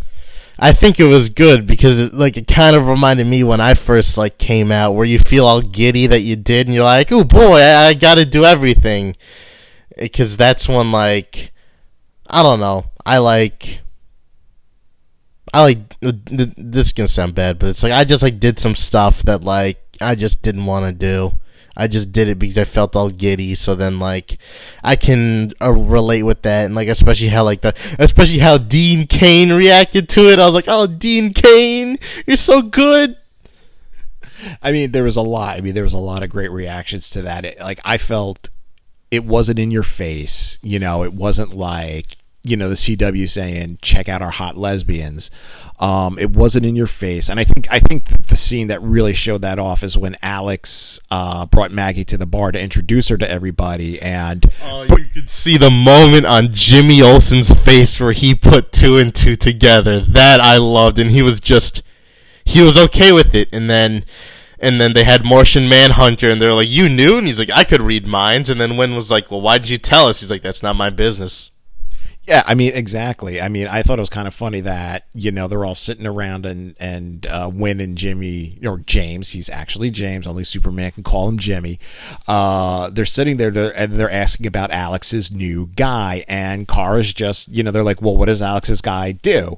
I 0.60 0.74
think 0.74 1.00
it 1.00 1.06
was 1.06 1.30
good 1.30 1.66
because 1.66 1.98
it, 1.98 2.14
like 2.14 2.36
it 2.36 2.48
kind 2.48 2.76
of 2.76 2.88
reminded 2.88 3.26
me 3.26 3.44
when 3.44 3.62
I 3.62 3.74
first 3.74 4.18
like 4.18 4.38
came 4.38 4.72
out, 4.72 4.94
where 4.94 5.06
you 5.06 5.18
feel 5.18 5.46
all 5.46 5.62
giddy 5.62 6.06
that 6.08 6.22
you 6.22 6.36
did, 6.36 6.68
and 6.68 6.76
you're 6.76 6.84
like, 6.84 7.12
"Oh 7.12 7.24
boy, 7.24 7.60
I, 7.60 7.88
I 7.88 7.94
got 7.94 8.16
to 8.16 8.26
do 8.26 8.44
everything," 8.44 9.16
because 9.98 10.36
that's 10.36 10.68
when 10.68 10.92
like 10.92 11.54
I 12.30 12.44
don't 12.44 12.60
know, 12.60 12.86
I 13.06 13.18
like 13.20 13.82
I 15.54 15.62
like 15.64 16.00
this 16.02 16.88
is 16.88 16.94
gonna 16.94 17.08
sound 17.08 17.36
bad, 17.36 17.58
but 17.58 17.70
it's 17.70 17.82
like 17.82 17.94
I 17.94 18.04
just 18.04 18.22
like 18.22 18.40
did 18.40 18.60
some 18.60 18.76
stuff 18.76 19.24
that 19.24 19.44
like 19.44 19.80
I 20.02 20.16
just 20.16 20.42
didn't 20.42 20.66
want 20.66 20.86
to 20.86 20.92
do. 20.92 21.38
I 21.80 21.88
just 21.88 22.12
did 22.12 22.28
it 22.28 22.38
because 22.38 22.58
I 22.58 22.66
felt 22.66 22.96
all 22.96 23.10
giddy. 23.10 23.56
So 23.56 23.74
then, 23.74 24.00
like, 24.00 24.38
I 24.84 24.96
can 24.96 25.54
uh, 25.62 25.72
relate 25.72 26.24
with 26.24 26.42
that, 26.42 26.66
and 26.66 26.76
like, 26.76 26.90
especially 26.90 27.30
how 27.30 27.46
like 27.46 27.62
the, 27.62 27.74
especially 27.98 28.40
how 28.40 28.58
Dean 28.58 29.08
Cain 29.08 29.52
reacted 29.54 30.10
to 30.10 30.30
it. 30.30 30.40
I 30.40 30.46
was 30.46 30.54
like, 30.54 30.68
"Oh, 30.68 30.88
Dean 30.88 31.34
Cain, 31.34 31.98
you're 32.28 32.38
so 32.38 32.62
good." 32.62 33.16
I 34.62 34.72
mean, 34.72 34.92
there 34.92 35.04
was 35.04 35.16
a 35.16 35.22
lot. 35.22 35.58
I 35.58 35.62
mean, 35.62 35.74
there 35.74 35.84
was 35.84 35.94
a 35.94 35.98
lot 35.98 36.22
of 36.22 36.30
great 36.30 36.52
reactions 36.52 37.10
to 37.12 37.22
that. 37.24 37.46
It, 37.46 37.60
like, 37.60 37.80
I 37.86 37.98
felt 37.98 38.50
it 39.10 39.26
wasn't 39.26 39.60
in 39.60 39.72
your 39.72 39.84
face. 39.84 40.60
You 40.62 40.80
know, 40.80 41.04
it 41.04 41.14
wasn't 41.14 41.54
like 41.54 42.18
you 42.50 42.58
know 42.58 42.70
the 42.70 42.76
CW 42.76 43.30
saying 43.30 43.80
check 43.82 44.10
out 44.10 44.22
our 44.22 44.32
hot 44.32 44.58
lesbians. 44.58 45.30
Um, 45.80 46.20
it 46.20 46.32
wasn't 46.32 46.66
in 46.66 46.76
your 46.76 46.88
face, 46.88 47.30
and 47.30 47.40
I 47.40 47.44
think 47.44 47.68
I 47.72 47.80
think 47.80 48.28
the 48.28 48.36
scene 48.36 48.68
that 48.68 48.82
really 48.82 49.14
showed 49.14 49.42
that 49.42 49.60
off 49.60 49.84
is 49.84 49.98
when 49.98 50.18
Alex 50.22 51.00
uh, 51.10 51.46
brought 51.46 51.72
Maggie 51.72 52.04
to 52.06 52.18
the 52.18 52.26
bar 52.26 52.52
to 52.52 52.60
introduce 52.60 53.08
her 53.08 53.18
to 53.18 53.30
everybody, 53.30 54.02
and 54.02 54.52
oh, 54.64 54.84
you 54.84 55.06
could 55.06 55.30
see 55.30 55.58
the 55.58 55.72
moment 55.72 56.26
on 56.26 56.54
Jimmy 56.54 57.02
Olsen's 57.02 57.52
face 57.52 58.00
where 58.00 58.12
he 58.12 58.36
put 58.36 58.72
two 58.72 58.98
and 58.98 59.14
two 59.14 59.36
together. 59.36 60.02
That 60.02 60.42
I 60.42 60.58
loved, 60.58 61.00
and 61.00 61.12
he 61.12 61.22
was 61.22 61.40
just 61.40 61.84
he 62.44 62.62
was 62.62 62.78
okay 62.78 63.12
with 63.12 63.34
it, 63.34 63.48
and 63.54 63.70
then 63.70 64.04
and 64.60 64.82
then 64.82 64.94
they 64.94 65.06
had 65.06 65.24
Martian 65.24 65.70
Manhunter, 65.70 66.30
and 66.30 66.42
they're 66.42 66.54
like, 66.54 66.68
"You 66.68 66.90
knew?" 66.90 67.18
And 67.18 67.28
he's 67.28 67.40
like, 67.40 67.52
"I 67.52 67.64
could 67.64 67.82
read 67.82 68.06
minds." 68.06 68.50
And 68.50 68.60
then 68.60 68.76
Winn 68.76 68.96
was 68.96 69.10
like, 69.10 69.32
"Well, 69.32 69.42
why 69.42 69.58
did 69.58 69.70
you 69.70 69.78
tell 69.78 70.08
us?" 70.08 70.20
He's 70.20 70.30
like, 70.30 70.42
"That's 70.42 70.64
not 70.64 70.76
my 70.76 70.90
business." 70.90 71.52
Yeah, 72.30 72.44
I 72.46 72.54
mean, 72.54 72.74
exactly. 72.76 73.42
I 73.42 73.50
mean, 73.50 73.66
I 73.66 73.82
thought 73.82 73.98
it 73.98 74.04
was 74.04 74.10
kind 74.12 74.28
of 74.28 74.36
funny 74.36 74.62
that 74.62 75.08
you 75.16 75.32
know 75.32 75.48
they're 75.48 75.66
all 75.66 75.74
sitting 75.74 76.06
around 76.06 76.46
and 76.46 76.76
and 76.80 77.26
uh, 77.26 77.50
Winn 77.52 77.80
and 77.80 77.98
Jimmy 77.98 78.60
or 78.64 78.78
James, 78.78 79.32
he's 79.32 79.50
actually 79.50 79.90
James. 79.90 80.28
Only 80.28 80.44
Superman 80.44 80.92
can 80.92 81.02
call 81.02 81.28
him 81.28 81.40
Jimmy. 81.40 81.80
Uh, 82.28 82.92
they're 82.92 83.08
sitting 83.08 83.38
there 83.38 83.50
they're, 83.50 83.76
and 83.76 84.00
they're 84.00 84.12
asking 84.12 84.46
about 84.46 84.70
Alex's 84.70 85.32
new 85.32 85.72
guy, 85.76 86.24
and 86.28 86.68
Kara's 86.68 87.16
just 87.16 87.48
you 87.48 87.64
know 87.64 87.72
they're 87.72 87.82
like, 87.82 88.00
well, 88.00 88.16
what 88.16 88.28
does 88.28 88.44
Alex's 88.44 88.82
guy 88.82 89.12
do? 89.12 89.58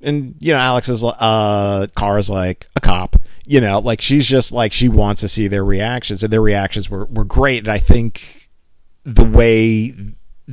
And 0.00 0.36
you 0.38 0.54
know, 0.54 0.58
Alex 0.58 0.88
is 0.88 1.04
uh, 1.04 1.86
Kara's 1.98 2.30
like 2.30 2.66
a 2.76 2.80
cop. 2.80 3.20
You 3.44 3.60
know, 3.60 3.78
like 3.78 4.00
she's 4.00 4.26
just 4.26 4.52
like 4.52 4.72
she 4.72 4.88
wants 4.88 5.20
to 5.20 5.28
see 5.28 5.48
their 5.48 5.66
reactions, 5.66 6.22
and 6.22 6.32
their 6.32 6.40
reactions 6.40 6.88
were 6.88 7.04
were 7.04 7.24
great. 7.24 7.58
And 7.58 7.70
I 7.70 7.78
think 7.78 8.48
the 9.04 9.24
way 9.24 9.94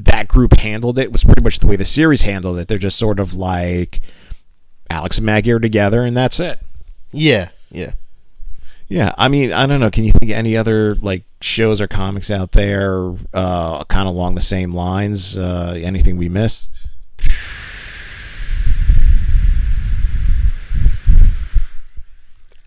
that 0.05 0.27
group 0.27 0.59
handled 0.59 0.99
it 0.99 1.11
was 1.11 1.23
pretty 1.23 1.41
much 1.41 1.59
the 1.59 1.67
way 1.67 1.75
the 1.75 1.85
series 1.85 2.21
handled 2.21 2.57
it. 2.59 2.67
They're 2.67 2.77
just 2.77 2.97
sort 2.97 3.19
of 3.19 3.33
like 3.33 4.01
Alex 4.89 5.17
and 5.17 5.25
Maggie 5.25 5.51
are 5.51 5.59
together, 5.59 6.03
and 6.03 6.15
that's 6.15 6.39
it. 6.39 6.59
Yeah, 7.11 7.49
yeah. 7.71 7.93
Yeah, 8.89 9.13
I 9.17 9.27
mean, 9.27 9.51
I 9.51 9.65
don't 9.65 9.81
know. 9.81 9.91
Can 9.91 10.05
you 10.05 10.13
think 10.13 10.31
of 10.31 10.37
any 10.37 10.55
other 10.55 10.95
like 10.95 11.23
shows 11.41 11.81
or 11.81 11.87
comics 11.87 12.31
out 12.31 12.53
there, 12.53 13.13
uh, 13.33 13.83
kind 13.85 14.07
of 14.07 14.15
along 14.15 14.35
the 14.35 14.41
same 14.41 14.73
lines? 14.73 15.37
Uh, 15.37 15.77
anything 15.81 16.15
we 16.15 16.29
missed? 16.29 16.87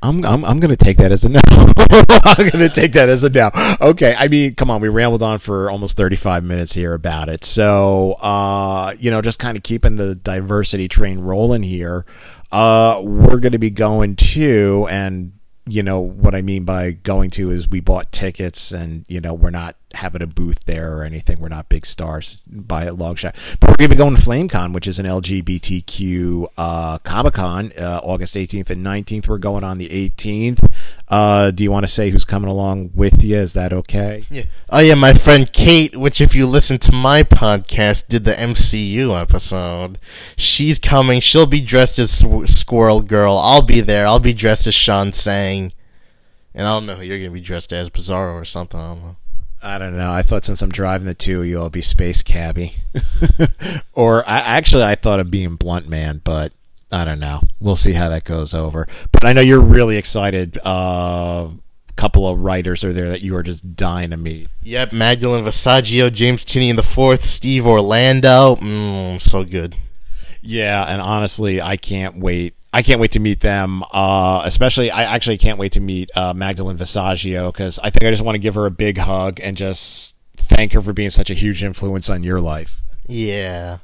I'm 0.02 0.24
I'm 0.24 0.44
I'm 0.44 0.60
gonna 0.60 0.76
take 0.76 0.96
that 0.98 1.12
as 1.12 1.24
a 1.24 1.28
no. 1.28 1.40
I'm 1.48 2.48
gonna 2.48 2.70
take 2.70 2.92
that 2.94 3.08
as 3.08 3.22
a 3.22 3.28
no. 3.28 3.50
Okay, 3.80 4.14
I 4.16 4.28
mean, 4.28 4.54
come 4.54 4.70
on, 4.70 4.80
we 4.80 4.88
rambled 4.88 5.22
on 5.22 5.38
for 5.38 5.70
almost 5.70 5.96
35 5.96 6.42
minutes 6.42 6.72
here 6.72 6.94
about 6.94 7.28
it. 7.28 7.44
So, 7.44 8.12
uh, 8.14 8.94
you 8.98 9.10
know, 9.10 9.20
just 9.20 9.38
kind 9.38 9.56
of 9.56 9.62
keeping 9.62 9.96
the 9.96 10.14
diversity 10.14 10.88
train 10.88 11.18
rolling 11.18 11.62
here. 11.62 12.06
Uh, 12.50 13.00
we're 13.04 13.40
gonna 13.40 13.58
be 13.58 13.70
going 13.70 14.16
to, 14.16 14.86
and 14.90 15.32
you 15.70 15.82
know 15.82 16.00
what 16.00 16.34
I 16.34 16.42
mean 16.42 16.64
by 16.64 16.90
going 16.90 17.30
to 17.30 17.50
is 17.50 17.68
we 17.68 17.80
bought 17.80 18.12
tickets, 18.12 18.72
and 18.72 19.04
you 19.08 19.20
know 19.20 19.32
we're 19.32 19.50
not 19.50 19.76
having 19.94 20.22
a 20.22 20.26
booth 20.26 20.64
there 20.66 20.96
or 20.96 21.02
anything. 21.02 21.40
We're 21.40 21.48
not 21.48 21.68
big 21.68 21.84
stars 21.84 22.38
by 22.46 22.84
a 22.84 22.92
long 22.92 23.16
shot. 23.16 23.34
But 23.58 23.70
we're 23.70 23.86
to 23.86 23.88
be 23.88 23.96
going 23.96 24.14
to 24.14 24.22
FlameCon, 24.22 24.72
which 24.72 24.86
is 24.86 24.98
an 24.98 25.06
LGBTQ 25.06 26.46
uh, 26.56 26.98
Comic 26.98 27.34
Con, 27.34 27.72
uh, 27.76 28.00
August 28.02 28.34
18th 28.34 28.70
and 28.70 28.84
19th. 28.84 29.28
We're 29.28 29.38
going 29.38 29.64
on 29.64 29.78
the 29.78 29.88
18th. 29.88 30.70
Uh, 31.08 31.50
do 31.50 31.64
you 31.64 31.72
want 31.72 31.84
to 31.84 31.92
say 31.92 32.10
who's 32.10 32.24
coming 32.24 32.48
along 32.48 32.92
with 32.94 33.24
you? 33.24 33.36
Is 33.36 33.52
that 33.54 33.72
okay? 33.72 34.26
Yeah. 34.30 34.44
Oh 34.68 34.78
yeah, 34.78 34.94
my 34.94 35.14
friend 35.14 35.52
Kate, 35.52 35.96
which 35.96 36.20
if 36.20 36.34
you 36.36 36.46
listen 36.46 36.78
to 36.78 36.92
my 36.92 37.24
podcast, 37.24 38.06
did 38.08 38.24
the 38.24 38.34
MCU 38.34 39.20
episode. 39.20 39.98
She's 40.36 40.78
coming. 40.78 41.20
She'll 41.20 41.46
be 41.46 41.60
dressed 41.60 41.98
as 41.98 42.24
Squirrel 42.46 43.00
Girl. 43.00 43.36
I'll 43.36 43.62
be 43.62 43.80
there. 43.80 44.06
I'll 44.06 44.20
be 44.20 44.32
dressed 44.32 44.68
as 44.68 44.74
Sean 44.74 45.12
Sang. 45.12 45.59
And 46.54 46.66
I 46.66 46.70
don't 46.70 46.86
know 46.86 46.96
who 46.96 47.02
you're 47.02 47.18
gonna 47.18 47.30
be 47.30 47.40
dressed 47.40 47.72
as, 47.72 47.90
Bizarro 47.90 48.34
or 48.34 48.44
something. 48.44 48.80
I 48.80 48.88
don't 48.88 49.02
know. 49.02 49.16
I 49.62 49.78
don't 49.78 49.96
know. 49.96 50.10
I 50.10 50.22
thought 50.22 50.44
since 50.44 50.62
I'm 50.62 50.70
driving 50.70 51.06
the 51.06 51.14
two, 51.14 51.42
you'll 51.42 51.70
be 51.70 51.82
Space 51.82 52.22
Cabby, 52.22 52.76
or 53.92 54.28
I 54.28 54.38
actually 54.38 54.84
I 54.84 54.94
thought 54.94 55.20
of 55.20 55.30
being 55.30 55.56
Blunt 55.56 55.88
Man, 55.88 56.20
but 56.24 56.52
I 56.90 57.04
don't 57.04 57.20
know. 57.20 57.42
We'll 57.60 57.76
see 57.76 57.92
how 57.92 58.08
that 58.08 58.24
goes 58.24 58.54
over. 58.54 58.88
But 59.12 59.24
I 59.24 59.32
know 59.32 59.42
you're 59.42 59.60
really 59.60 59.96
excited. 59.96 60.56
A 60.58 60.66
uh, 60.66 61.50
couple 61.96 62.26
of 62.26 62.38
writers 62.40 62.82
are 62.84 62.92
there 62.92 63.10
that 63.10 63.20
you 63.20 63.36
are 63.36 63.42
just 63.42 63.76
dying 63.76 64.10
to 64.10 64.16
meet. 64.16 64.48
Yep, 64.62 64.92
Magdalene 64.92 65.44
Visaggio, 65.44 66.12
James 66.12 66.44
Tynion 66.44 66.76
the 66.76 66.82
fourth, 66.82 67.24
Steve 67.26 67.66
Orlando. 67.66 68.56
Mmm, 68.56 69.20
so 69.20 69.44
good. 69.44 69.76
Yeah, 70.40 70.82
and 70.84 71.02
honestly, 71.02 71.60
I 71.60 71.76
can't 71.76 72.18
wait 72.18 72.54
I 72.72 72.82
can't 72.82 73.00
wait 73.00 73.12
to 73.12 73.20
meet 73.20 73.40
them. 73.40 73.82
Uh, 73.92 74.42
especially, 74.44 74.90
I 74.90 75.02
actually 75.02 75.38
can't 75.38 75.58
wait 75.58 75.72
to 75.72 75.80
meet 75.80 76.10
uh, 76.16 76.32
Magdalene 76.34 76.78
Visaggio 76.78 77.52
because 77.52 77.78
I 77.80 77.90
think 77.90 78.04
I 78.04 78.10
just 78.10 78.22
want 78.22 78.36
to 78.36 78.40
give 78.40 78.54
her 78.54 78.66
a 78.66 78.70
big 78.70 78.98
hug 78.98 79.40
and 79.40 79.56
just 79.56 80.16
thank 80.36 80.72
her 80.72 80.80
for 80.80 80.92
being 80.92 81.10
such 81.10 81.30
a 81.30 81.34
huge 81.34 81.64
influence 81.64 82.08
on 82.08 82.22
your 82.22 82.40
life. 82.40 82.82
Yeah. 83.06 83.78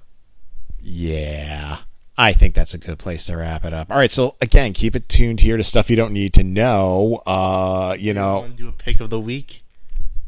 Yeah. 0.81 1.79
I 2.19 2.33
think 2.33 2.55
that's 2.55 2.73
a 2.73 2.79
good 2.79 2.99
place 2.99 3.27
to 3.27 3.37
wrap 3.37 3.65
it 3.65 3.75
up. 3.75 3.91
All 3.91 3.99
right, 3.99 4.11
so 4.11 4.37
again, 4.41 4.73
keep 4.73 4.97
it 4.97 5.09
tuned 5.09 5.41
here 5.41 5.57
to 5.57 5.65
stuff 5.65 5.91
you 5.91 5.97
don't 5.97 6.13
need 6.13 6.33
to 6.35 6.43
know. 6.43 7.17
Uh, 7.27 7.95
you 7.99 8.15
know, 8.15 8.49
do 8.57 8.69
a 8.69 8.73
pick 8.73 9.01
of 9.01 9.11
the 9.11 9.21
week? 9.21 9.65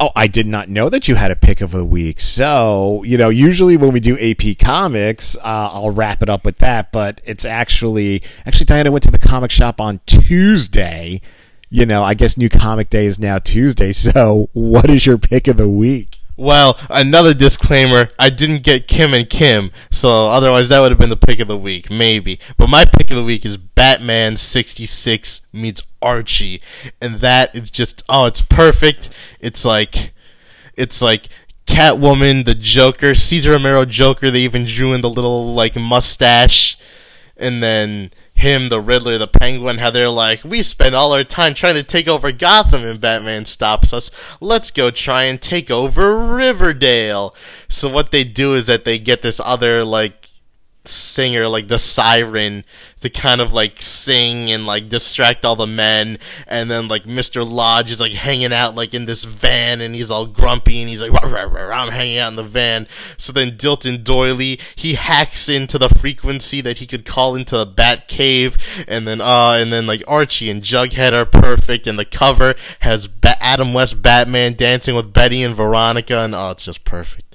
Oh, 0.01 0.11
I 0.15 0.29
did 0.29 0.47
not 0.47 0.69
know 0.69 0.89
that 0.89 1.09
you 1.09 1.17
had 1.17 1.33
a 1.33 1.37
pick 1.37 1.61
of 1.61 1.73
the 1.73 1.85
week. 1.85 2.21
So, 2.21 3.03
you 3.03 3.19
know, 3.19 3.31
usually 3.31 3.77
when 3.77 3.93
we 3.93 3.99
do 3.99 4.17
AP 4.19 4.57
Comics, 4.59 5.35
uh, 5.37 5.41
I'll 5.43 5.91
wrap 5.91 6.23
it 6.23 6.29
up 6.29 6.45
with 6.45 6.59
that. 6.59 6.93
But 6.93 7.21
it's 7.25 7.45
actually, 7.45 8.23
actually, 8.47 8.67
Diana 8.67 8.93
went 8.93 9.03
to 9.05 9.11
the 9.11 9.19
comic 9.19 9.51
shop 9.51 9.81
on 9.81 10.01
Tuesday. 10.07 11.21
You 11.69 11.85
know, 11.85 12.05
I 12.05 12.15
guess 12.15 12.37
New 12.37 12.49
Comic 12.49 12.91
Day 12.91 13.07
is 13.07 13.19
now 13.19 13.39
Tuesday. 13.39 13.93
So, 13.93 14.49
what 14.53 14.89
is 14.89 15.05
your 15.05 15.19
pick 15.19 15.49
of 15.49 15.57
the 15.57 15.69
week? 15.69 16.18
Well, 16.39 16.79
another 16.89 17.35
disclaimer: 17.35 18.11
I 18.17 18.31
didn't 18.31 18.63
get 18.63 18.87
Kim 18.87 19.13
and 19.13 19.29
Kim, 19.29 19.73
so 19.91 20.29
otherwise 20.29 20.69
that 20.69 20.79
would 20.79 20.93
have 20.93 20.99
been 20.99 21.11
the 21.11 21.17
pick 21.17 21.41
of 21.41 21.49
the 21.49 21.59
week, 21.59 21.91
maybe. 21.91 22.39
But 22.57 22.69
my 22.69 22.85
pick 22.85 23.11
of 23.11 23.17
the 23.17 23.25
week 23.25 23.45
is 23.45 23.57
Batman 23.57 24.37
'66 24.37 25.41
meets 25.53 25.83
Archie, 26.01 26.63
and 27.01 27.21
that 27.23 27.53
is 27.57 27.73
just 27.73 28.05
oh, 28.09 28.27
it's 28.27 28.41
perfect. 28.41 29.09
It's 29.41 29.65
like, 29.65 30.13
it's 30.75 31.03
like 31.03 31.29
Catwoman, 31.67 32.45
the 32.45 32.55
Joker, 32.55 33.17
Cesar 33.17 33.51
Romero 33.51 33.85
Joker. 33.85 34.31
They 34.31 34.43
even 34.43 34.65
drew 34.65 34.95
in 34.95 35.01
the 35.01 35.11
little 35.11 35.55
like 35.55 35.75
mustache, 35.75 36.79
and 37.37 37.61
then 37.65 38.13
him, 38.39 38.69
the 38.69 38.81
Riddler, 38.81 39.19
the 39.19 39.27
Penguin, 39.27 39.79
how 39.79 39.91
they're 39.91 40.09
like, 40.09 40.45
we 40.45 40.63
spend 40.63 40.95
all 40.95 41.13
our 41.13 41.25
time 41.25 41.55
trying 41.55 41.75
to 41.75 41.83
take 41.83 42.09
over 42.09 42.33
Gotham 42.33 42.85
and 42.85 43.01
Batman 43.01 43.45
stops 43.45 43.93
us. 43.93 44.11
Let's 44.41 44.71
go 44.71 44.91
try 44.91 45.25
and 45.25 45.41
take 45.41 45.71
over 45.71 46.19
Riverdale. 46.19 47.35
So 47.69 47.89
what 47.89 48.11
they 48.11 48.25
do 48.25 48.55
is 48.55 48.67
that 48.67 48.85
they 48.85 48.99
get 48.99 49.23
this 49.23 49.41
other, 49.45 49.85
like, 49.85 50.28
singer, 50.89 51.49
like 51.49 51.69
the 51.69 51.79
siren, 51.79 52.65
to 53.01 53.11
kind 53.11 53.41
of 53.41 53.53
like 53.53 53.81
sing 53.83 54.51
and 54.51 54.67
like 54.67 54.89
distract 54.89 55.45
all 55.45 55.57
the 55.57 55.67
men. 55.67 56.19
And 56.47 56.71
then 56.71 56.89
like 56.89 57.05
Mr. 57.05 57.49
Lodge 57.49 57.91
is 57.91 58.01
like 58.01 58.13
hanging 58.13 58.53
out 58.53 58.75
like 58.75 58.95
in 58.95 59.07
this 59.07 59.25
van 59.25 59.81
and 59.81 59.95
he's 59.95 60.11
all 60.11 60.27
grumpy 60.27 60.81
and 60.81 60.89
he's 60.89 61.01
like, 61.01 61.13
rah, 61.13 61.29
rah, 61.29 61.43
rah, 61.43 61.83
I'm 61.83 61.93
hanging 61.93 62.19
out 62.19 62.29
in 62.29 62.37
the 62.37 62.43
van. 62.43 62.89
So 63.17 63.33
then 63.33 63.57
Dilton 63.57 64.03
Doily, 64.03 64.59
he 64.75 64.95
hacks 64.95 65.49
into 65.49 65.79
the 65.79 65.89
frequency 65.89 66.61
that 66.61 66.79
he 66.79 66.87
could 66.87 67.05
call 67.05 67.35
into 67.35 67.57
the 67.57 67.67
Bat 67.67 68.09
Cave. 68.09 68.57
And 68.87 69.07
then, 69.07 69.21
uh, 69.21 69.53
and 69.53 69.73
then 69.73 69.87
like 69.87 70.03
Archie 70.09 70.51
and 70.51 70.63
Jughead 70.63 71.13
are 71.13 71.27
perfect. 71.27 71.87
And 71.87 71.99
the 71.99 72.05
cover 72.05 72.55
has 72.81 73.07
ba- 73.07 73.43
Adam 73.43 73.73
West 73.73 74.03
Batman 74.03 74.55
dancing 74.55 74.95
with 74.95 75.13
Betty 75.13 75.43
and 75.43 75.55
Veronica. 75.55 76.21
And 76.21 76.35
oh, 76.35 76.51
it's 76.51 76.65
just 76.65 76.85
perfect. 76.85 77.28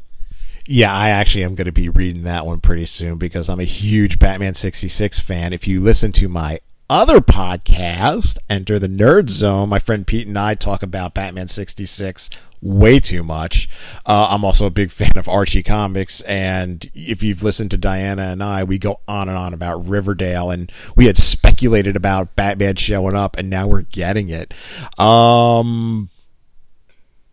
Yeah, 0.66 0.94
I 0.94 1.10
actually 1.10 1.44
am 1.44 1.56
going 1.56 1.66
to 1.66 1.74
be 1.74 1.90
reading 1.90 2.24
that 2.24 2.46
one 2.46 2.62
pretty 2.62 2.86
soon 2.86 3.18
because 3.18 3.50
I'm 3.50 3.60
a 3.60 3.66
huge 3.66 4.18
Batman 4.18 4.54
66 4.54 5.20
fan. 5.20 5.52
If 5.52 5.68
you 5.68 5.82
listen 5.82 6.14
to 6.14 6.30
my 6.30 6.62
other 6.90 7.20
podcast, 7.20 8.38
Enter 8.50 8.80
the 8.80 8.88
Nerd 8.88 9.30
Zone, 9.30 9.68
my 9.68 9.80
friend 9.80 10.08
Pete 10.08 10.28
and 10.28 10.40
I 10.40 10.54
talk 10.54 10.82
about 10.82 11.14
Batman 11.14 11.50
66 11.50 12.30
way 12.62 12.98
too 12.98 13.24
much. 13.24 13.68
Uh, 14.06 14.28
I'm 14.30 14.46
also 14.46 14.66
a 14.66 14.72
big 14.72 14.90
fan 14.90 15.12
of 15.18 15.28
Archie 15.28 15.64
comics, 15.64 16.22
and 16.22 16.90
if 16.94 17.22
you've 17.22 17.44
listened 17.44 17.72
to 17.72 17.78
Diana 17.78 18.24
and 18.24 18.42
I, 18.42 18.64
we 18.64 18.80
go 18.80 19.02
on 19.06 19.28
and 19.28 19.38
on 19.38 19.54
about 19.54 19.86
Riverdale, 19.88 20.50
and 20.50 20.72
we 20.96 21.06
had 21.08 21.18
speculated 21.18 21.96
about 21.98 22.36
Batman 22.36 22.78
showing 22.78 23.16
up, 23.16 23.36
and 23.38 23.50
now 23.50 23.68
we're 23.68 23.82
getting 23.82 24.30
it. 24.30 24.54
Um, 24.98 26.10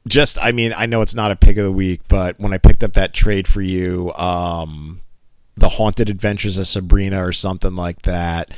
just 0.06 0.38
I 0.38 0.52
mean 0.52 0.72
I 0.76 0.86
know 0.86 1.02
it's 1.02 1.14
not 1.14 1.30
a 1.30 1.36
pick 1.36 1.56
of 1.56 1.64
the 1.64 1.72
week, 1.72 2.02
but 2.08 2.38
when 2.40 2.52
I 2.52 2.58
picked 2.58 2.82
up 2.84 2.94
that 2.94 3.12
trade 3.12 3.46
for 3.46 3.62
you, 3.62 4.12
um, 4.14 5.00
the 5.56 5.70
Haunted 5.70 6.08
Adventures 6.08 6.58
of 6.58 6.66
Sabrina 6.66 7.24
or 7.24 7.32
something 7.32 7.76
like 7.76 8.02
that. 8.02 8.50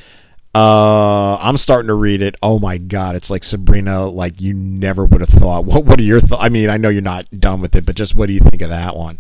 Uh, 0.54 1.36
I'm 1.36 1.56
starting 1.56 1.88
to 1.88 1.94
read 1.94 2.20
it. 2.20 2.36
Oh 2.42 2.58
my 2.58 2.76
god, 2.76 3.16
it's 3.16 3.30
like 3.30 3.42
Sabrina, 3.42 4.06
like 4.06 4.40
you 4.40 4.52
never 4.52 5.04
would 5.04 5.20
have 5.20 5.30
thought. 5.30 5.64
What 5.64 5.84
What 5.84 5.98
are 5.98 6.04
your 6.04 6.20
thoughts? 6.20 6.42
I 6.42 6.48
mean, 6.50 6.68
I 6.68 6.76
know 6.76 6.90
you're 6.90 7.00
not 7.00 7.40
done 7.40 7.60
with 7.60 7.74
it, 7.74 7.86
but 7.86 7.96
just 7.96 8.14
what 8.14 8.26
do 8.26 8.34
you 8.34 8.40
think 8.40 8.60
of 8.60 8.68
that 8.68 8.96
one? 8.96 9.18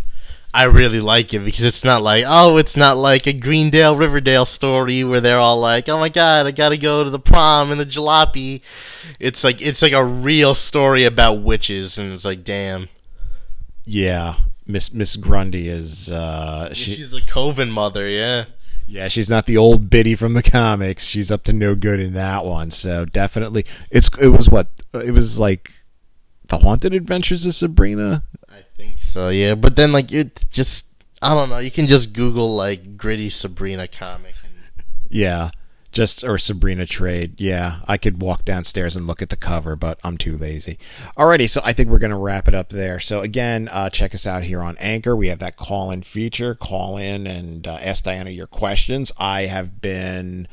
I 0.54 0.64
really 0.64 1.00
like 1.00 1.32
it 1.32 1.40
because 1.40 1.64
it's 1.64 1.82
not 1.82 2.02
like, 2.02 2.24
oh, 2.26 2.58
it's 2.58 2.76
not 2.76 2.98
like 2.98 3.26
a 3.26 3.32
Greendale 3.32 3.96
Riverdale 3.96 4.44
story 4.44 5.02
where 5.02 5.20
they're 5.20 5.38
all 5.38 5.58
like, 5.58 5.88
oh 5.88 5.98
my 5.98 6.10
god, 6.10 6.46
I 6.46 6.50
gotta 6.50 6.76
go 6.76 7.02
to 7.02 7.10
the 7.10 7.18
prom 7.18 7.70
and 7.70 7.80
the 7.80 7.86
jalopy. 7.86 8.60
It's 9.18 9.44
like 9.44 9.62
it's 9.62 9.80
like 9.80 9.92
a 9.92 10.04
real 10.04 10.54
story 10.54 11.04
about 11.04 11.42
witches, 11.42 11.96
and 11.96 12.12
it's 12.12 12.26
like, 12.26 12.44
damn. 12.44 12.88
Yeah, 13.84 14.36
Miss 14.66 14.92
Miss 14.92 15.16
Grundy 15.16 15.68
is 15.68 16.10
uh, 16.10 16.74
she, 16.74 16.96
she's 16.96 17.10
the 17.10 17.22
Coven 17.22 17.70
mother, 17.70 18.06
yeah. 18.06 18.44
Yeah, 18.86 19.08
she's 19.08 19.30
not 19.30 19.46
the 19.46 19.56
old 19.56 19.88
biddy 19.88 20.14
from 20.14 20.34
the 20.34 20.42
comics. 20.42 21.04
She's 21.04 21.30
up 21.30 21.44
to 21.44 21.52
no 21.52 21.74
good 21.74 21.98
in 21.98 22.12
that 22.12 22.44
one. 22.44 22.70
So 22.70 23.06
definitely, 23.06 23.64
it's 23.90 24.10
it 24.20 24.28
was 24.28 24.50
what 24.50 24.66
it 24.92 25.12
was 25.12 25.38
like, 25.38 25.72
the 26.48 26.58
Haunted 26.58 26.92
Adventures 26.92 27.46
of 27.46 27.54
Sabrina. 27.54 28.22
Think 28.82 29.00
so. 29.00 29.28
Yeah, 29.28 29.54
but 29.54 29.76
then 29.76 29.92
like 29.92 30.10
it 30.10 30.44
just 30.50 30.86
I 31.20 31.34
don't 31.34 31.50
know. 31.50 31.58
You 31.58 31.70
can 31.70 31.86
just 31.86 32.12
Google 32.12 32.54
like 32.56 32.96
gritty 32.96 33.30
Sabrina 33.30 33.86
comic. 33.86 34.34
Yeah, 35.08 35.50
just 35.92 36.24
or 36.24 36.36
Sabrina 36.36 36.84
trade. 36.84 37.40
Yeah, 37.40 37.82
I 37.86 37.96
could 37.96 38.20
walk 38.20 38.44
downstairs 38.44 38.96
and 38.96 39.06
look 39.06 39.22
at 39.22 39.28
the 39.28 39.36
cover, 39.36 39.76
but 39.76 40.00
I'm 40.02 40.18
too 40.18 40.36
lazy. 40.36 40.80
Alrighty, 41.16 41.48
so 41.48 41.60
I 41.64 41.72
think 41.72 41.90
we're 41.90 41.98
gonna 41.98 42.18
wrap 42.18 42.48
it 42.48 42.54
up 42.54 42.70
there. 42.70 42.98
So 42.98 43.20
again, 43.20 43.68
uh, 43.68 43.88
check 43.88 44.16
us 44.16 44.26
out 44.26 44.42
here 44.42 44.62
on 44.62 44.76
Anchor. 44.78 45.14
We 45.14 45.28
have 45.28 45.38
that 45.38 45.56
call-in 45.56 46.02
feature. 46.02 46.56
Call 46.56 46.96
in 46.96 47.28
and 47.28 47.68
uh, 47.68 47.78
ask 47.80 48.02
Diana 48.02 48.30
your 48.30 48.48
questions. 48.48 49.12
I 49.16 49.42
have 49.42 49.80
been. 49.80 50.48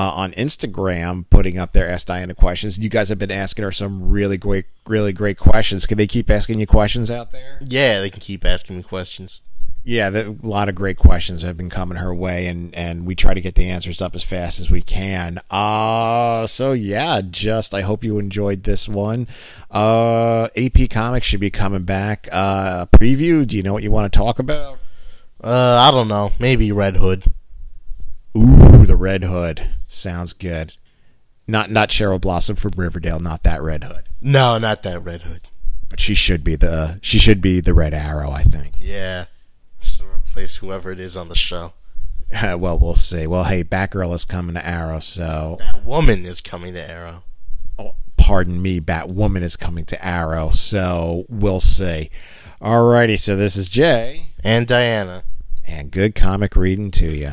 Uh, 0.00 0.12
on 0.12 0.32
Instagram, 0.32 1.26
putting 1.28 1.58
up 1.58 1.74
their 1.74 1.86
Ask 1.86 2.06
Diana 2.06 2.34
questions. 2.34 2.78
You 2.78 2.88
guys 2.88 3.10
have 3.10 3.18
been 3.18 3.30
asking 3.30 3.64
her 3.64 3.70
some 3.70 4.08
really 4.08 4.38
great, 4.38 4.64
really 4.86 5.12
great 5.12 5.36
questions. 5.36 5.84
Can 5.84 5.98
they 5.98 6.06
keep 6.06 6.30
asking 6.30 6.58
you 6.58 6.66
questions 6.66 7.10
out 7.10 7.32
there? 7.32 7.58
Yeah, 7.60 8.00
they 8.00 8.08
can 8.08 8.20
keep 8.20 8.46
asking 8.46 8.78
me 8.78 8.82
questions. 8.82 9.42
Yeah, 9.84 10.08
the, 10.08 10.38
a 10.42 10.46
lot 10.46 10.70
of 10.70 10.74
great 10.74 10.96
questions 10.96 11.42
have 11.42 11.58
been 11.58 11.68
coming 11.68 11.98
her 11.98 12.14
way, 12.14 12.46
and, 12.46 12.74
and 12.74 13.04
we 13.04 13.14
try 13.14 13.34
to 13.34 13.42
get 13.42 13.56
the 13.56 13.68
answers 13.68 14.00
up 14.00 14.14
as 14.14 14.22
fast 14.22 14.58
as 14.58 14.70
we 14.70 14.80
can. 14.80 15.38
Uh, 15.50 16.46
so 16.46 16.72
yeah, 16.72 17.20
just 17.20 17.74
I 17.74 17.82
hope 17.82 18.02
you 18.02 18.18
enjoyed 18.18 18.62
this 18.64 18.88
one. 18.88 19.28
Uh, 19.70 20.44
AP 20.56 20.88
Comics 20.88 21.26
should 21.26 21.40
be 21.40 21.50
coming 21.50 21.84
back. 21.84 22.26
Uh, 22.32 22.86
preview. 22.86 23.46
Do 23.46 23.54
you 23.54 23.62
know 23.62 23.74
what 23.74 23.82
you 23.82 23.90
want 23.90 24.10
to 24.10 24.18
talk 24.18 24.38
about? 24.38 24.78
Uh, 25.44 25.76
I 25.76 25.90
don't 25.90 26.08
know. 26.08 26.32
Maybe 26.38 26.72
Red 26.72 26.96
Hood. 26.96 27.24
Ooh, 28.34 28.69
the 28.86 28.96
Red 28.96 29.24
Hood 29.24 29.68
sounds 29.88 30.32
good. 30.32 30.74
Not 31.46 31.70
not 31.70 31.88
Cheryl 31.90 32.20
Blossom 32.20 32.56
from 32.56 32.72
Riverdale. 32.76 33.18
Not 33.20 33.42
that 33.42 33.62
Red 33.62 33.84
Hood. 33.84 34.04
No, 34.20 34.58
not 34.58 34.82
that 34.84 35.02
Red 35.04 35.22
Hood. 35.22 35.48
But 35.88 36.00
she 36.00 36.14
should 36.14 36.44
be 36.44 36.54
the 36.56 36.98
she 37.02 37.18
should 37.18 37.40
be 37.40 37.60
the 37.60 37.74
Red 37.74 37.92
Arrow. 37.94 38.30
I 38.30 38.44
think. 38.44 38.74
Yeah, 38.78 39.24
so 39.80 40.04
replace 40.04 40.56
whoever 40.56 40.92
it 40.92 41.00
is 41.00 41.16
on 41.16 41.28
the 41.28 41.34
show. 41.34 41.72
well, 42.32 42.78
we'll 42.78 42.94
see. 42.94 43.26
Well, 43.26 43.44
hey, 43.44 43.64
Batgirl 43.64 44.14
is 44.14 44.24
coming 44.24 44.54
to 44.54 44.64
Arrow, 44.64 45.00
so 45.00 45.56
That 45.58 45.84
woman 45.84 46.24
is 46.24 46.40
coming 46.40 46.74
to 46.74 46.80
Arrow. 46.90 47.24
oh, 47.76 47.96
pardon 48.16 48.62
me, 48.62 48.80
Batwoman 48.80 49.42
is 49.42 49.56
coming 49.56 49.84
to 49.86 50.04
Arrow, 50.04 50.50
so 50.50 51.24
we'll 51.28 51.58
see. 51.58 52.08
Alrighty, 52.60 53.18
so 53.18 53.34
this 53.34 53.56
is 53.56 53.68
Jay, 53.68 54.26
And 54.44 54.68
Diana. 54.68 55.24
and 55.66 55.90
good 55.90 56.14
comic 56.14 56.54
reading 56.54 56.92
to 56.92 57.10
you. 57.10 57.32